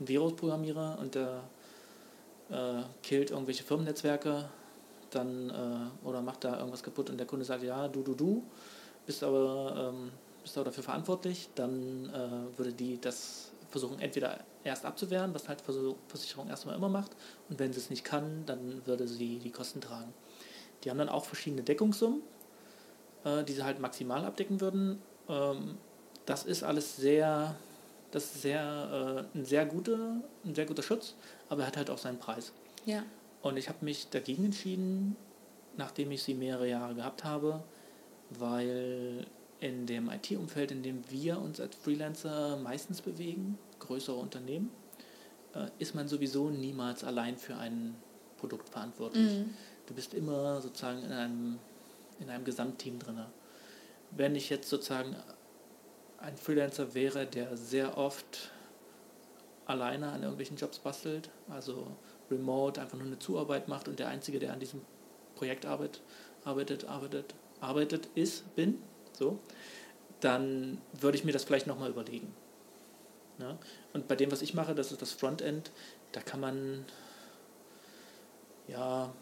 Virus 0.08 0.36
programmiere 0.36 0.98
und 1.00 1.16
der 1.16 1.44
äh, 2.50 2.84
killt 3.04 3.32
irgendwelche 3.32 3.64
Firmennetzwerke, 3.64 4.50
dann 5.12 5.50
äh, 5.50 6.08
oder 6.08 6.22
macht 6.22 6.44
da 6.44 6.58
irgendwas 6.58 6.84
kaputt 6.84 7.10
und 7.10 7.18
der 7.18 7.28
Kunde 7.28 7.46
sagt, 7.46 7.64
ja, 7.64 7.88
du, 7.88 8.02
du, 8.02 8.14
du, 8.14 8.44
bist 9.06 9.24
aber, 9.24 9.92
ähm, 9.94 10.12
bist 10.44 10.58
aber 10.58 10.66
dafür 10.66 10.84
verantwortlich, 10.84 11.50
dann 11.56 12.10
äh, 12.10 12.58
würde 12.58 12.74
die 12.74 13.00
das 13.00 13.52
versuchen, 13.70 14.00
entweder 14.00 14.40
erst 14.64 14.86
abzuwehren, 14.86 15.34
was 15.34 15.48
halt 15.48 15.62
Versicherung 15.62 16.48
erstmal 16.50 16.76
immer 16.76 16.90
macht, 16.90 17.12
und 17.50 17.60
wenn 17.60 17.74
sie 17.74 17.80
es 17.80 17.90
nicht 17.90 18.04
kann, 18.04 18.44
dann 18.46 18.82
würde 18.86 19.08
sie 19.08 19.40
die 19.40 19.52
Kosten 19.52 19.82
tragen. 19.82 20.14
Die 20.84 20.90
haben 20.90 20.98
dann 20.98 21.10
auch 21.10 21.26
verschiedene 21.26 21.64
Deckungssummen, 21.64 22.22
äh, 23.24 23.44
die 23.44 23.54
sie 23.54 23.64
halt 23.64 23.80
maximal 23.80 24.26
abdecken 24.26 24.62
würden. 24.62 25.02
Ähm, 25.28 25.78
das 26.26 26.44
ist 26.44 26.64
alles 26.64 26.98
sehr, 26.98 27.56
das 28.12 28.26
ist 28.26 28.42
sehr, 28.42 29.28
äh, 29.34 29.38
ein, 29.38 29.46
sehr 29.46 29.66
guter, 29.66 30.22
ein 30.46 30.56
sehr 30.56 30.66
guter 30.66 30.84
Schutz, 30.84 31.16
aber 31.50 31.62
er 31.62 31.68
hat 31.68 31.78
halt 31.78 31.90
auch 31.90 31.98
seinen 31.98 32.20
Preis. 32.20 32.54
Ja. 32.86 33.04
Und 33.42 33.58
ich 33.58 33.70
habe 33.70 33.84
mich 33.84 34.10
dagegen 34.10 34.46
entschieden, 34.46 35.16
nachdem 35.78 36.12
ich 36.12 36.24
sie 36.24 36.34
mehrere 36.34 36.68
Jahre 36.68 36.96
gehabt 36.96 37.24
habe, 37.24 37.64
weil 38.30 39.26
in 39.60 39.86
dem 39.86 40.10
IT-Umfeld, 40.10 40.72
in 40.72 40.84
dem 40.84 41.10
wir 41.10 41.40
uns 41.40 41.60
als 41.60 41.76
Freelancer 41.76 42.58
meistens 42.58 43.02
bewegen, 43.02 43.58
größere 43.80 44.16
Unternehmen, 44.16 44.72
äh, 45.56 45.68
ist 45.80 45.96
man 45.96 46.08
sowieso 46.08 46.50
niemals 46.50 47.04
allein 47.04 47.38
für 47.38 47.56
ein 47.56 47.96
Produkt 48.38 48.70
verantwortlich. 48.70 49.40
Mhm. 49.40 49.54
Du 49.88 49.94
bist 49.94 50.14
immer 50.14 50.62
sozusagen 50.62 51.04
in 51.04 51.12
einem, 51.12 51.60
in 52.20 52.30
einem 52.30 52.46
Gesamtteam 52.46 53.00
drin. 53.00 53.20
Wenn 54.12 54.36
ich 54.36 54.50
jetzt 54.50 54.70
sozusagen 54.70 55.16
ein 56.20 56.38
Freelancer 56.38 56.94
wäre, 56.94 57.26
der 57.26 57.56
sehr 57.58 57.98
oft 57.98 58.52
alleine 59.66 60.12
an 60.12 60.22
irgendwelchen 60.22 60.58
Jobs 60.58 60.80
bastelt, 60.80 61.30
also 61.50 61.88
remote 62.30 62.82
einfach 62.82 62.98
nur 62.98 63.08
eine 63.08 63.20
Zuarbeit 63.20 63.68
macht 63.68 63.88
und 63.88 64.00
der 64.00 64.08
Einzige, 64.08 64.40
der 64.40 64.54
an 64.54 64.60
diesem 64.60 64.82
Projekt 65.36 65.66
arbeitet, 65.66 66.02
arbeitet, 66.44 66.86
arbeitet, 66.86 67.36
arbeitet 67.62 68.08
ist, 68.16 68.56
bin, 68.56 68.82
so, 69.14 69.40
dann 70.20 70.82
würde 71.00 71.18
ich 71.18 71.24
mir 71.24 71.32
das 71.32 71.44
vielleicht 71.44 71.68
nochmal 71.68 71.90
überlegen. 71.90 72.34
Ja? 73.40 73.58
Und 73.94 74.08
bei 74.08 74.16
dem, 74.16 74.32
was 74.32 74.42
ich 74.42 74.54
mache, 74.54 74.76
das 74.76 74.92
ist 74.92 75.02
das 75.02 75.12
Frontend, 75.12 75.72
da 76.12 76.22
kann 76.22 76.40
man 76.40 76.86
ja, 78.68 79.14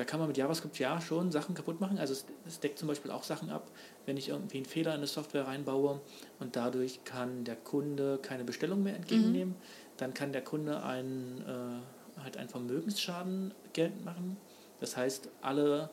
da 0.00 0.06
kann 0.06 0.18
man 0.18 0.28
mit 0.28 0.38
JavaScript 0.38 0.78
ja 0.78 0.98
schon 0.98 1.30
Sachen 1.30 1.54
kaputt 1.54 1.78
machen. 1.78 1.98
Also 1.98 2.14
es, 2.14 2.24
es, 2.46 2.58
deckt 2.58 2.78
zum 2.78 2.88
Beispiel 2.88 3.10
auch 3.10 3.22
Sachen 3.22 3.50
ab, 3.50 3.70
wenn 4.06 4.16
ich 4.16 4.30
irgendwie 4.30 4.56
einen 4.56 4.64
Fehler 4.64 4.92
in 4.92 4.96
eine 4.96 5.06
Software 5.06 5.46
reinbaue 5.46 6.00
und 6.38 6.56
dadurch 6.56 7.04
kann 7.04 7.44
der 7.44 7.56
Kunde 7.56 8.18
keine 8.22 8.44
Bestellung 8.44 8.82
mehr 8.82 8.96
entgegennehmen, 8.96 9.50
mhm. 9.50 9.96
dann 9.98 10.14
kann 10.14 10.32
der 10.32 10.42
Kunde 10.42 10.82
einen, 10.82 11.44
äh, 11.46 12.22
halt 12.22 12.38
einen 12.38 12.48
Vermögensschaden 12.48 13.52
geltend 13.74 14.02
machen. 14.06 14.38
Das 14.80 14.96
heißt, 14.96 15.28
alle 15.42 15.90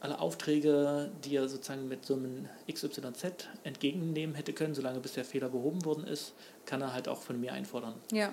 alle 0.00 0.18
Aufträge, 0.18 1.10
die 1.22 1.36
er 1.36 1.46
sozusagen 1.46 1.86
mit 1.86 2.06
so 2.06 2.14
einem 2.14 2.48
XYZ 2.72 3.50
entgegennehmen 3.64 4.34
hätte 4.34 4.54
können, 4.54 4.74
solange 4.74 5.00
bis 5.00 5.12
der 5.12 5.26
Fehler 5.26 5.50
behoben 5.50 5.84
worden 5.84 6.06
ist, 6.06 6.32
kann 6.64 6.80
er 6.80 6.94
halt 6.94 7.06
auch 7.06 7.20
von 7.20 7.38
mir 7.38 7.52
einfordern. 7.52 7.92
Ja. 8.10 8.32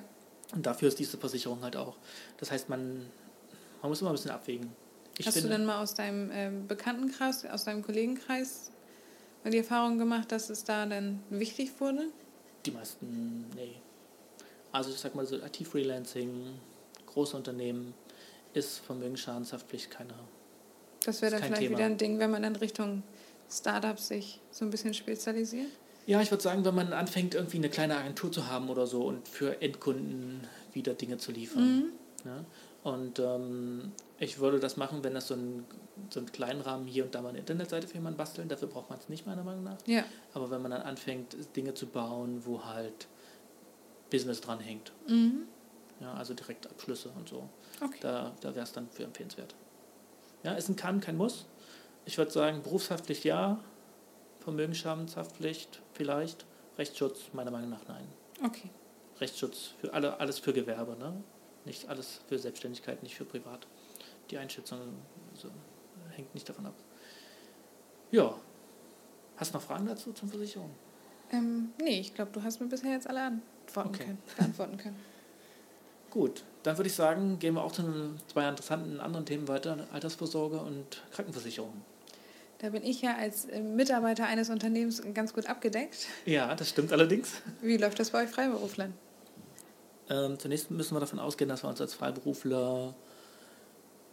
Und 0.53 0.65
dafür 0.65 0.87
ist 0.87 0.97
diese 0.97 1.17
Versicherung 1.17 1.61
halt 1.63 1.75
auch. 1.75 1.97
Das 2.37 2.51
heißt, 2.51 2.69
man, 2.69 3.05
man 3.81 3.89
muss 3.89 3.99
immer 3.99 4.11
ein 4.11 4.15
bisschen 4.15 4.31
abwägen. 4.31 4.71
Ich 5.17 5.25
Hast 5.25 5.33
finde, 5.33 5.49
du 5.49 5.57
denn 5.57 5.65
mal 5.65 5.81
aus 5.81 5.95
deinem 5.95 6.31
äh, 6.31 6.51
Bekanntenkreis, 6.67 7.45
aus 7.45 7.63
deinem 7.63 7.83
Kollegenkreis 7.83 8.71
die 9.45 9.57
Erfahrung 9.57 9.97
gemacht, 9.97 10.31
dass 10.31 10.49
es 10.49 10.65
da 10.65 10.85
dann 10.85 11.21
wichtig 11.29 11.71
wurde? 11.79 12.07
Die 12.65 12.71
meisten, 12.71 13.45
nee. 13.55 13.75
Also 14.73 14.89
ich 14.89 14.97
sag 14.97 15.15
mal 15.15 15.25
so 15.25 15.37
IT-Freelancing, 15.37 16.59
große 17.05 17.37
Unternehmen 17.37 17.93
ist 18.53 18.79
Vermögensschadenshaftpflicht 18.79 19.89
keine 19.89 20.13
das 21.07 21.21
wäre 21.21 21.31
dann 21.31 21.43
vielleicht 21.43 21.61
Thema. 21.61 21.77
wieder 21.77 21.85
ein 21.85 21.97
Ding, 21.97 22.19
wenn 22.19 22.31
man 22.31 22.43
dann 22.43 22.57
Richtung 22.57 23.01
Startups 23.49 24.09
sich 24.09 24.41
so 24.51 24.65
ein 24.65 24.71
bisschen 24.71 24.93
spezialisiert? 24.93 25.69
Ja, 26.05 26.21
ich 26.21 26.31
würde 26.31 26.43
sagen, 26.43 26.65
wenn 26.65 26.75
man 26.75 26.91
anfängt, 26.91 27.33
irgendwie 27.33 27.57
eine 27.57 27.69
kleine 27.69 27.95
Agentur 27.95 28.29
zu 28.29 28.47
haben 28.47 28.69
oder 28.69 28.87
so 28.87 29.03
und 29.05 29.25
für 29.25 29.61
Endkunden 29.61 30.41
wieder 30.73 30.93
Dinge 30.93 31.17
zu 31.17 31.31
liefern. 31.31 31.63
Mhm. 31.63 31.83
Ja? 32.25 32.45
Und 32.87 33.19
ähm, 33.19 33.91
ich 34.17 34.39
würde 34.39 34.61
das 34.61 34.77
machen, 34.77 35.03
wenn 35.03 35.13
das 35.13 35.27
so 35.27 35.33
ein, 35.33 35.65
so 36.09 36.21
einen 36.21 36.31
kleinen 36.31 36.61
Rahmen 36.61 36.87
hier 36.87 37.03
und 37.03 37.13
da 37.13 37.21
mal 37.21 37.29
eine 37.29 37.39
Internetseite 37.39 37.85
für 37.85 37.95
jemanden 37.95 38.17
basteln. 38.17 38.47
Dafür 38.47 38.69
braucht 38.69 38.89
man 38.89 38.97
es 38.97 39.09
nicht, 39.09 39.25
meiner 39.25 39.43
Meinung 39.43 39.65
nach. 39.65 39.77
Ja. 39.85 40.05
Aber 40.33 40.49
wenn 40.51 40.61
man 40.61 40.71
dann 40.71 40.83
anfängt, 40.83 41.35
Dinge 41.57 41.73
zu 41.73 41.87
bauen, 41.87 42.45
wo 42.45 42.63
halt 42.63 43.09
Business 44.09 44.39
dran 44.39 44.61
hängt. 44.61 44.93
Mhm. 45.05 45.47
Ja, 45.99 46.13
also 46.13 46.33
direkt 46.33 46.65
Abschlüsse 46.67 47.11
und 47.17 47.27
so. 47.27 47.49
Okay. 47.83 47.97
Da, 47.99 48.31
da 48.39 48.55
wäre 48.55 48.63
es 48.63 48.71
dann 48.71 48.87
für 48.89 49.03
empfehlenswert. 49.03 49.53
Ja, 50.43 50.53
ist 50.53 50.69
ein 50.69 50.77
Kann, 50.77 51.01
kein 51.01 51.17
Muss. 51.17 51.45
Ich 52.05 52.17
würde 52.17 52.31
sagen, 52.31 52.61
Berufshaftpflicht 52.63 53.25
ja, 53.25 53.59
Vermögensschadenshaftpflicht 54.39 55.81
vielleicht, 55.91 56.45
Rechtsschutz 56.77 57.33
meiner 57.33 57.51
Meinung 57.51 57.71
nach 57.71 57.85
nein. 57.89 58.07
Okay. 58.45 58.69
Rechtsschutz 59.19 59.71
für 59.81 59.93
alle, 59.93 60.21
alles 60.21 60.39
für 60.39 60.53
Gewerbe, 60.53 60.95
ne? 60.95 61.21
Nicht 61.67 61.89
alles 61.89 62.21
für 62.29 62.39
Selbstständigkeit, 62.39 63.03
nicht 63.03 63.15
für 63.15 63.25
Privat. 63.25 63.67
Die 64.31 64.37
Einschätzung 64.37 64.79
also, 65.33 65.49
hängt 66.15 66.33
nicht 66.33 66.47
davon 66.47 66.65
ab. 66.65 66.73
Ja. 68.09 68.39
Hast 69.35 69.53
du 69.53 69.57
noch 69.57 69.63
Fragen 69.63 69.85
dazu 69.85 70.13
zur 70.13 70.29
Versicherung? 70.29 70.71
Ähm, 71.31 71.73
nee, 71.81 71.99
ich 71.99 72.15
glaube, 72.15 72.31
du 72.31 72.41
hast 72.41 72.61
mir 72.61 72.67
bisher 72.67 72.91
jetzt 72.91 73.09
alle 73.09 73.21
antworten 73.21 73.89
okay. 73.89 74.05
können, 74.05 74.17
beantworten 74.37 74.77
können. 74.77 74.95
Gut, 76.09 76.45
dann 76.63 76.77
würde 76.77 76.87
ich 76.87 76.95
sagen, 76.95 77.37
gehen 77.37 77.55
wir 77.55 77.63
auch 77.63 77.73
zu 77.73 77.83
zwei 78.31 78.47
interessanten 78.47 79.01
anderen 79.01 79.25
Themen 79.25 79.49
weiter, 79.49 79.87
Altersvorsorge 79.91 80.59
und 80.59 81.03
Krankenversicherung. 81.11 81.73
Da 82.59 82.69
bin 82.69 82.83
ich 82.83 83.01
ja 83.01 83.17
als 83.17 83.45
äh, 83.45 83.59
Mitarbeiter 83.61 84.25
eines 84.25 84.49
Unternehmens 84.49 85.03
ganz 85.13 85.33
gut 85.33 85.47
abgedeckt. 85.47 86.07
Ja, 86.25 86.55
das 86.55 86.69
stimmt 86.69 86.93
allerdings. 86.93 87.41
Wie 87.61 87.75
läuft 87.75 87.99
das 87.99 88.11
bei 88.11 88.23
euch 88.23 88.29
Freiberuflern? 88.29 88.93
Ähm, 90.09 90.39
zunächst 90.39 90.71
müssen 90.71 90.95
wir 90.95 90.99
davon 90.99 91.19
ausgehen, 91.19 91.49
dass 91.49 91.63
wir 91.63 91.69
uns 91.69 91.81
als 91.81 91.93
Freiberufler 91.93 92.95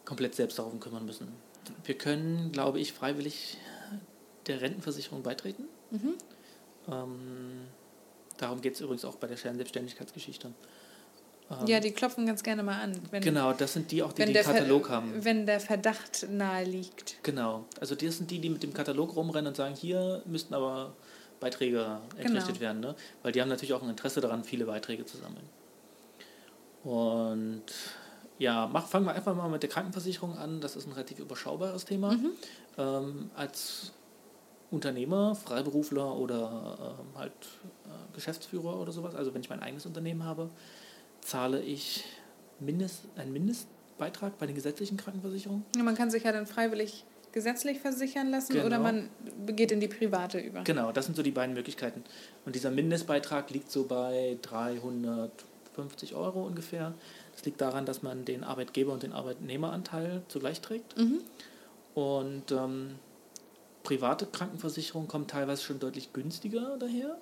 komplett 0.05 0.35
selbst 0.35 0.59
darum 0.59 0.81
kümmern 0.81 1.07
müssen. 1.07 1.29
Wir 1.85 1.97
können, 1.97 2.53
glaube 2.53 2.81
ich, 2.81 2.93
freiwillig 2.93 3.57
der 4.47 4.61
Rentenversicherung 4.61 5.23
beitreten. 5.23 5.65
Mhm. 5.91 6.15
Ähm, 6.89 7.69
darum 8.37 8.61
geht 8.61 8.75
es 8.75 8.81
übrigens 8.81 9.05
auch 9.05 9.17
bei 9.17 9.27
der 9.27 9.37
Scheinselbstständigkeitsgeschichte. 9.37 10.53
Ähm, 11.51 11.67
ja, 11.67 11.81
die 11.81 11.93
klopfen 11.93 12.27
ganz 12.27 12.43
gerne 12.43 12.63
mal 12.63 12.81
an. 12.81 12.93
Wenn, 13.11 13.23
genau, 13.23 13.53
das 13.53 13.75
sind 13.75 13.91
die 13.91 14.03
auch, 14.03 14.13
die 14.13 14.25
den 14.25 14.35
Katalog 14.35 14.87
Ver 14.87 14.97
haben. 14.97 15.25
Wenn 15.25 15.47
der 15.47 15.61
Verdacht 15.61 16.27
nahe 16.31 16.65
liegt. 16.65 17.23
Genau, 17.23 17.65
also 17.81 17.95
das 17.95 18.19
sind 18.19 18.31
die, 18.31 18.39
die 18.39 18.51
mit 18.51 18.63
dem 18.63 18.75
Katalog 18.75 19.15
rumrennen 19.17 19.49
und 19.49 19.57
sagen, 19.57 19.75
hier 19.75 20.23
müssten 20.27 20.55
aber 20.55 20.95
Beiträge 21.41 22.01
entrichtet 22.17 22.55
genau. 22.55 22.61
werden. 22.61 22.81
Ne? 22.81 22.95
Weil 23.23 23.33
die 23.33 23.41
haben 23.41 23.49
natürlich 23.49 23.75
auch 23.75 23.83
ein 23.83 23.91
Interesse 23.91 24.21
daran, 24.21 24.45
viele 24.45 24.65
Beiträge 24.65 25.05
zu 25.05 25.17
sammeln. 25.19 25.45
Und 26.85 27.65
ja, 28.39 28.69
mach, 28.73 28.87
fangen 28.87 29.07
wir 29.07 29.15
einfach 29.15 29.35
mal 29.35 29.49
mit 29.49 29.63
der 29.63 29.71
Krankenversicherung 29.71 30.37
an. 30.37 30.61
Das 30.61 30.77
ist 30.77 30.87
ein 30.87 30.93
relativ 30.93 31.19
überschaubares 31.19 31.85
Thema. 31.85 32.13
Mhm. 32.13 32.31
Ähm, 32.79 33.31
als 33.35 33.93
Unternehmer, 34.71 35.35
Freiberufler 35.35 36.17
oder 36.17 36.97
ähm, 37.01 37.19
halt 37.19 37.33
äh, 37.33 38.15
Geschäftsführer 38.15 38.81
oder 38.81 38.93
sowas, 38.93 39.15
also 39.15 39.33
wenn 39.35 39.41
ich 39.41 39.49
mein 39.49 39.63
eigenes 39.63 39.87
Unternehmen 39.87 40.25
habe, 40.25 40.51
zahle 41.21 41.61
ich 41.61 42.05
Mindest, 42.61 43.03
einen 43.17 43.33
Mindestbeitrag 43.33 44.39
bei 44.39 44.47
den 44.47 44.55
gesetzlichen 44.55 44.97
Krankenversicherungen. 44.97 45.65
Ja, 45.77 45.83
man 45.83 45.95
kann 45.95 46.11
sich 46.11 46.25
ja 46.25 46.33
dann 46.33 46.47
freiwillig 46.47 47.05
gesetzlich 47.33 47.81
versichern 47.81 48.31
lassen 48.31 48.53
genau. 48.53 48.67
oder 48.67 48.79
man 48.79 49.09
geht 49.47 49.73
in 49.73 49.81
die 49.81 49.89
private 49.89 50.39
über. 50.39 50.63
Genau, 50.63 50.93
das 50.93 51.07
sind 51.07 51.17
so 51.17 51.23
die 51.23 51.33
beiden 51.33 51.53
Möglichkeiten. 51.55 52.05
Und 52.45 52.55
dieser 52.55 52.71
Mindestbeitrag 52.71 53.51
liegt 53.51 53.73
so 53.73 53.85
bei 53.87 54.39
350 55.75 56.15
Euro 56.15 56.45
ungefähr. 56.45 56.95
Das 57.33 57.45
liegt 57.45 57.61
daran, 57.61 57.87
dass 57.87 58.03
man 58.03 58.25
den 58.25 58.45
Arbeitgeber- 58.45 58.93
und 58.93 59.03
den 59.03 59.13
Arbeitnehmeranteil 59.13 60.23
zugleich 60.29 60.61
trägt. 60.61 60.97
Mhm. 60.97 61.21
Und 61.95 62.53
ähm, 62.53 62.97
private 63.83 64.27
Krankenversicherungen 64.27 65.09
kommen 65.09 65.27
teilweise 65.27 65.63
schon 65.63 65.79
deutlich 65.79 66.13
günstiger 66.13 66.77
daher. 66.79 67.19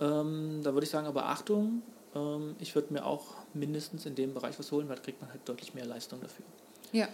Ähm, 0.00 0.60
da 0.62 0.72
würde 0.72 0.84
ich 0.84 0.90
sagen, 0.90 1.06
aber 1.06 1.26
Achtung, 1.26 1.82
ähm, 2.14 2.56
ich 2.58 2.74
würde 2.74 2.92
mir 2.92 3.06
auch 3.06 3.34
mindestens 3.54 4.06
in 4.06 4.14
dem 4.14 4.34
Bereich 4.34 4.58
was 4.58 4.72
holen, 4.72 4.88
weil 4.88 4.96
da 4.96 5.02
kriegt 5.02 5.20
man 5.20 5.30
halt 5.30 5.40
deutlich 5.48 5.74
mehr 5.74 5.86
Leistung 5.86 6.20
dafür. 6.20 6.44
Ja. 6.92 7.08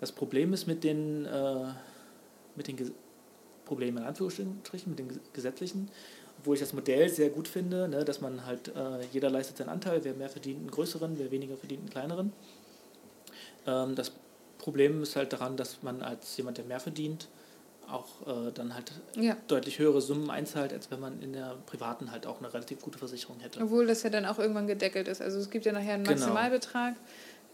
Das 0.00 0.10
Problem 0.10 0.52
ist 0.52 0.66
mit 0.66 0.82
den, 0.82 1.26
äh, 1.26 1.66
mit 2.56 2.66
den 2.68 2.76
Ge 2.76 2.90
Problemen 3.64 3.98
in 3.98 4.04
Anführungsstrichen, 4.04 4.90
mit 4.90 4.98
den 4.98 5.20
gesetzlichen, 5.32 5.88
obwohl 6.42 6.54
ich 6.56 6.60
das 6.60 6.72
Modell 6.72 7.08
sehr 7.08 7.30
gut 7.30 7.46
finde, 7.46 7.86
ne, 7.86 8.04
dass 8.04 8.20
man 8.20 8.44
halt, 8.44 8.66
äh, 8.68 9.04
jeder 9.12 9.30
leistet 9.30 9.58
seinen 9.58 9.68
Anteil, 9.68 10.00
wer 10.02 10.12
mehr 10.14 10.28
verdient, 10.28 10.58
einen 10.58 10.70
größeren, 10.72 11.16
wer 11.16 11.30
weniger 11.30 11.56
verdient, 11.56 11.82
einen 11.82 11.90
kleineren. 11.90 12.32
Ähm, 13.64 13.94
das 13.94 14.10
Problem 14.58 15.02
ist 15.04 15.14
halt 15.14 15.32
daran, 15.32 15.56
dass 15.56 15.82
man 15.84 16.02
als 16.02 16.36
jemand, 16.36 16.58
der 16.58 16.64
mehr 16.64 16.80
verdient, 16.80 17.28
auch 17.88 18.06
äh, 18.26 18.50
dann 18.52 18.74
halt 18.74 18.90
Ja. 19.14 19.36
deutlich 19.46 19.78
höhere 19.78 20.00
Summen 20.00 20.30
einzahlt, 20.30 20.72
als 20.72 20.90
wenn 20.90 20.98
man 20.98 21.22
in 21.22 21.32
der 21.32 21.56
privaten 21.66 22.10
halt 22.10 22.26
auch 22.26 22.38
eine 22.40 22.52
relativ 22.52 22.80
gute 22.82 22.98
Versicherung 22.98 23.38
hätte. 23.38 23.60
Obwohl 23.62 23.86
das 23.86 24.02
ja 24.02 24.10
dann 24.10 24.26
auch 24.26 24.40
irgendwann 24.40 24.66
gedeckelt 24.66 25.06
ist. 25.06 25.22
Also 25.22 25.38
es 25.38 25.48
gibt 25.48 25.64
ja 25.64 25.70
nachher 25.72 25.94
einen 25.94 26.02
Genau. 26.04 26.16
Maximalbetrag, 26.18 26.94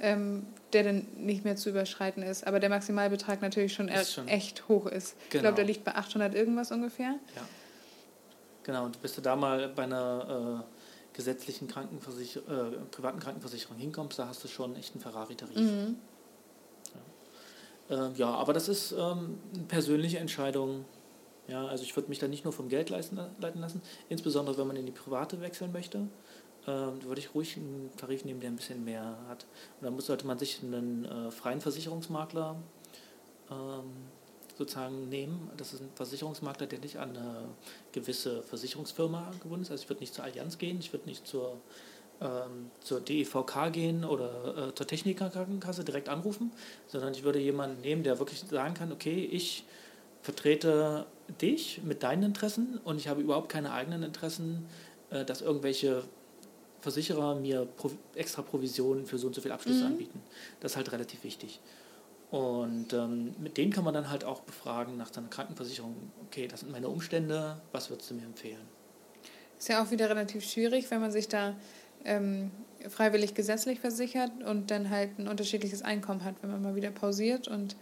ähm, 0.00 0.46
der 0.72 0.84
dann 0.84 1.06
nicht 1.16 1.44
mehr 1.44 1.56
zu 1.56 1.68
überschreiten 1.68 2.22
ist. 2.22 2.46
Aber 2.46 2.58
der 2.58 2.70
Maximalbetrag 2.70 3.42
natürlich 3.42 3.74
schon, 3.74 3.90
schon- 4.06 4.28
echt 4.28 4.66
hoch 4.68 4.86
ist. 4.86 5.14
Ich 5.24 5.30
Genau. 5.30 5.42
glaube, 5.42 5.56
der 5.56 5.64
liegt 5.66 5.84
bei 5.84 5.94
800 5.94 6.34
irgendwas 6.34 6.72
ungefähr. 6.72 7.16
Ja. 7.36 7.42
Genau, 8.68 8.84
und 8.84 9.00
bis 9.00 9.14
du 9.14 9.22
da 9.22 9.34
mal 9.34 9.70
bei 9.70 9.84
einer 9.84 10.62
äh, 10.62 11.16
gesetzlichen 11.16 11.68
Krankenversicher 11.68 12.40
äh, 12.40 12.70
privaten 12.90 13.18
Krankenversicherung 13.18 13.78
hinkommst, 13.78 14.18
da 14.18 14.28
hast 14.28 14.44
du 14.44 14.48
schon 14.48 14.76
echt 14.76 14.92
einen 14.92 15.00
Ferrari-Tarif. 15.00 15.56
Mhm. 15.56 15.96
Ähm, 17.88 18.12
ja, 18.16 18.28
aber 18.28 18.52
das 18.52 18.68
ist 18.68 18.92
ähm, 18.92 19.38
eine 19.54 19.62
persönliche 19.68 20.18
Entscheidung. 20.18 20.84
Ja, 21.46 21.66
also 21.66 21.82
ich 21.82 21.96
würde 21.96 22.10
mich 22.10 22.18
da 22.18 22.28
nicht 22.28 22.44
nur 22.44 22.52
vom 22.52 22.68
Geld 22.68 22.90
leisten, 22.90 23.18
leiten 23.40 23.62
lassen, 23.62 23.80
insbesondere 24.10 24.58
wenn 24.58 24.66
man 24.66 24.76
in 24.76 24.84
die 24.84 24.92
private 24.92 25.40
wechseln 25.40 25.72
möchte. 25.72 26.06
Ähm, 26.66 27.02
würde 27.04 27.22
ich 27.22 27.34
ruhig 27.34 27.56
einen 27.56 27.90
Tarif 27.96 28.26
nehmen, 28.26 28.40
der 28.40 28.50
ein 28.50 28.56
bisschen 28.56 28.84
mehr 28.84 29.16
hat. 29.30 29.46
Und 29.80 29.86
dann 29.86 29.94
muss, 29.94 30.04
sollte 30.04 30.26
man 30.26 30.38
sich 30.38 30.62
einen 30.62 31.06
äh, 31.06 31.30
freien 31.30 31.62
Versicherungsmakler 31.62 32.56
ähm, 33.50 33.84
sozusagen 34.58 35.08
nehmen. 35.08 35.50
Das 35.56 35.72
ist 35.72 35.80
ein 35.80 35.88
Versicherungsmakler, 35.94 36.66
der 36.66 36.80
nicht 36.80 36.96
an 36.98 37.16
eine 37.16 37.48
gewisse 37.92 38.42
Versicherungsfirma 38.42 39.30
gebunden 39.40 39.62
ist. 39.62 39.70
Also 39.70 39.84
ich 39.84 39.88
würde 39.88 40.00
nicht 40.00 40.12
zur 40.14 40.24
Allianz 40.24 40.58
gehen, 40.58 40.78
ich 40.80 40.92
würde 40.92 41.06
nicht 41.08 41.26
zur, 41.26 41.56
ähm, 42.20 42.70
zur 42.80 43.00
DEVK 43.00 43.72
gehen 43.72 44.04
oder 44.04 44.68
äh, 44.68 44.74
zur 44.74 44.86
Technikerkrankenkasse 44.86 45.84
direkt 45.84 46.08
anrufen, 46.08 46.50
sondern 46.88 47.12
ich 47.14 47.22
würde 47.22 47.38
jemanden 47.38 47.80
nehmen, 47.80 48.02
der 48.02 48.18
wirklich 48.18 48.40
sagen 48.40 48.74
kann, 48.74 48.92
okay, 48.92 49.24
ich 49.30 49.64
vertrete 50.22 51.06
dich 51.40 51.80
mit 51.84 52.02
deinen 52.02 52.24
Interessen 52.24 52.80
und 52.84 52.98
ich 52.98 53.06
habe 53.08 53.20
überhaupt 53.20 53.48
keine 53.48 53.72
eigenen 53.72 54.02
Interessen, 54.02 54.66
äh, 55.10 55.24
dass 55.24 55.40
irgendwelche 55.40 56.02
Versicherer 56.80 57.34
mir 57.36 57.66
extra 58.14 58.42
Provisionen 58.42 59.06
für 59.06 59.18
so 59.18 59.26
und 59.28 59.34
so 59.34 59.40
viele 59.40 59.54
Abschlüsse 59.54 59.84
Mhm. 59.84 59.90
anbieten. 59.92 60.22
Das 60.60 60.72
ist 60.72 60.76
halt 60.76 60.92
relativ 60.92 61.24
wichtig. 61.24 61.60
Und 62.30 62.92
ähm, 62.92 63.34
mit 63.38 63.56
denen 63.56 63.72
kann 63.72 63.84
man 63.84 63.94
dann 63.94 64.10
halt 64.10 64.24
auch 64.24 64.40
befragen 64.40 64.96
nach 64.98 65.12
seiner 65.12 65.28
Krankenversicherung, 65.28 65.94
okay, 66.26 66.46
das 66.46 66.60
sind 66.60 66.70
meine 66.70 66.88
Umstände, 66.88 67.60
was 67.72 67.88
würdest 67.88 68.10
du 68.10 68.14
mir 68.14 68.24
empfehlen? 68.24 68.60
Ist 69.58 69.68
ja 69.68 69.82
auch 69.82 69.90
wieder 69.90 70.10
relativ 70.10 70.44
schwierig, 70.44 70.90
wenn 70.90 71.00
man 71.00 71.10
sich 71.10 71.26
da 71.28 71.54
ähm, 72.04 72.50
freiwillig 72.88 73.34
gesetzlich 73.34 73.80
versichert 73.80 74.30
und 74.46 74.70
dann 74.70 74.90
halt 74.90 75.18
ein 75.18 75.26
unterschiedliches 75.26 75.82
Einkommen 75.82 76.22
hat. 76.22 76.36
Wenn 76.42 76.50
man 76.50 76.62
mal 76.62 76.76
wieder 76.76 76.90
pausiert 76.90 77.48
und 77.48 77.74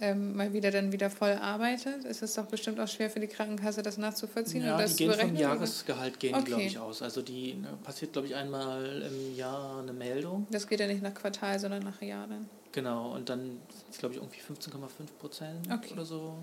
ähm, 0.00 0.34
mal 0.34 0.52
wieder 0.54 0.70
dann 0.72 0.90
wieder 0.90 1.10
voll 1.10 1.32
arbeitet, 1.32 2.04
ist 2.04 2.22
es 2.22 2.34
doch 2.34 2.46
bestimmt 2.46 2.80
auch 2.80 2.88
schwer 2.88 3.10
für 3.10 3.20
die 3.20 3.28
Krankenkasse, 3.28 3.82
das 3.82 3.96
nachzuvollziehen 3.98 4.64
Ja, 4.64 4.72
und 4.72 4.78
die 4.78 4.82
das 4.84 4.96
gehen 4.96 5.10
zu 5.12 5.18
vom 5.18 5.28
berechnen. 5.28 5.40
Jahresgehalt 5.42 6.18
gehen, 6.18 6.34
Okay. 6.34 6.44
glaube 6.46 6.62
ich, 6.62 6.78
aus. 6.78 7.02
Also 7.02 7.22
die 7.22 7.54
ne, 7.54 7.68
passiert, 7.84 8.12
glaube 8.14 8.26
ich, 8.28 8.34
einmal 8.34 9.02
im 9.02 9.36
Jahr 9.36 9.80
eine 9.82 9.92
Meldung. 9.92 10.46
Das 10.50 10.66
geht 10.66 10.80
ja 10.80 10.86
nicht 10.88 11.02
nach 11.02 11.14
Quartal, 11.14 11.60
sondern 11.60 11.82
nach 11.84 12.00
Jahr 12.02 12.26
dann. 12.26 12.48
Genau, 12.74 13.12
und 13.14 13.28
dann 13.28 13.40
sind 13.70 13.90
es, 13.90 13.98
glaube 13.98 14.14
ich, 14.16 14.20
irgendwie 14.20 14.40
15,5 14.40 14.78
Prozent 15.20 15.68
Okay. 15.72 15.92
oder 15.92 16.04
so. 16.04 16.34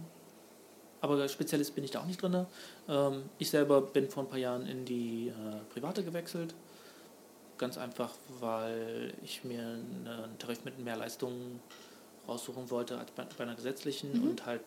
Aber 1.02 1.28
Spezialist 1.28 1.76
bin 1.76 1.84
ich 1.84 1.92
da 1.92 2.00
auch 2.00 2.06
nicht 2.06 2.22
drin. 2.22 2.46
Ähm, 2.88 3.24
ich 3.38 3.50
selber 3.50 3.82
bin 3.82 4.10
vor 4.10 4.24
ein 4.24 4.30
paar 4.30 4.38
Jahren 4.38 4.66
in 4.66 4.86
die 4.86 5.28
äh, 5.30 5.34
private 5.74 6.04
gewechselt. 6.04 6.54
Ganz 7.58 7.78
einfach, 7.78 8.12
weil 8.40 9.14
ich 9.24 9.44
mir 9.44 9.62
einen 9.62 10.08
Tarif 10.40 10.64
mit 10.64 10.80
mehr 10.80 10.96
Leistungen 10.96 11.60
raussuchen 12.28 12.70
wollte 12.70 12.98
als 12.98 13.12
bei, 13.12 13.26
bei 13.38 13.44
einer 13.44 13.56
gesetzlichen 13.56 14.14
Mhm. 14.22 14.30
und 14.30 14.46
halt 14.46 14.62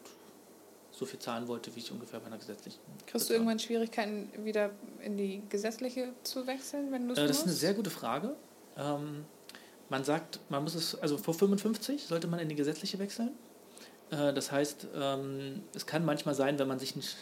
so 0.91 1.07
viel 1.07 1.19
zahlen 1.19 1.49
wollte, 1.49 1.75
wie 1.75 1.81
ich 1.81 1.91
ungefähr 1.91 2.21
bei 2.21 2.27
einer 2.27 2.39
gesetzlichen. 2.39 2.79
Kriegst 3.07 3.29
du 3.31 3.33
irgendwann 3.35 3.59
Schwierigkeiten, 3.59 4.29
wieder 4.45 4.71
in 5.01 5.17
die 5.17 5.43
gesetzliche 5.49 6.13
zu 6.25 6.47
wechseln, 6.47 6.93
wenn 6.93 7.07
du 7.09 7.15
es 7.15 7.19
Äh, 7.21 7.27
das 7.27 7.39
ist 7.39 7.43
eine 7.45 7.53
musst? 7.53 7.61
sehr 7.63 7.75
gute 7.75 7.91
Frage. 7.91 8.35
Ähm, 8.77 9.25
man 9.89 10.05
sagt, 10.05 10.41
man 10.49 10.63
muss 10.63 10.75
es, 10.75 10.95
also 10.97 11.17
vor 11.19 11.35
55 11.35 12.05
sollte 12.05 12.27
man 12.27 12.41
in 12.41 12.49
die 12.49 12.55
gesetzliche 12.55 12.99
wechseln. 12.99 13.31
Äh, 14.11 14.33
das 14.33 14.51
heißt, 14.53 14.89
ähm, 14.95 15.63
es 15.75 15.87
kann 15.87 16.05
manchmal 16.05 16.35
sein, 16.35 16.59
wenn 16.59 16.69
man 16.69 16.79
sich 16.79 16.97
nicht, 16.97 17.17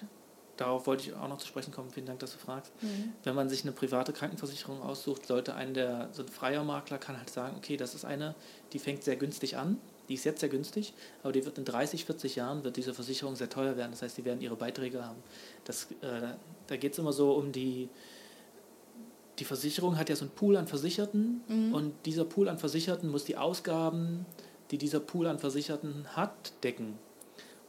darauf 0.57 0.87
wollte 0.87 1.05
ich 1.09 1.15
auch 1.15 1.29
noch 1.29 1.39
zu 1.39 1.47
sprechen 1.47 1.73
kommen, 1.73 1.91
vielen 1.91 2.07
Dank, 2.07 2.21
dass 2.21 2.33
du 2.33 2.39
fragst, 2.39 2.73
Mhm. 2.83 3.13
wenn 3.25 3.35
man 3.35 3.49
sich 3.49 3.63
eine 3.63 3.73
private 3.73 4.13
Krankenversicherung 4.13 4.83
aussucht, 4.83 5.27
sollte 5.27 5.55
ein 5.55 5.75
der, 5.75 6.09
so 6.13 6.23
ein 6.23 6.29
freier 6.29 6.63
Makler 6.65 6.99
kann 6.99 7.17
halt 7.19 7.31
sagen, 7.31 7.57
okay, 7.57 7.77
das 7.77 7.95
ist 7.95 8.05
eine, 8.05 8.35
die 8.73 8.79
fängt 8.79 9.03
sehr 9.03 9.17
günstig 9.17 9.57
an, 9.57 9.79
die 10.09 10.15
ist 10.15 10.25
jetzt 10.25 10.41
sehr 10.41 10.49
günstig, 10.49 10.93
aber 11.23 11.33
die 11.33 11.45
wird 11.45 11.59
in 11.59 11.65
30, 11.65 12.05
40 12.05 12.37
Jahren, 12.37 12.65
wird 12.65 12.77
diese 12.77 12.93
Versicherung 12.93 13.35
sehr 13.37 13.49
teuer 13.49 13.77
werden, 13.77 13.93
das 13.93 14.03
heißt, 14.03 14.19
die 14.19 14.25
werden 14.25 14.41
ihre 14.41 14.57
Beiträge 14.57 15.05
haben. 15.05 15.23
Das, 15.65 15.89
äh, 16.03 16.35
da 16.67 16.77
geht 16.77 16.93
es 16.93 16.99
immer 16.99 17.13
so 17.13 17.33
um 17.33 17.51
die, 17.53 17.89
die 19.43 19.47
Versicherung 19.47 19.99
hat 19.99 20.09
ja 20.09 20.15
so 20.15 20.25
einen 20.25 20.31
Pool 20.31 20.57
an 20.57 20.69
Versicherten 20.69 21.41
Mhm. 21.49 21.75
und 21.75 21.93
dieser 22.07 22.25
Pool 22.25 22.49
an 22.49 22.59
Versicherten 22.61 23.11
muss 23.11 23.25
die 23.25 23.37
Ausgaben, 23.37 24.25
die 24.71 24.79
dieser 24.79 25.01
Pool 25.01 25.27
an 25.27 25.41
Versicherten 25.41 26.07
hat, 26.15 26.53
decken. 26.63 26.97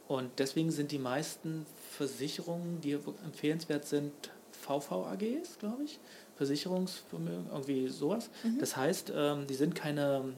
Und 0.06 0.30
deswegen 0.38 0.70
sind 0.70 0.92
die 0.92 1.00
meisten 1.00 1.66
Versicherungen, 1.98 2.80
die 2.80 2.92
empfehlenswert 2.92 3.86
sind, 3.86 4.12
VVAGs, 4.52 5.58
glaube 5.58 5.82
ich, 5.82 5.98
Versicherungsvermögen, 6.36 7.46
irgendwie 7.50 7.88
sowas. 7.88 8.30
Mhm. 8.44 8.60
Das 8.60 8.76
heißt, 8.76 9.12
ähm, 9.12 9.48
die 9.48 9.54
sind 9.54 9.74
keine, 9.74 10.32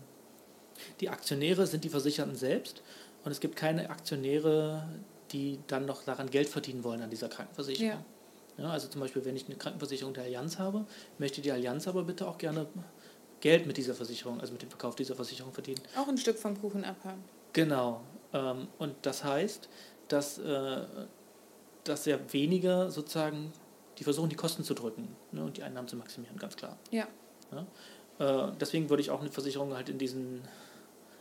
die 1.01 1.11
Aktionäre 1.11 1.67
sind 1.67 1.85
die 1.85 1.91
Versicherten 1.91 2.35
selbst 2.35 2.83
und 3.27 3.31
es 3.31 3.41
gibt 3.41 3.57
keine 3.57 3.91
Aktionäre, 3.91 4.89
die 5.33 5.59
dann 5.67 5.85
noch 5.85 6.03
daran 6.05 6.31
Geld 6.31 6.49
verdienen 6.49 6.83
wollen 6.83 7.03
an 7.03 7.11
dieser 7.11 7.29
Krankenversicherung. 7.29 7.91
Ja, 7.91 8.05
also 8.65 8.89
zum 8.89 9.01
Beispiel, 9.01 9.25
wenn 9.25 9.37
ich 9.37 9.47
eine 9.47 9.57
Krankenversicherung 9.57 10.15
der 10.15 10.25
Allianz 10.25 10.59
habe, 10.59 10.87
möchte 11.19 11.41
die 11.41 11.53
Allianz 11.53 11.87
aber 11.89 12.05
bitte 12.05 12.27
auch 12.27 12.39
gerne 12.39 12.67
Geld 13.41 13.67
mit 13.67 13.77
dieser 13.77 13.95
Versicherung, 13.95 14.41
also 14.41 14.53
mit 14.53 14.63
dem 14.63 14.71
Verkauf 14.71 14.97
dieser 14.97 15.15
Versicherung 15.15 15.53
verdienen. 15.53 15.81
Auch 15.97 16.09
ein 16.09 16.17
Stück 16.17 16.39
vom 16.39 16.59
Kuchen 16.59 16.85
abhaben. 16.85 17.23
Genau. 17.53 18.01
Ähm, 18.33 18.69
und 18.79 18.95
das 19.03 19.25
heißt, 19.25 19.69
dass, 20.09 20.39
äh, 20.39 20.85
dass 21.85 22.05
sehr 22.05 22.33
wenige 22.33 22.91
sozusagen, 22.91 23.53
die 23.99 24.05
versuchen, 24.05 24.29
die 24.31 24.37
Kosten 24.37 24.65
zu 24.65 24.75
drücken 24.75 25.15
ne, 25.33 25.45
und 25.45 25.57
die 25.57 25.63
Einnahmen 25.63 25.89
zu 25.89 25.97
maximieren, 25.97 26.37
ganz 26.39 26.57
klar. 26.57 26.79
Ja. 26.91 27.07
Äh, 28.19 28.53
deswegen 28.61 28.89
würde 28.89 29.03
ich 29.03 29.11
auch 29.11 29.21
eine 29.21 29.31
Versicherung 29.31 29.75
halt 29.75 29.89
in 29.89 29.99
diesen, 29.99 30.43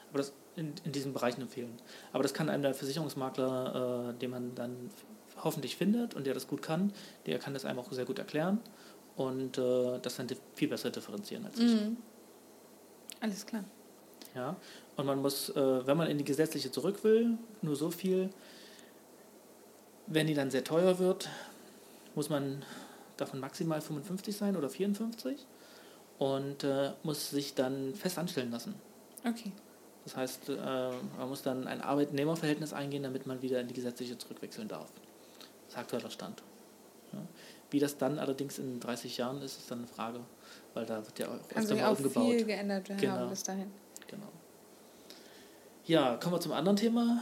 aber 0.10 0.20
das, 0.20 0.34
in, 0.56 0.74
in 0.84 0.92
diesen 0.92 1.14
Bereichen 1.14 1.42
empfehlen. 1.42 1.78
Aber 2.14 2.24
das 2.24 2.34
kann 2.34 2.50
einem 2.50 2.64
der 2.64 2.74
Versicherungsmakler, 2.74 4.14
äh, 4.16 4.20
den 4.20 4.32
man 4.32 4.56
dann 4.56 4.90
hoffentlich 5.44 5.76
findet 5.76 6.14
und 6.14 6.26
der 6.26 6.34
das 6.34 6.48
gut 6.48 6.62
kann, 6.62 6.94
der 7.26 7.40
kann 7.40 7.54
das 7.54 7.66
einem 7.66 7.80
auch 7.80 7.92
sehr 7.92 8.06
gut 8.06 8.20
erklären 8.20 8.60
und 9.16 9.58
äh, 9.58 10.00
das 10.02 10.16
dann 10.16 10.28
viel 10.56 10.68
besser 10.68 10.90
differenzieren 10.90 11.46
als 11.46 11.58
ich. 11.60 11.72
Mhm. 11.72 11.98
Alles 13.20 13.46
klar. 13.46 13.64
Ja? 14.34 14.56
Und 14.98 15.06
man 15.06 15.22
muss, 15.22 15.50
äh, 15.50 15.88
wenn 15.88 15.98
man 15.98 16.10
in 16.10 16.18
die 16.18 16.24
gesetzliche 16.24 16.72
zurück 16.72 17.04
will, 17.04 17.38
nur 17.62 17.76
so 17.76 17.92
viel, 17.92 18.30
wenn 20.08 20.28
die 20.28 20.34
dann 20.34 20.52
sehr 20.52 20.64
teuer 20.64 21.00
wird, 21.00 21.30
muss 22.14 22.30
man 22.30 22.64
davon 23.18 23.40
maximal 23.40 23.82
55 23.82 24.36
sein 24.36 24.56
oder 24.58 24.70
54 24.70 25.46
und 26.20 26.64
äh, 26.64 26.92
muss 27.04 27.30
sich 27.30 27.56
dann 27.56 27.96
fest 27.96 28.18
anstellen 28.18 28.52
lassen. 28.52 28.76
Okay. 29.28 29.52
Das 30.04 30.16
heißt, 30.16 30.50
äh, 30.50 30.56
man 31.18 31.30
muss 31.30 31.42
dann 31.42 31.68
ein 31.68 31.82
Arbeitnehmerverhältnis 31.82 32.74
eingehen, 32.74 33.04
damit 33.04 33.26
man 33.26 33.42
wieder 33.42 33.60
in 33.60 33.68
die 33.68 33.74
gesetzliche 33.74 34.18
zurückwechseln 34.18 34.68
darf. 34.68 34.92
Ist 35.76 35.82
aktueller 35.82 36.10
Stand. 36.10 36.42
Ja. 37.14 37.20
Wie 37.72 37.80
das 37.80 37.98
dann 37.98 38.20
allerdings 38.20 38.60
in 38.60 38.80
30 38.80 39.18
Jahren 39.18 39.42
ist, 39.42 39.58
ist 39.60 39.70
dann 39.72 39.80
eine 39.80 39.88
Frage, 39.88 40.20
weil 40.74 40.86
da 40.86 40.98
wird 41.06 41.20
ja 41.20 41.28
auch 41.28 41.62
sich 41.62 41.80
mal 41.82 41.88
auch 41.88 41.98
umgebaut. 41.98 42.26
viel 42.32 42.46
geändert 42.46 42.90
haben 42.90 42.98
Genau. 42.98 43.28
bis 43.28 43.44
dahin. 43.44 43.72
Genau. 44.08 44.28
Ja, 45.86 46.16
kommen 46.18 46.36
wir 46.36 46.40
zum 46.40 46.52
anderen 46.54 46.78
Thema, 46.78 47.22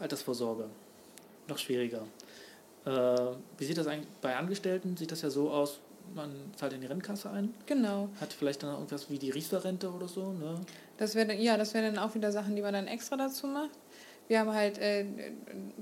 Altersvorsorge. 0.00 0.66
Noch 1.48 1.58
schwieriger. 1.58 2.02
Äh, 2.84 2.90
wie 3.58 3.64
sieht 3.64 3.76
das 3.78 3.86
eigentlich 3.86 4.08
bei 4.20 4.36
Angestellten? 4.36 4.96
Sieht 4.96 5.12
das 5.12 5.22
ja 5.22 5.30
so 5.30 5.50
aus, 5.50 5.80
man 6.14 6.30
zahlt 6.56 6.72
in 6.72 6.80
die 6.80 6.86
Rentenkasse 6.86 7.30
ein, 7.30 7.54
Genau. 7.66 8.08
hat 8.20 8.32
vielleicht 8.32 8.62
dann 8.62 8.70
irgendwas 8.72 9.10
wie 9.10 9.18
die 9.18 9.30
Riester-Rente 9.30 9.90
oder 9.92 10.08
so. 10.08 10.32
Ne? 10.32 10.60
Das 10.96 11.14
wäre 11.14 11.34
ja, 11.34 11.56
das 11.56 11.74
wären 11.74 11.94
dann 11.94 12.02
auch 12.04 12.14
wieder 12.14 12.32
Sachen, 12.32 12.56
die 12.56 12.62
man 12.62 12.72
dann 12.72 12.86
extra 12.86 13.16
dazu 13.16 13.46
macht. 13.46 13.70
Wir 14.30 14.38
haben 14.38 14.54
halt 14.54 14.78
äh, 14.78 15.04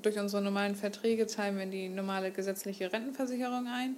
durch 0.00 0.18
unsere 0.18 0.40
normalen 0.40 0.74
Verträge 0.74 1.26
zahlen 1.26 1.56
wir 1.56 1.64
in 1.64 1.70
die 1.70 1.90
normale 1.90 2.30
gesetzliche 2.30 2.90
Rentenversicherung 2.90 3.66
ein. 3.66 3.96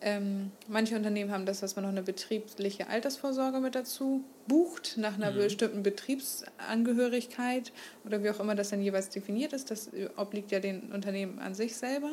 Ähm, 0.00 0.50
manche 0.66 0.96
Unternehmen 0.96 1.30
haben 1.30 1.46
das, 1.46 1.60
dass 1.60 1.76
man 1.76 1.84
noch 1.84 1.92
eine 1.92 2.02
betriebliche 2.02 2.88
Altersvorsorge 2.88 3.60
mit 3.60 3.76
dazu 3.76 4.24
bucht, 4.48 4.96
nach 4.96 5.14
einer 5.14 5.30
mhm. 5.30 5.36
bestimmten 5.36 5.82
Betriebsangehörigkeit 5.84 7.70
oder 8.04 8.24
wie 8.24 8.30
auch 8.30 8.40
immer 8.40 8.56
das 8.56 8.70
dann 8.70 8.82
jeweils 8.82 9.08
definiert 9.08 9.52
ist. 9.52 9.70
Das 9.70 9.88
obliegt 10.16 10.50
ja 10.50 10.58
den 10.58 10.90
Unternehmen 10.90 11.38
an 11.38 11.54
sich 11.54 11.76
selber. 11.76 12.10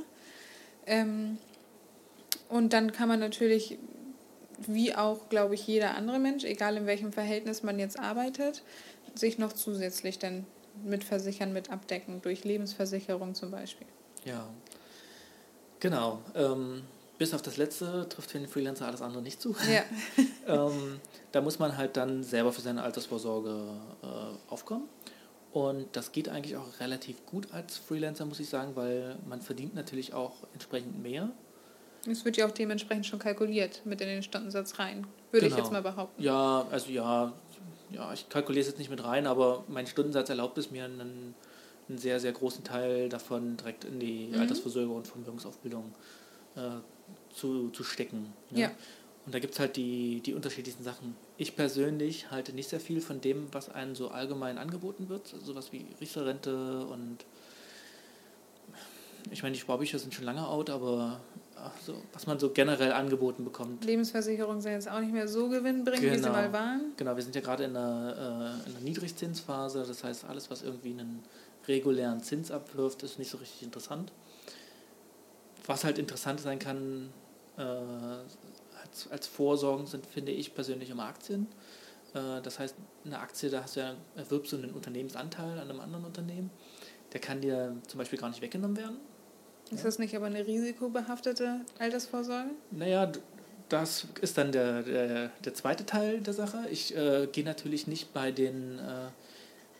Ähm, 0.86 1.39
und 2.49 2.71
dann 2.73 2.91
kann 2.91 3.08
man 3.08 3.19
natürlich, 3.19 3.80
wie 4.67 4.93
auch, 4.93 5.28
glaube 5.30 5.56
ich, 5.56 5.65
jeder 5.65 5.95
andere 5.95 6.19
Mensch, 6.19 6.43
egal 6.43 6.78
in 6.78 6.86
welchem 6.86 7.12
Verhältnis 7.12 7.63
man 7.63 7.80
jetzt 7.80 7.99
arbeitet, 7.99 8.62
sich 9.15 9.39
noch 9.39 9.54
zusätzlich 9.54 10.19
dann 10.19 10.45
mit 10.84 11.04
versichern, 11.04 11.54
mit 11.54 11.70
abdecken, 11.70 12.22
durch 12.22 12.44
Lebensversicherung 12.44 13.36
zum 13.36 13.52
Beispiel. 13.52 13.88
Ja, 14.26 14.48
genau. 15.80 16.20
Ähm, 16.36 16.84
bis 17.18 17.34
auf 17.34 17.42
das 17.42 17.58
letzte 17.58 18.08
trifft 18.10 18.32
für 18.32 18.39
den 18.39 18.48
Freelancer 18.48 18.88
alles 18.88 19.02
andere 19.02 19.22
nicht 19.22 19.42
zu. 19.42 19.56
Ja. 19.72 19.84
ähm, 20.48 21.00
da 21.32 21.42
muss 21.42 21.60
man 21.60 21.78
halt 21.78 21.98
dann 21.98 22.24
selber 22.24 22.52
für 22.54 22.62
seine 22.62 22.82
Altersvorsorge 22.82 23.62
äh, 24.02 24.52
aufkommen. 24.52 24.88
Und 25.52 25.88
das 25.94 26.12
geht 26.12 26.30
eigentlich 26.30 26.56
auch 26.58 26.80
relativ 26.80 27.26
gut 27.26 27.52
als 27.52 27.78
Freelancer, 27.78 28.26
muss 28.26 28.39
ich 28.39 28.50
sagen, 28.50 28.76
weil 28.76 29.18
man 29.28 29.42
verdient 29.42 29.76
natürlich 29.76 30.13
auch 30.13 30.36
entsprechend 30.54 31.02
mehr. 31.02 31.30
Es 32.10 32.24
wird 32.24 32.38
ja 32.38 32.48
auch 32.48 32.52
dementsprechend 32.52 33.06
schon 33.06 33.20
kalkuliert 33.20 33.82
mit 33.84 34.00
in 34.00 34.08
den 34.08 34.24
Stundensatz 34.24 34.80
rein, 34.80 35.06
würde 35.32 35.48
genau. 35.48 35.58
ich 35.58 35.63
jetzt 35.63 35.72
mal 35.72 35.82
behaupten. 35.82 36.22
Ja, 36.22 36.65
also 36.72 36.89
ja, 36.92 37.34
ja, 37.91 38.13
ich 38.13 38.30
kalkuliere 38.30 38.62
es 38.62 38.67
jetzt 38.67 38.80
nicht 38.80 38.89
mit 38.89 39.04
rein, 39.04 39.28
aber 39.28 39.63
mein 39.67 39.88
Stundensatz 39.88 40.30
erlaubt 40.30 40.58
es 40.58 40.71
mir, 40.71 40.86
einen, 40.86 41.36
einen 41.88 41.97
sehr, 41.97 42.19
sehr 42.19 42.32
großen 42.32 42.63
Teil 42.63 43.10
davon 43.10 43.58
direkt 43.58 43.84
in 43.84 43.99
die 43.99 44.28
mhm. 44.28 44.39
Altersvorsorge 44.39 44.91
und 44.91 45.08
Vermögensaufbildung 45.08 45.93
äh, 46.56 46.60
zu, 47.34 47.69
zu 47.69 47.84
stecken. 47.84 48.34
Ne? 48.52 48.62
Ja. 48.62 48.71
Und 49.25 49.36
da 49.36 49.39
gibt 49.39 49.54
es 49.54 49.60
halt 49.60 49.75
die, 49.75 50.21
die 50.21 50.34
unterschiedlichsten 50.34 50.84
Sachen. 50.84 51.15
Ich 51.38 51.56
persönlich 51.56 52.32
halte 52.32 52.54
nicht 52.54 52.69
sehr 52.69 52.80
viel 52.80 53.02
von 53.02 53.21
dem, 53.21 53.47
was 53.52 53.69
einem 53.69 53.95
so 53.95 54.10
allgemein 54.10 54.58
angeboten 54.58 55.10
wird. 55.10 55.28
Sowas 55.28 55.71
wie 55.71 55.86
Richterrente 56.02 56.86
und 56.86 57.25
ich 59.32 59.43
meine, 59.43 59.54
die 59.54 59.60
Sparbücher 59.60 59.99
sind 59.99 60.13
schon 60.13 60.25
lange 60.25 60.47
out, 60.47 60.69
aber 60.69 61.19
so, 61.86 61.95
was 62.13 62.28
man 62.28 62.39
so 62.39 62.52
generell 62.52 62.91
angeboten 62.91 63.43
bekommt. 63.43 63.84
Lebensversicherungen 63.86 64.62
sind 64.62 64.74
jetzt 64.74 64.89
auch 64.89 65.00
nicht 65.00 65.13
mehr 65.13 65.28
so 65.28 65.50
gewinnbringend, 65.50 66.02
genau. 66.02 66.13
wie 66.13 66.17
sie 66.17 66.24
genau. 66.24 66.34
mal 66.34 66.54
waren. 66.54 66.93
Genau, 66.98 67.15
wir 67.15 67.24
sind 67.24 67.36
ja 67.36 67.41
gerade 67.41 67.65
in 67.65 67.76
einer, 67.76 68.62
äh, 68.65 68.69
in 68.69 68.76
einer 68.76 68.84
Niedrigzinsphase. 68.84 69.84
Das 69.88 70.04
heißt, 70.04 70.26
alles, 70.26 70.50
was 70.50 70.63
irgendwie 70.63 70.91
einen 70.91 71.24
regulären 71.67 72.22
Zins 72.22 72.52
abwirft, 72.52 73.04
ist 73.04 73.19
nicht 73.19 73.30
so 73.30 73.38
richtig 73.38 73.63
interessant. 73.63 74.12
Was 75.65 75.84
halt 75.84 75.98
interessant 75.98 76.39
sein 76.39 76.60
kann, 76.60 77.10
äh, 77.58 77.62
als, 77.62 79.10
als 79.12 79.28
Vorsorgen 79.28 79.86
sind, 79.86 80.06
finde 80.06 80.32
ich 80.32 80.56
persönlich 80.56 80.89
immer 80.89 81.04
Aktien. 81.04 81.48
Äh, 82.13 82.41
das 82.41 82.60
heißt, 82.60 82.76
eine 83.06 83.19
Aktie, 83.19 83.50
da 83.50 83.63
hast 83.63 83.76
du 83.76 83.82
ja, 83.82 83.95
erwirbst 84.15 84.52
du 84.52 84.58
einen 84.58 84.72
Unternehmensanteil 84.72 85.60
an 85.60 85.69
einem 85.69 85.80
anderen 85.80 86.06
Unternehmen. 86.06 86.50
Der 87.13 87.19
kann 87.19 87.41
dir 87.41 87.76
zum 87.88 87.98
Beispiel 87.98 88.19
gar 88.19 88.30
nicht 88.30 88.41
weggenommen 88.41 88.78
werden. 88.78 88.98
Ist 89.71 89.86
das 89.86 89.99
nicht 89.99 90.15
aber 90.15 90.25
eine 90.25 90.45
risikobehaftete 90.45 91.62
Altersvorsorge? 91.77 92.49
Naja, 92.71 93.12
das 93.69 94.08
ist 94.21 94.38
dann 94.38 94.51
der, 94.51 94.82
der, 94.82 95.27
der 95.43 95.53
zweite 95.53 95.86
Teil 95.86 96.21
der 96.21 96.34
Sache. 96.34 96.65
Ich 96.71 96.95
äh, 96.95 97.27
gehe 97.32 97.43
natürlich 97.43 97.88
nicht 97.88 98.13
bei 98.13 98.32
den, 98.32 98.79
äh, 98.79 99.10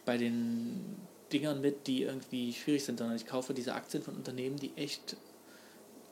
bei 0.06 0.18
den 0.18 0.98
Dingern 1.34 1.62
mit, 1.62 1.88
die 1.88 2.04
irgendwie 2.04 2.54
schwierig 2.54 2.86
sind, 2.86 3.00
sondern 3.00 3.16
ich 3.16 3.26
kaufe 3.26 3.54
diese 3.54 3.74
Aktien 3.74 4.04
von 4.04 4.16
Unternehmen, 4.16 4.58
die 4.58 4.72
echt, 4.76 5.16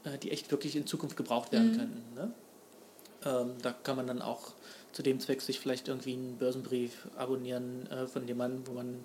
äh, 0.04 0.18
die 0.18 0.32
echt 0.32 0.50
wirklich 0.52 0.76
in 0.76 0.88
Zukunft 0.88 1.18
gebraucht 1.18 1.52
werden 1.52 1.72
mhm. 1.72 1.78
können. 1.78 2.04
Ne? 2.16 2.32
Ähm, 3.26 3.52
da 3.62 3.72
kann 3.72 3.96
man 3.96 4.08
dann 4.08 4.22
auch 4.22 4.54
zu 4.92 5.04
dem 5.04 5.20
Zweck 5.20 5.42
sich 5.42 5.60
vielleicht 5.60 5.88
irgendwie 5.88 6.14
einen 6.14 6.38
Börsenbrief 6.38 7.08
abonnieren 7.16 7.90
äh, 7.92 8.08
von 8.08 8.28
jemandem, 8.28 8.66
wo 8.68 8.72
man 8.72 9.04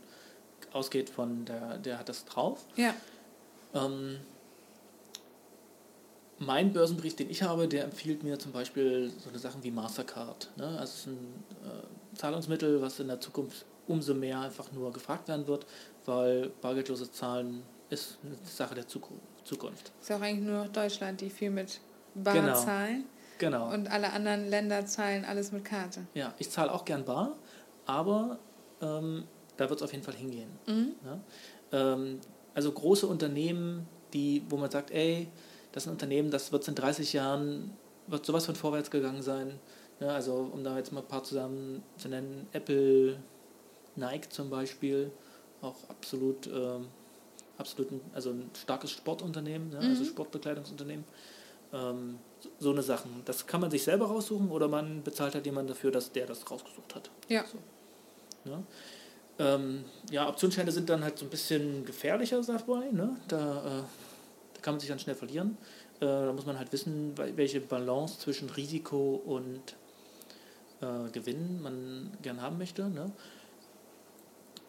ausgeht 0.72 1.11
von, 1.11 1.44
der, 1.44 1.78
der 1.78 1.98
hat 1.98 2.08
das 2.08 2.24
drauf. 2.24 2.64
Ja. 2.76 2.94
Ähm, 3.74 4.18
mein 6.46 6.72
Börsenbrief, 6.72 7.16
den 7.16 7.31
ich 7.31 7.42
habe, 7.42 7.68
der 7.68 7.85
empfiehlt 7.85 8.22
mir 8.22 8.38
zum 8.38 8.52
Beispiel 8.52 9.11
so 9.18 9.28
eine 9.28 9.38
Sachen 9.38 9.62
wie 9.62 9.70
Mastercard. 9.70 10.50
Ne? 10.57 10.66
Also 10.66 10.83
es 10.83 10.94
ist 10.94 11.07
ein 11.07 11.44
äh, 11.64 12.16
Zahlungsmittel, 12.16 12.81
was 12.81 13.00
in 13.00 13.09
der 13.09 13.20
Zukunft 13.20 13.64
umso 13.87 14.14
mehr 14.14 14.40
einfach 14.40 14.70
nur 14.72 14.92
gefragt 14.92 15.28
werden 15.28 15.46
wird, 15.46 15.66
weil 16.07 16.50
bargeldlose 16.61 17.11
Zahlen 17.11 17.62
ist 17.90 18.18
eine 18.24 18.37
Sache 18.44 18.74
der 18.74 18.87
Zukunft. 18.87 19.92
Ist 20.00 20.12
auch 20.12 20.20
eigentlich 20.20 20.48
nur 20.48 20.66
Deutschland, 20.66 21.20
die 21.20 21.31
viel 21.31 21.50
mit 21.50 21.81
Bar 22.14 22.35
genau. 22.35 22.55
zahlen. 22.55 23.05
Genau. 23.38 23.72
Und 23.72 23.90
alle 23.90 24.12
anderen 24.12 24.48
Länder 24.48 24.87
zahlen 24.87 25.24
alles 25.24 25.50
mit 25.52 25.64
Karte. 25.64 26.07
Ja, 26.14 26.35
ich 26.38 26.48
zahle 26.50 26.72
auch 26.72 26.85
gern 26.85 27.05
Bar, 27.05 27.37
aber 27.87 28.38
ähm, 28.81 29.24
da 29.57 29.68
wird 29.68 29.81
es 29.81 29.83
auf 29.85 29.92
jeden 29.92 30.05
Fall 30.05 30.14
hingehen. 30.14 30.50
Mhm. 30.66 30.92
Ja? 31.05 31.20
Ähm, 31.72 32.20
also 32.55 32.70
große 32.70 33.07
Unternehmen, 33.07 33.87
die, 34.12 34.44
wo 34.48 34.57
man 34.57 34.70
sagt, 34.70 34.90
ey, 34.90 35.28
das 35.72 35.85
ist 35.85 35.88
ein 35.88 35.92
Unternehmen, 35.92 36.30
das 36.30 36.52
wird 36.52 36.66
in 36.68 36.74
30 36.74 37.12
Jahren, 37.12 37.76
wird 38.06 38.24
sowas 38.24 38.46
von 38.46 38.54
vorwärts 38.54 38.90
gegangen 38.90 39.22
sein. 39.22 39.58
Ja, 40.00 40.08
also 40.08 40.50
um 40.52 40.64
da 40.64 40.76
jetzt 40.76 40.92
mal 40.92 41.00
ein 41.00 41.08
paar 41.08 41.24
zusammen 41.24 41.82
zu 41.96 42.08
nennen, 42.08 42.48
Apple, 42.52 43.16
Nike 43.96 44.28
zum 44.30 44.50
Beispiel, 44.50 45.11
auch 45.61 45.76
absolut, 45.88 46.46
äh, 46.46 46.78
absolut 47.56 47.92
ein, 47.92 48.00
also 48.12 48.30
ein 48.30 48.50
starkes 48.61 48.90
Sportunternehmen, 48.90 49.70
ja, 49.70 49.78
also 49.78 49.88
mhm. 49.88 49.96
also 49.96 50.04
Sportbekleidungsunternehmen. 50.04 51.04
Ähm, 51.72 52.18
so 52.58 52.70
eine 52.70 52.82
Sachen. 52.82 53.22
Das 53.24 53.46
kann 53.46 53.61
man 53.61 53.70
sich 53.70 53.82
selber 53.82 54.06
raussuchen 54.06 54.50
oder 54.50 54.68
man 54.68 55.02
bezahlt 55.02 55.35
halt 55.35 55.46
jemanden 55.46 55.68
dafür, 55.68 55.90
dass 55.90 56.12
der 56.12 56.26
das 56.26 56.50
rausgesucht 56.50 56.94
hat. 56.94 57.11
Ja. 57.28 57.44
So. 57.46 58.50
Ja. 58.50 58.62
Ähm, 59.38 59.85
ja, 60.11 60.28
Optionsscheine 60.28 60.72
sind 60.72 60.90
dann 60.90 61.02
halt 61.02 61.18
so 61.18 61.24
ein 61.24 61.30
bisschen 61.30 61.85
gefährlicher, 61.85 62.42
sagt 62.42 62.68
man. 62.68 62.92
Ne? 62.94 63.16
Da 63.28 63.80
äh, 63.80 63.82
kann 64.62 64.75
man 64.75 64.81
sich 64.81 64.88
dann 64.88 64.98
schnell 64.98 65.16
verlieren. 65.16 65.59
Äh, 66.01 66.07
da 66.07 66.33
muss 66.33 66.46
man 66.46 66.59
halt 66.59 66.72
wissen, 66.72 67.12
welche 67.16 67.61
Balance 67.61 68.18
zwischen 68.18 68.51
Risiko 68.51 69.20
und 69.25 69.77
äh, 70.81 71.11
Gewinn 71.12 71.62
man 71.62 72.16
gern 72.22 72.40
haben 72.40 72.59
möchte. 72.59 72.88
Ne? 72.88 73.12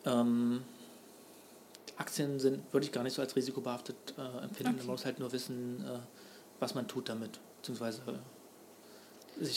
Ähm, 0.06 0.64
Aktien 1.98 2.40
sind, 2.40 2.62
würde 2.74 2.86
ich 2.86 2.92
gar 2.92 3.04
nicht 3.04 3.14
so 3.14 3.22
als 3.22 3.36
risikobehaftet 3.36 3.96
äh, 4.18 4.44
empfinden. 4.44 4.76
Okay. 4.76 4.78
Man 4.78 4.86
muss 4.88 5.06
halt 5.06 5.20
nur 5.20 5.32
wissen, 5.32 5.84
äh, 5.86 6.00
was 6.60 6.76
man 6.76 6.88
tut 6.88 7.10
damit, 7.10 7.40
beziehungsweise 7.58 8.02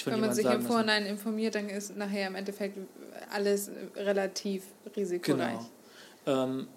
Wenn 0.04 0.20
man 0.20 0.32
sich 0.32 0.46
im 0.46 0.62
Vorhinein 0.62 1.02
lassen. 1.02 1.14
informiert, 1.14 1.54
dann 1.54 1.68
ist 1.68 1.96
nachher 1.96 2.26
im 2.28 2.34
Endeffekt 2.34 2.78
alles 3.30 3.70
relativ 3.96 4.64
risikoreich. 4.94 5.58
Genau. 6.24 6.44
Ähm, 6.44 6.68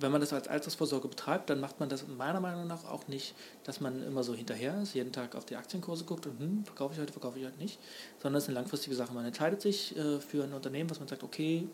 wenn 0.00 0.10
man 0.10 0.20
das 0.20 0.32
als 0.32 0.48
Altersvorsorge 0.48 1.08
betreibt, 1.08 1.50
dann 1.50 1.60
macht 1.60 1.78
man 1.78 1.88
das 1.88 2.06
meiner 2.08 2.40
Meinung 2.40 2.66
nach 2.66 2.84
auch 2.84 3.06
nicht, 3.06 3.34
dass 3.64 3.80
man 3.80 4.02
immer 4.02 4.22
so 4.22 4.34
hinterher 4.34 4.80
ist, 4.82 4.94
jeden 4.94 5.12
Tag 5.12 5.34
auf 5.34 5.44
die 5.44 5.56
Aktienkurse 5.56 6.04
guckt 6.04 6.26
und 6.26 6.38
hm, 6.40 6.64
verkaufe 6.64 6.94
ich 6.94 7.00
heute, 7.00 7.12
verkaufe 7.12 7.38
ich 7.38 7.44
heute 7.44 7.58
nicht, 7.58 7.78
sondern 8.18 8.38
es 8.38 8.44
ist 8.44 8.48
eine 8.48 8.58
langfristige 8.58 8.96
Sache. 8.96 9.12
Man 9.12 9.26
entscheidet 9.26 9.60
sich 9.60 9.96
äh, 9.96 10.18
für 10.18 10.42
ein 10.42 10.54
Unternehmen, 10.54 10.88
was 10.88 11.00
man 11.00 11.08
sagt, 11.08 11.22
okay, 11.22 11.68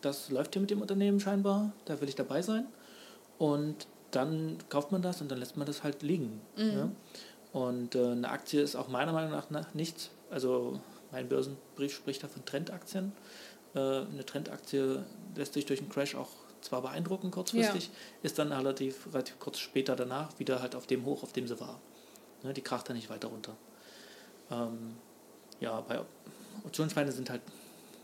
das 0.00 0.30
läuft 0.30 0.54
hier 0.54 0.62
mit 0.62 0.70
dem 0.70 0.80
Unternehmen 0.80 1.20
scheinbar, 1.20 1.72
da 1.84 2.00
will 2.00 2.08
ich 2.08 2.14
dabei 2.14 2.40
sein. 2.40 2.66
Und 3.38 3.86
dann 4.10 4.56
kauft 4.70 4.90
man 4.90 5.02
das 5.02 5.20
und 5.20 5.30
dann 5.30 5.38
lässt 5.38 5.56
man 5.56 5.66
das 5.66 5.82
halt 5.82 6.02
liegen. 6.02 6.40
Mhm. 6.56 6.70
Ja? 6.70 6.90
Und 7.52 7.94
äh, 7.94 8.06
eine 8.06 8.30
Aktie 8.30 8.62
ist 8.62 8.74
auch 8.74 8.88
meiner 8.88 9.12
Meinung 9.12 9.32
nach 9.32 9.74
nichts, 9.74 10.10
also 10.30 10.80
mein 11.12 11.28
Börsenbrief 11.28 11.94
spricht 11.94 12.22
da 12.22 12.28
von 12.28 12.44
Trendaktien. 12.44 13.12
Äh, 13.74 13.78
eine 13.78 14.24
Trendaktie 14.24 15.02
lässt 15.36 15.54
sich 15.54 15.66
durch 15.66 15.80
einen 15.80 15.90
Crash 15.90 16.14
auch 16.14 16.28
zwar 16.60 16.82
beeindruckend 16.82 17.32
kurzfristig, 17.32 17.86
ja. 17.86 17.92
ist 18.22 18.38
dann 18.38 18.52
relativ, 18.52 19.12
relativ 19.12 19.38
kurz 19.38 19.58
später 19.58 19.96
danach 19.96 20.38
wieder 20.38 20.60
halt 20.60 20.74
auf 20.74 20.86
dem 20.86 21.04
Hoch, 21.04 21.22
auf 21.22 21.32
dem 21.32 21.46
sie 21.46 21.58
war. 21.60 21.80
Ne, 22.42 22.54
die 22.54 22.62
kracht 22.62 22.88
dann 22.88 22.96
nicht 22.96 23.10
weiter 23.10 23.28
runter. 23.28 23.56
Ähm, 24.50 24.96
ja, 25.60 25.80
bei 25.80 26.00
Optionsscheine 26.64 27.12
sind 27.12 27.30
halt 27.30 27.42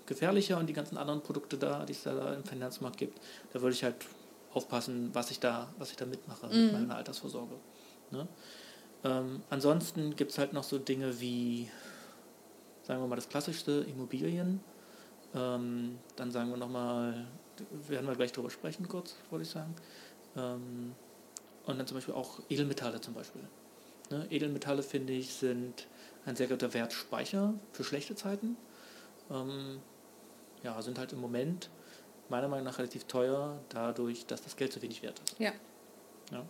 gefährlicher 0.06 0.58
und 0.58 0.66
die 0.66 0.72
ganzen 0.72 0.96
anderen 0.96 1.22
Produkte 1.22 1.58
da, 1.58 1.84
die 1.84 1.92
es 1.92 2.02
da 2.02 2.34
im 2.34 2.44
Finanzmarkt 2.44 2.96
gibt, 2.96 3.18
da 3.52 3.60
würde 3.60 3.74
ich 3.74 3.82
halt 3.82 3.96
aufpassen, 4.52 5.10
was 5.12 5.30
ich 5.30 5.40
da, 5.40 5.68
was 5.78 5.90
ich 5.90 5.96
da 5.96 6.06
mitmache 6.06 6.46
mhm. 6.46 6.62
mit 6.62 6.72
meiner 6.72 6.96
Altersvorsorge. 6.96 7.54
Ne? 8.10 8.26
Ähm, 9.04 9.42
ansonsten 9.50 10.16
gibt 10.16 10.30
es 10.30 10.38
halt 10.38 10.52
noch 10.52 10.64
so 10.64 10.78
Dinge 10.78 11.20
wie, 11.20 11.68
sagen 12.82 13.02
wir 13.02 13.06
mal, 13.06 13.16
das 13.16 13.28
klassischste 13.28 13.84
Immobilien. 13.88 14.60
Ähm, 15.34 15.98
dann 16.16 16.30
sagen 16.30 16.50
wir 16.50 16.56
nochmal 16.56 17.26
werden 17.88 18.06
wir 18.06 18.14
gleich 18.14 18.32
drüber 18.32 18.50
sprechen, 18.50 18.88
kurz, 18.88 19.14
wollte 19.30 19.44
ich 19.44 19.50
sagen. 19.50 19.74
Ähm, 20.36 20.94
und 21.66 21.78
dann 21.78 21.86
zum 21.86 21.96
Beispiel 21.96 22.14
auch 22.14 22.40
Edelmetalle 22.48 23.00
zum 23.00 23.14
Beispiel. 23.14 23.42
Ne? 24.10 24.26
Edelmetalle, 24.30 24.82
finde 24.82 25.12
ich, 25.12 25.32
sind 25.34 25.86
ein 26.24 26.36
sehr 26.36 26.46
guter 26.46 26.72
Wertspeicher 26.74 27.54
für 27.72 27.84
schlechte 27.84 28.14
Zeiten. 28.14 28.56
Ähm, 29.30 29.80
ja, 30.62 30.80
sind 30.82 30.98
halt 30.98 31.12
im 31.12 31.20
Moment 31.20 31.70
meiner 32.28 32.48
Meinung 32.48 32.64
nach 32.64 32.78
relativ 32.78 33.04
teuer, 33.04 33.58
dadurch, 33.68 34.26
dass 34.26 34.42
das 34.42 34.56
Geld 34.56 34.72
so 34.72 34.82
wenig 34.82 35.02
wert 35.02 35.20
ist. 35.24 35.38
Ja. 35.38 35.52
ja. 36.32 36.44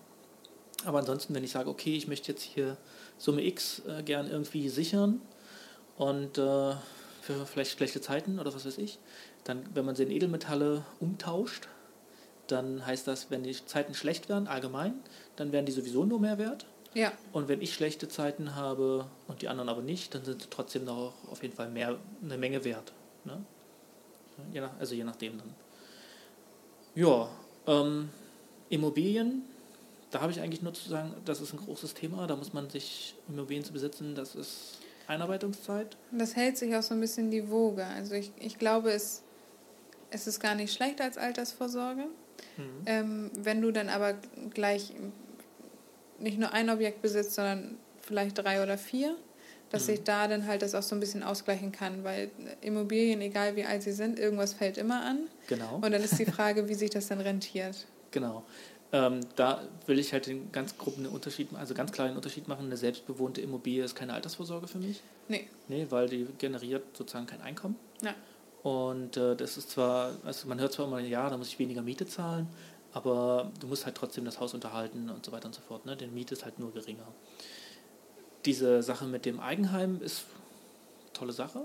Aber 0.85 0.99
ansonsten, 0.99 1.35
wenn 1.35 1.45
ich 1.45 1.53
sage, 1.53 1.69
okay, 1.69 1.97
ich 1.97 2.09
möchte 2.09 2.33
jetzt 2.33 2.43
hier 2.43 2.77
Summe 3.19 3.45
X 3.45 3.83
äh, 3.87 4.03
gern 4.03 4.31
irgendwie 4.31 4.69
sichern 4.69 5.21
und 5.97 6.39
äh, 6.39 6.75
für 7.23 7.47
vielleicht 7.47 7.73
schlechte 7.73 8.01
Zeiten 8.01 8.39
oder 8.39 8.55
was 8.55 8.65
weiß 8.65 8.79
ich, 8.79 8.99
dann, 9.49 9.65
wenn 9.75 9.85
man 9.85 9.95
sie 9.95 10.03
in 10.03 10.11
Edelmetalle 10.11 10.85
umtauscht, 11.01 11.69
dann 12.49 12.85
heißt 12.85 13.07
das, 13.07 13.31
wenn 13.31 13.43
die 13.43 13.53
Zeiten 13.67 13.95
schlecht 13.95 14.29
werden, 14.29 14.47
allgemein, 14.49 14.95
dann 15.37 15.53
werden 15.53 15.67
die 15.67 15.73
sowieso 15.73 16.05
nur 16.05 16.21
mehr 16.21 16.39
wert. 16.39 16.67
Ja. 16.95 17.13
Und 17.33 17.49
wenn 17.49 17.61
ich 17.61 17.75
schlechte 17.75 18.09
Zeiten 18.09 18.55
habe 18.55 19.07
und 19.29 19.43
die 19.43 19.49
anderen 19.49 19.69
aber 19.69 19.83
nicht, 19.83 20.15
dann 20.15 20.25
sind 20.25 20.43
sie 20.43 20.49
trotzdem 20.49 20.85
noch 20.85 21.13
auf 21.31 21.43
jeden 21.43 21.55
Fall 21.55 21.69
mehr 21.69 21.99
eine 22.23 22.39
Menge 22.39 22.65
wert. 22.65 22.93
Ne? 23.25 23.45
Je 24.53 24.61
nach, 24.61 24.71
also 24.79 24.95
je 24.95 25.05
nachdem 25.05 25.39
dann. 25.39 25.55
Ja, 26.95 27.29
ähm, 27.67 28.09
Immobilien, 28.71 29.43
da 30.11 30.23
habe 30.23 30.33
ich 30.33 30.41
eigentlich 30.41 30.63
nur 30.63 30.73
zu 30.73 30.89
sagen, 30.89 31.15
das 31.25 31.41
ist 31.41 31.53
ein 31.53 31.59
großes 31.59 31.95
Thema, 31.95 32.27
da 32.27 32.37
muss 32.37 32.53
man 32.53 32.71
sich 32.71 33.15
Immobilien 33.29 33.65
zu 33.65 33.73
besitzen, 33.73 34.15
das 34.15 34.35
ist 34.35 34.79
Einarbeitungszeit. 35.07 35.97
Das 36.11 36.35
hält 36.35 36.57
sich 36.57 36.75
auch 36.75 36.83
so 36.83 36.95
ein 36.95 37.01
bisschen 37.01 37.31
die 37.31 37.51
Woge. 37.51 37.85
Also 37.85 38.15
ich, 38.15 38.33
ich 38.39 38.59
glaube, 38.59 38.91
es, 38.91 39.23
es 40.17 40.27
ist 40.27 40.41
gar 40.41 40.55
nicht 40.55 40.73
schlecht 40.73 41.01
als 41.01 41.19
Altersvorsorge. 41.19 42.07
Mhm. 42.57 42.65
Ähm, 42.87 43.31
wenn 43.37 43.61
du 43.61 43.71
dann 43.71 43.89
aber 43.89 44.15
gleich 44.53 44.93
nicht 46.19 46.39
nur 46.39 46.53
ein 46.53 46.71
Objekt 46.71 47.03
besitzt, 47.03 47.35
sondern 47.35 47.77
vielleicht 48.01 48.39
drei 48.39 48.63
oder 48.63 48.79
vier, 48.79 49.15
dass 49.71 49.83
mhm. 49.83 49.87
sich 49.87 50.05
da 50.05 50.27
dann 50.27 50.47
halt 50.47 50.63
das 50.63 50.75
auch 50.75 50.83
so 50.83 50.97
ein 50.97 51.01
bisschen 51.01 51.23
ausgleichen 51.23 51.73
kann, 51.73 52.03
weil 52.05 52.31
Immobilien, 52.63 53.21
egal 53.21 53.57
wie 53.57 53.65
alt 53.65 53.83
sie 53.83 53.93
sind, 53.93 54.19
irgendwas 54.19 54.55
fällt 54.55 54.79
immer 54.79 55.05
an. 55.05 55.29
Genau. 55.49 55.77
Und 55.77 55.93
dann 55.93 56.03
ist 56.03 56.19
die 56.19 56.27
Frage, 56.37 56.69
wie 56.69 56.75
sich 56.75 56.91
das 56.91 57.09
dann 57.09 57.21
rentiert. 57.21 57.87
Genau. 58.11 58.43
Ähm, 58.93 59.21
da 59.35 59.63
will 59.87 59.99
ich 59.99 60.13
halt 60.13 60.27
den 60.27 60.51
ganz 60.53 60.79
groben 60.79 61.07
Unterschied, 61.07 61.49
also 61.55 61.75
ganz 61.75 61.93
klaren 61.93 62.17
Unterschied 62.17 62.49
machen. 62.49 62.67
Eine 62.67 62.77
selbstbewohnte 62.77 63.41
Immobilie 63.41 63.85
ist 63.85 63.95
keine 63.95 64.15
Altersvorsorge 64.15 64.69
für 64.69 64.79
mich. 64.79 65.03
Nee. 65.29 65.49
Nee, 65.69 65.87
weil 65.91 66.09
die 66.09 66.27
generiert 66.39 66.97
sozusagen 66.97 67.27
kein 67.27 67.43
Einkommen. 67.43 67.77
Ja. 68.03 68.15
Und 68.67 69.17
äh, 69.17 69.37
das 69.37 69.57
ist 69.57 69.71
zwar, 69.71 70.17
also 70.25 70.49
man 70.49 70.59
hört 70.59 70.73
zwar 70.73 70.87
immer, 70.87 70.99
ja, 70.99 71.31
da 71.31 71.37
muss 71.37 71.47
ich 71.47 71.59
weniger 71.61 71.83
Miete 71.83 72.05
zahlen, 72.05 72.49
aber 72.93 73.53
du 73.61 73.69
musst 73.69 73.87
halt 73.87 73.95
trotzdem 73.95 74.25
das 74.25 74.41
Haus 74.41 74.55
unterhalten 74.55 75.09
und 75.09 75.25
so 75.25 75.31
weiter 75.31 75.47
und 75.47 75.55
so 75.55 75.61
fort. 75.61 75.87
Ne? 75.87 75.97
Die 75.97 76.09
Miete 76.09 76.35
ist 76.35 76.45
halt 76.45 76.59
nur 76.59 76.73
geringer. 76.73 77.07
Diese 78.45 78.83
Sache 78.83 79.05
mit 79.05 79.25
dem 79.25 79.39
Eigenheim 79.39 80.03
ist 80.03 80.25
eine 81.05 81.13
tolle 81.13 81.33
Sache. 81.33 81.65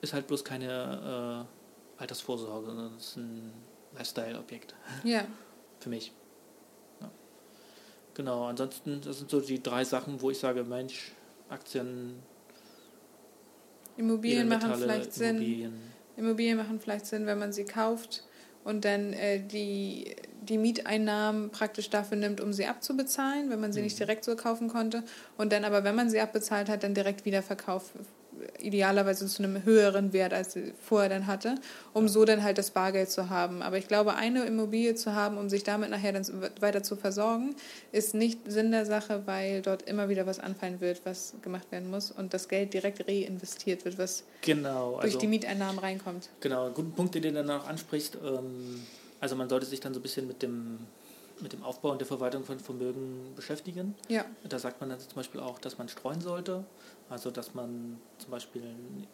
Ist 0.00 0.12
halt 0.12 0.26
bloß 0.26 0.44
keine 0.44 1.46
äh, 1.46 2.00
Altersvorsorge, 2.00 2.66
sondern 2.66 2.96
es 2.96 3.10
ist 3.10 3.16
ein 3.18 3.52
Lifestyle-Objekt. 3.94 4.74
Ja. 5.04 5.24
Für 5.78 5.90
mich. 5.90 6.10
Ja. 7.00 7.08
Genau, 8.14 8.46
ansonsten, 8.46 9.00
das 9.00 9.18
sind 9.18 9.30
so 9.30 9.40
die 9.40 9.62
drei 9.62 9.84
Sachen, 9.84 10.20
wo 10.22 10.30
ich 10.30 10.40
sage, 10.40 10.64
Mensch, 10.64 11.12
Aktien, 11.48 12.20
Immobilien 13.96 14.48
machen 14.48 14.74
vielleicht 14.76 15.16
Immobilien. 15.18 15.70
Sinn. 15.70 15.80
Immobilien 16.16 16.56
machen 16.56 16.80
vielleicht 16.80 17.06
Sinn, 17.06 17.26
wenn 17.26 17.38
man 17.38 17.52
sie 17.52 17.64
kauft 17.64 18.24
und 18.64 18.84
dann 18.84 19.12
äh, 19.12 19.40
die, 19.40 20.14
die 20.42 20.58
Mieteinnahmen 20.58 21.50
praktisch 21.50 21.90
dafür 21.90 22.16
nimmt, 22.16 22.40
um 22.40 22.52
sie 22.52 22.66
abzubezahlen, 22.66 23.50
wenn 23.50 23.60
man 23.60 23.72
sie 23.72 23.80
mhm. 23.80 23.84
nicht 23.84 23.98
direkt 23.98 24.24
so 24.24 24.36
kaufen 24.36 24.68
konnte. 24.68 25.02
Und 25.36 25.52
dann 25.52 25.64
aber, 25.64 25.84
wenn 25.84 25.94
man 25.94 26.10
sie 26.10 26.20
abbezahlt 26.20 26.68
hat, 26.68 26.82
dann 26.82 26.94
direkt 26.94 27.24
wieder 27.24 27.42
verkauft 27.42 27.92
idealerweise 28.62 29.26
zu 29.26 29.42
einem 29.42 29.64
höheren 29.64 30.12
Wert, 30.12 30.32
als 30.32 30.52
sie 30.52 30.72
vorher 30.80 31.08
dann 31.08 31.26
hatte, 31.26 31.56
um 31.92 32.08
so 32.08 32.24
dann 32.24 32.42
halt 32.42 32.58
das 32.58 32.70
Bargeld 32.70 33.10
zu 33.10 33.30
haben. 33.30 33.62
Aber 33.62 33.78
ich 33.78 33.88
glaube, 33.88 34.14
eine 34.14 34.44
Immobilie 34.44 34.94
zu 34.94 35.14
haben, 35.14 35.38
um 35.38 35.48
sich 35.48 35.64
damit 35.64 35.90
nachher 35.90 36.12
dann 36.12 36.24
weiter 36.60 36.82
zu 36.82 36.96
versorgen, 36.96 37.54
ist 37.92 38.14
nicht 38.14 38.38
Sinn 38.46 38.70
der 38.70 38.86
Sache, 38.86 39.22
weil 39.26 39.62
dort 39.62 39.82
immer 39.82 40.08
wieder 40.08 40.26
was 40.26 40.38
anfallen 40.38 40.80
wird, 40.80 41.02
was 41.04 41.34
gemacht 41.42 41.70
werden 41.70 41.90
muss 41.90 42.10
und 42.10 42.34
das 42.34 42.48
Geld 42.48 42.72
direkt 42.74 43.06
reinvestiert 43.08 43.84
wird, 43.84 43.98
was 43.98 44.24
genau, 44.40 44.92
durch 44.92 45.04
also, 45.04 45.18
die 45.18 45.26
Mieteinnahmen 45.26 45.78
reinkommt. 45.78 46.28
Genau, 46.40 46.70
guten 46.70 46.92
Punkt, 46.92 47.14
den 47.14 47.22
du 47.22 47.32
dann 47.32 47.50
auch 47.50 47.66
ansprichst. 47.66 48.16
Ähm, 48.24 48.82
also 49.20 49.36
man 49.36 49.48
sollte 49.48 49.66
sich 49.66 49.80
dann 49.80 49.94
so 49.94 50.00
ein 50.00 50.02
bisschen 50.02 50.26
mit 50.26 50.42
dem 50.42 50.78
mit 51.42 51.52
dem 51.52 51.62
Aufbau 51.62 51.90
und 51.90 52.00
der 52.00 52.06
Verwaltung 52.06 52.44
von 52.44 52.58
Vermögen 52.60 53.32
beschäftigen. 53.34 53.94
Ja. 54.08 54.24
Da 54.48 54.58
sagt 54.58 54.80
man 54.80 54.90
dann 54.90 55.00
zum 55.00 55.14
Beispiel 55.14 55.40
auch, 55.40 55.58
dass 55.58 55.76
man 55.76 55.88
streuen 55.88 56.20
sollte. 56.20 56.64
Also 57.12 57.30
dass 57.30 57.52
man 57.52 57.98
zum 58.16 58.30
Beispiel 58.30 58.62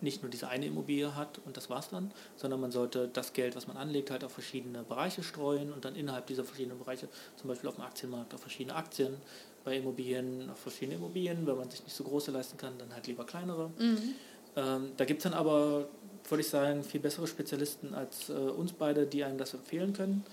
nicht 0.01 0.23
nur 0.23 0.31
diese 0.31 0.47
eine 0.47 0.67
Immobilie 0.67 1.17
hat 1.17 1.41
und 1.45 1.57
das 1.57 1.69
war's 1.69 1.91
dann, 1.91 2.13
sondern 2.37 2.61
man 2.61 2.71
sollte 2.71 3.09
das 3.09 3.33
Geld, 3.33 3.57
was 3.57 3.67
man 3.67 3.77
anlegt, 3.77 4.13
halt 4.13 4.23
auf 4.23 4.31
verschiedene 4.31 4.85
Bereiche 4.85 5.25
streuen 5.25 5.73
und 5.73 5.85
dann 5.85 5.97
innerhalb 5.97 6.29
dieser 6.29 6.45
verschiedenen 6.45 6.79
Bereiche, 6.79 7.09
zum 7.35 7.49
Beispiel 7.49 7.69
auf 7.69 7.75
dem 7.75 7.85
Aktienmarkt, 7.85 8.33
auf 8.35 8.41
verschiedene 8.41 8.77
Aktien, 8.77 9.17
bei 9.65 9.77
Immobilien 9.79 10.49
auf 10.49 10.59
verschiedene 10.61 10.97
Immobilien, 10.97 11.45
wenn 11.45 11.57
man 11.57 11.69
sich 11.71 11.83
nicht 11.83 11.97
so 11.97 12.05
große 12.05 12.31
leisten 12.31 12.57
kann, 12.57 12.79
dann 12.79 12.95
halt 12.95 13.09
lieber 13.09 13.27
kleinere. 13.27 13.73
Mhm. 13.77 14.15
Ähm, 14.55 14.93
da 14.97 15.05
gibt 15.05 15.19
es 15.19 15.25
dann 15.25 15.35
aber, 15.35 15.89
würde 16.29 16.41
ich 16.41 16.49
sagen, 16.49 16.85
viel 16.85 17.01
bessere 17.01 17.27
Spezialisten 17.27 17.95
als 17.95 18.29
äh, 18.29 18.33
uns 18.33 18.73
beide, 18.73 19.07
die 19.07 19.25
einem 19.25 19.39
das 19.39 19.55
empfehlen 19.55 19.93
können. 19.93 20.25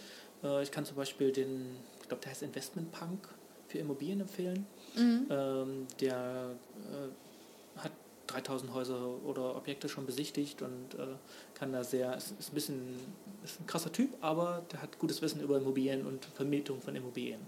Äh, 0.44 0.62
ich 0.62 0.70
kann 0.70 0.86
zum 0.86 0.98
Beispiel 0.98 1.32
den, 1.32 1.78
ich 2.00 2.08
glaube, 2.10 2.22
der 2.22 2.30
heißt 2.30 2.44
Investment 2.44 2.92
Punk 2.92 3.28
für 3.70 3.80
Immobilien 3.80 4.22
empfehlen. 4.22 4.68
Mhm. 4.96 5.26
Ähm, 5.32 5.88
der 6.00 6.52
äh, 6.92 7.25
3000 8.28 8.74
Häuser 8.74 9.24
oder 9.26 9.56
Objekte 9.56 9.90
schon 9.90 10.06
besichtigt 10.06 10.62
und 10.62 10.96
äh, 10.96 11.08
kann 11.54 11.72
da 11.72 11.84
sehr, 11.84 12.16
ist, 12.16 12.34
ist, 12.40 12.52
ein 12.52 12.56
bisschen, 12.56 12.96
ist 13.44 13.62
ein 13.62 13.68
krasser 13.68 13.92
Typ, 13.92 14.16
aber 14.22 14.64
der 14.72 14.82
hat 14.82 15.00
gutes 15.00 15.22
Wissen 15.22 15.42
über 15.42 15.58
Immobilien 15.58 16.06
und 16.06 16.26
Vermietung 16.26 16.82
von 16.82 16.96
Immobilien. 16.96 17.40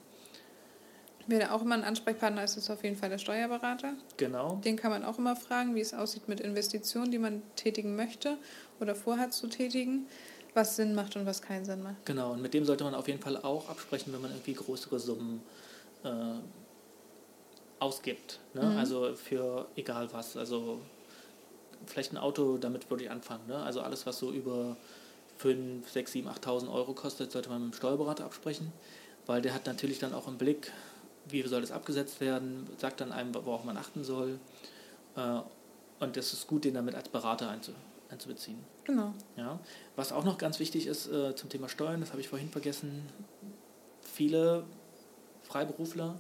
Wer 1.29 1.39
da 1.39 1.51
auch 1.51 1.61
immer 1.61 1.75
ein 1.75 1.83
Ansprechpartner 1.83 2.43
ist, 2.43 2.55
ist 2.55 2.69
auf 2.69 2.83
jeden 2.83 2.95
Fall 2.95 3.09
der 3.09 3.17
Steuerberater. 3.17 3.95
Genau. 4.15 4.61
Den 4.63 4.77
kann 4.77 4.91
man 4.91 5.03
auch 5.03 5.17
immer 5.17 5.35
fragen, 5.35 5.75
wie 5.75 5.81
es 5.81 5.93
aussieht 5.93 6.29
mit 6.29 6.39
Investitionen, 6.39 7.11
die 7.11 7.19
man 7.19 7.41
tätigen 7.57 7.97
möchte 7.97 8.37
oder 8.79 8.95
vorhat 8.95 9.33
zu 9.33 9.47
tätigen, 9.47 10.07
was 10.53 10.77
Sinn 10.77 10.95
macht 10.95 11.17
und 11.17 11.25
was 11.25 11.41
keinen 11.41 11.65
Sinn 11.65 11.83
macht. 11.83 12.05
Genau, 12.05 12.31
und 12.31 12.41
mit 12.41 12.53
dem 12.53 12.63
sollte 12.63 12.85
man 12.85 12.95
auf 12.95 13.07
jeden 13.07 13.21
Fall 13.21 13.35
auch 13.37 13.69
absprechen, 13.69 14.13
wenn 14.13 14.21
man 14.21 14.31
irgendwie 14.31 14.53
größere 14.53 14.99
Summen 14.99 15.41
äh, 16.05 16.09
ausgibt. 17.79 18.39
Ne? 18.53 18.63
Mhm. 18.63 18.77
Also 18.77 19.15
für 19.15 19.67
egal 19.75 20.11
was. 20.13 20.37
Also 20.37 20.79
vielleicht 21.85 22.11
ein 22.11 22.17
Auto, 22.17 22.57
damit 22.57 22.89
würde 22.89 23.03
ich 23.03 23.11
anfangen. 23.11 23.47
Ne? 23.47 23.57
Also 23.57 23.81
alles, 23.81 24.05
was 24.05 24.19
so 24.19 24.31
über 24.31 24.77
5, 25.37 25.89
6, 25.89 26.11
7, 26.11 26.27
8.000 26.27 26.71
Euro 26.71 26.93
kostet, 26.93 27.31
sollte 27.31 27.49
man 27.49 27.63
mit 27.63 27.73
dem 27.73 27.77
Steuerberater 27.77 28.25
absprechen, 28.25 28.73
weil 29.25 29.41
der 29.41 29.53
hat 29.53 29.65
natürlich 29.65 29.99
dann 29.99 30.13
auch 30.13 30.27
im 30.27 30.37
Blick, 30.37 30.71
wie 31.29 31.41
soll 31.43 31.61
das 31.61 31.71
abgesetzt 31.71 32.21
werden, 32.21 32.67
sagt 32.77 33.01
dann 33.01 33.11
einem, 33.11 33.33
worauf 33.35 33.63
man 33.63 33.77
achten 33.77 34.03
soll. 34.03 34.39
Äh, 35.15 35.39
und 35.99 36.17
es 36.17 36.33
ist 36.33 36.47
gut, 36.47 36.63
den 36.63 36.73
damit 36.73 36.95
als 36.95 37.09
Berater 37.09 37.49
einzubeziehen. 38.09 38.59
Genau. 38.83 39.13
Ja. 39.35 39.59
Was 39.95 40.11
auch 40.11 40.23
noch 40.23 40.37
ganz 40.37 40.59
wichtig 40.59 40.87
ist 40.87 41.07
äh, 41.07 41.35
zum 41.35 41.49
Thema 41.49 41.69
Steuern, 41.69 42.01
das 42.01 42.11
habe 42.11 42.21
ich 42.21 42.29
vorhin 42.29 42.49
vergessen, 42.49 43.03
viele 44.01 44.63
Freiberufler 45.43 46.19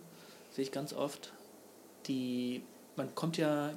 sehe 0.51 0.63
ich 0.63 0.71
ganz 0.71 0.93
oft, 0.93 1.31
die, 2.07 2.61
man 2.95 3.13
kommt 3.15 3.37
ja, 3.37 3.73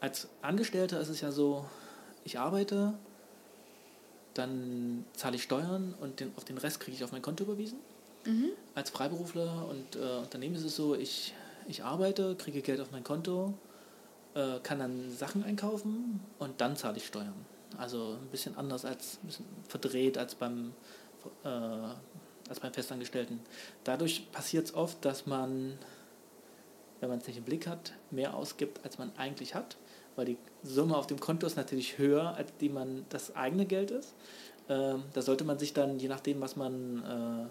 als 0.00 0.28
Angestellter 0.42 1.00
ist 1.00 1.08
es 1.08 1.20
ja 1.20 1.32
so, 1.32 1.64
ich 2.24 2.38
arbeite, 2.38 2.94
dann 4.34 5.04
zahle 5.14 5.36
ich 5.36 5.42
Steuern 5.42 5.94
und 6.00 6.20
den, 6.20 6.32
auf 6.36 6.44
den 6.44 6.58
Rest 6.58 6.80
kriege 6.80 6.96
ich 6.96 7.04
auf 7.04 7.12
mein 7.12 7.22
Konto 7.22 7.44
überwiesen. 7.44 7.78
Mhm. 8.24 8.50
Als 8.74 8.90
Freiberufler 8.90 9.68
und 9.68 9.96
äh, 9.96 10.18
Unternehmen 10.18 10.54
ist 10.54 10.64
es 10.64 10.76
so, 10.76 10.94
ich, 10.94 11.34
ich 11.68 11.84
arbeite, 11.84 12.34
kriege 12.36 12.62
Geld 12.62 12.80
auf 12.80 12.90
mein 12.90 13.04
Konto, 13.04 13.54
äh, 14.34 14.58
kann 14.62 14.78
dann 14.78 15.10
Sachen 15.10 15.44
einkaufen 15.44 16.20
und 16.38 16.60
dann 16.60 16.76
zahle 16.76 16.96
ich 16.96 17.06
Steuern. 17.06 17.46
Also 17.78 18.16
ein 18.20 18.28
bisschen 18.28 18.56
anders 18.56 18.84
als, 18.84 19.18
ein 19.22 19.26
bisschen 19.26 19.46
verdreht 19.68 20.18
als 20.18 20.34
beim, 20.34 20.72
äh, 21.44 21.48
als 21.48 22.60
beim 22.60 22.72
Festangestellten. 22.72 23.40
Dadurch 23.84 24.30
passiert 24.32 24.66
es 24.66 24.74
oft, 24.74 25.04
dass 25.04 25.26
man 25.26 25.78
wenn 27.04 27.10
man 27.10 27.18
es 27.18 27.26
nicht 27.26 27.36
im 27.36 27.44
Blick 27.44 27.66
hat, 27.66 27.92
mehr 28.10 28.34
ausgibt, 28.34 28.82
als 28.82 28.96
man 28.96 29.12
eigentlich 29.18 29.54
hat, 29.54 29.76
weil 30.16 30.24
die 30.24 30.38
Summe 30.62 30.96
auf 30.96 31.06
dem 31.06 31.20
Konto 31.20 31.46
ist 31.46 31.56
natürlich 31.56 31.98
höher, 31.98 32.34
als 32.34 32.50
die 32.60 32.70
man 32.70 33.04
das 33.10 33.36
eigene 33.36 33.66
Geld 33.66 33.90
ist. 33.90 34.14
Ähm, 34.70 35.02
da 35.12 35.20
sollte 35.20 35.44
man 35.44 35.58
sich 35.58 35.74
dann, 35.74 35.98
je 35.98 36.08
nachdem, 36.08 36.40
was 36.40 36.56
man, 36.56 37.02
äh, 37.02 37.46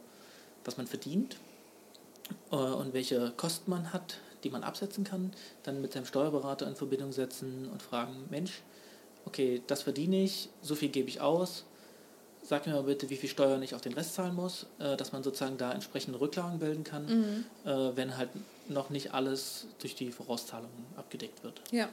was 0.65 0.77
man 0.77 0.87
verdient 0.87 1.37
äh, 2.51 2.55
und 2.55 2.93
welche 2.93 3.31
Kosten 3.37 3.69
man 3.69 3.93
hat, 3.93 4.17
die 4.43 4.49
man 4.49 4.63
absetzen 4.63 5.03
kann, 5.03 5.31
dann 5.61 5.81
mit 5.81 5.93
seinem 5.93 6.05
Steuerberater 6.05 6.67
in 6.67 6.75
Verbindung 6.75 7.11
setzen 7.11 7.69
und 7.71 7.83
fragen, 7.83 8.25
Mensch, 8.31 8.63
okay, 9.25 9.61
das 9.67 9.83
verdiene 9.83 10.23
ich, 10.23 10.49
so 10.63 10.73
viel 10.73 10.89
gebe 10.89 11.09
ich 11.09 11.21
aus, 11.21 11.63
sag 12.43 12.67
mir 12.67 12.73
mal 12.73 12.83
bitte, 12.83 13.09
wie 13.09 13.15
viel 13.15 13.29
Steuern 13.29 13.63
ich 13.63 13.73
auf 13.73 13.81
den 13.81 13.93
Rest 13.93 14.15
zahlen 14.15 14.35
muss, 14.35 14.67
äh, 14.79 14.95
dass 14.97 15.11
man 15.11 15.23
sozusagen 15.23 15.57
da 15.57 15.71
entsprechende 15.71 16.19
Rücklagen 16.19 16.59
bilden 16.59 16.83
kann, 16.83 17.05
mhm. 17.05 17.45
äh, 17.65 17.95
wenn 17.95 18.17
halt 18.17 18.29
noch 18.67 18.89
nicht 18.89 19.13
alles 19.13 19.67
durch 19.79 19.95
die 19.95 20.11
Vorauszahlungen 20.11 20.85
abgedeckt 20.97 21.43
wird. 21.43 21.61
Ja. 21.71 21.89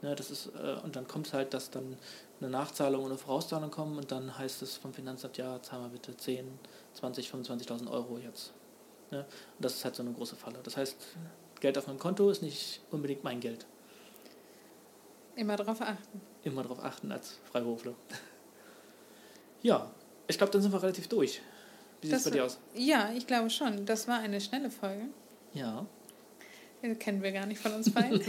Ne, 0.00 0.16
das 0.16 0.30
ist, 0.30 0.46
äh, 0.46 0.74
und 0.82 0.96
dann 0.96 1.06
kommt 1.06 1.28
es 1.28 1.32
halt, 1.32 1.54
dass 1.54 1.70
dann 1.70 1.96
eine 2.40 2.50
Nachzahlung 2.50 3.04
und 3.04 3.10
eine 3.10 3.18
Vorauszahlung 3.18 3.70
kommen 3.70 3.98
und 3.98 4.10
dann 4.10 4.36
heißt 4.36 4.62
es 4.62 4.76
vom 4.76 4.92
Finanzamt, 4.92 5.36
ja, 5.36 5.62
zahlen 5.62 5.84
wir 5.84 5.90
bitte 5.90 6.16
10, 6.16 6.58
20, 6.94 7.28
25.000 7.30 7.88
Euro 7.90 8.18
jetzt. 8.18 8.52
Ne? 9.10 9.20
Und 9.20 9.64
das 9.64 9.74
ist 9.74 9.84
halt 9.84 9.94
so 9.94 10.02
eine 10.02 10.12
große 10.12 10.34
Falle. 10.34 10.58
Das 10.64 10.76
heißt, 10.76 10.96
Geld 11.60 11.78
auf 11.78 11.86
meinem 11.86 12.00
Konto 12.00 12.30
ist 12.30 12.42
nicht 12.42 12.80
unbedingt 12.90 13.22
mein 13.22 13.38
Geld. 13.38 13.66
Immer 15.36 15.56
darauf 15.56 15.80
achten. 15.80 16.20
Immer 16.42 16.62
darauf 16.62 16.82
achten 16.82 17.12
als 17.12 17.38
Freiberufler. 17.44 17.94
Ja, 19.62 19.90
ich 20.28 20.38
glaube, 20.38 20.52
dann 20.52 20.62
sind 20.62 20.72
wir 20.72 20.82
relativ 20.82 21.08
durch. 21.08 21.40
Wie 22.00 22.08
sieht 22.08 22.16
es 22.16 22.24
bei 22.24 22.30
dir 22.30 22.44
aus? 22.44 22.58
Ja, 22.74 23.10
ich 23.16 23.26
glaube 23.26 23.50
schon. 23.50 23.86
Das 23.86 24.08
war 24.08 24.18
eine 24.18 24.40
schnelle 24.40 24.70
Folge. 24.70 25.04
Ja. 25.54 25.86
Das 26.82 26.98
kennen 26.98 27.22
wir 27.22 27.30
gar 27.30 27.46
nicht 27.46 27.60
von 27.60 27.72
uns 27.72 27.92
beiden. 27.92 28.20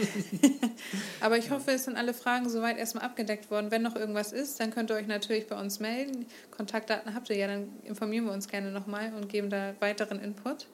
Aber 1.22 1.40
ich 1.40 1.50
hoffe, 1.50 1.72
es 1.72 1.86
sind 1.86 1.98
alle 1.98 2.14
Fragen 2.14 2.50
soweit 2.50 2.78
erstmal 2.78 3.04
abgedeckt 3.04 3.50
worden. 3.50 3.72
Wenn 3.72 3.82
noch 3.82 3.96
irgendwas 3.96 4.32
ist, 4.32 4.60
dann 4.60 4.70
könnt 4.70 4.92
ihr 4.92 4.96
euch 4.96 5.08
natürlich 5.08 5.48
bei 5.48 5.60
uns 5.60 5.80
melden. 5.80 6.28
Kontaktdaten 6.52 7.16
habt 7.16 7.32
ihr 7.32 7.36
ja, 7.36 7.48
dann 7.48 7.70
informieren 7.84 8.26
wir 8.26 8.32
uns 8.32 8.48
gerne 8.48 8.72
nochmal 8.72 9.12
und 9.16 9.28
geben 9.28 9.50
da 9.50 9.74
weiteren 9.80 10.20
Input. 10.20 10.68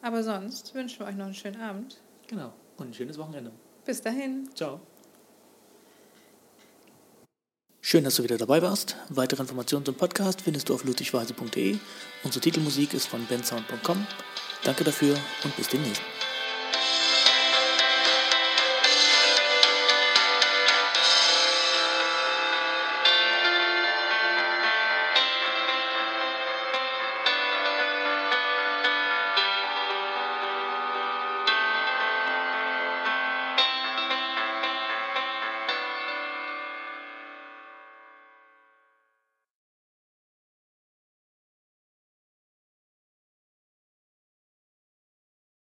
Aber 0.00 0.22
sonst 0.22 0.74
wünschen 0.74 1.00
wir 1.00 1.06
euch 1.06 1.16
noch 1.16 1.26
einen 1.26 1.34
schönen 1.34 1.60
Abend. 1.60 1.98
Genau. 2.28 2.52
Und 2.78 2.90
ein 2.90 2.94
schönes 2.94 3.18
Wochenende. 3.18 3.52
Bis 3.84 4.00
dahin. 4.00 4.48
Ciao. 4.54 4.80
Schön, 7.90 8.04
dass 8.04 8.16
du 8.16 8.22
wieder 8.22 8.36
dabei 8.36 8.60
warst. 8.60 8.96
Weitere 9.08 9.40
Informationen 9.40 9.82
zum 9.82 9.94
Podcast 9.94 10.42
findest 10.42 10.68
du 10.68 10.74
auf 10.74 10.84
ludwigweise.de. 10.84 11.78
Unsere 12.22 12.42
Titelmusik 12.42 12.92
ist 12.92 13.06
von 13.06 13.24
bensound.com. 13.24 14.06
Danke 14.62 14.84
dafür 14.84 15.16
und 15.42 15.56
bis 15.56 15.68
demnächst. 15.68 16.02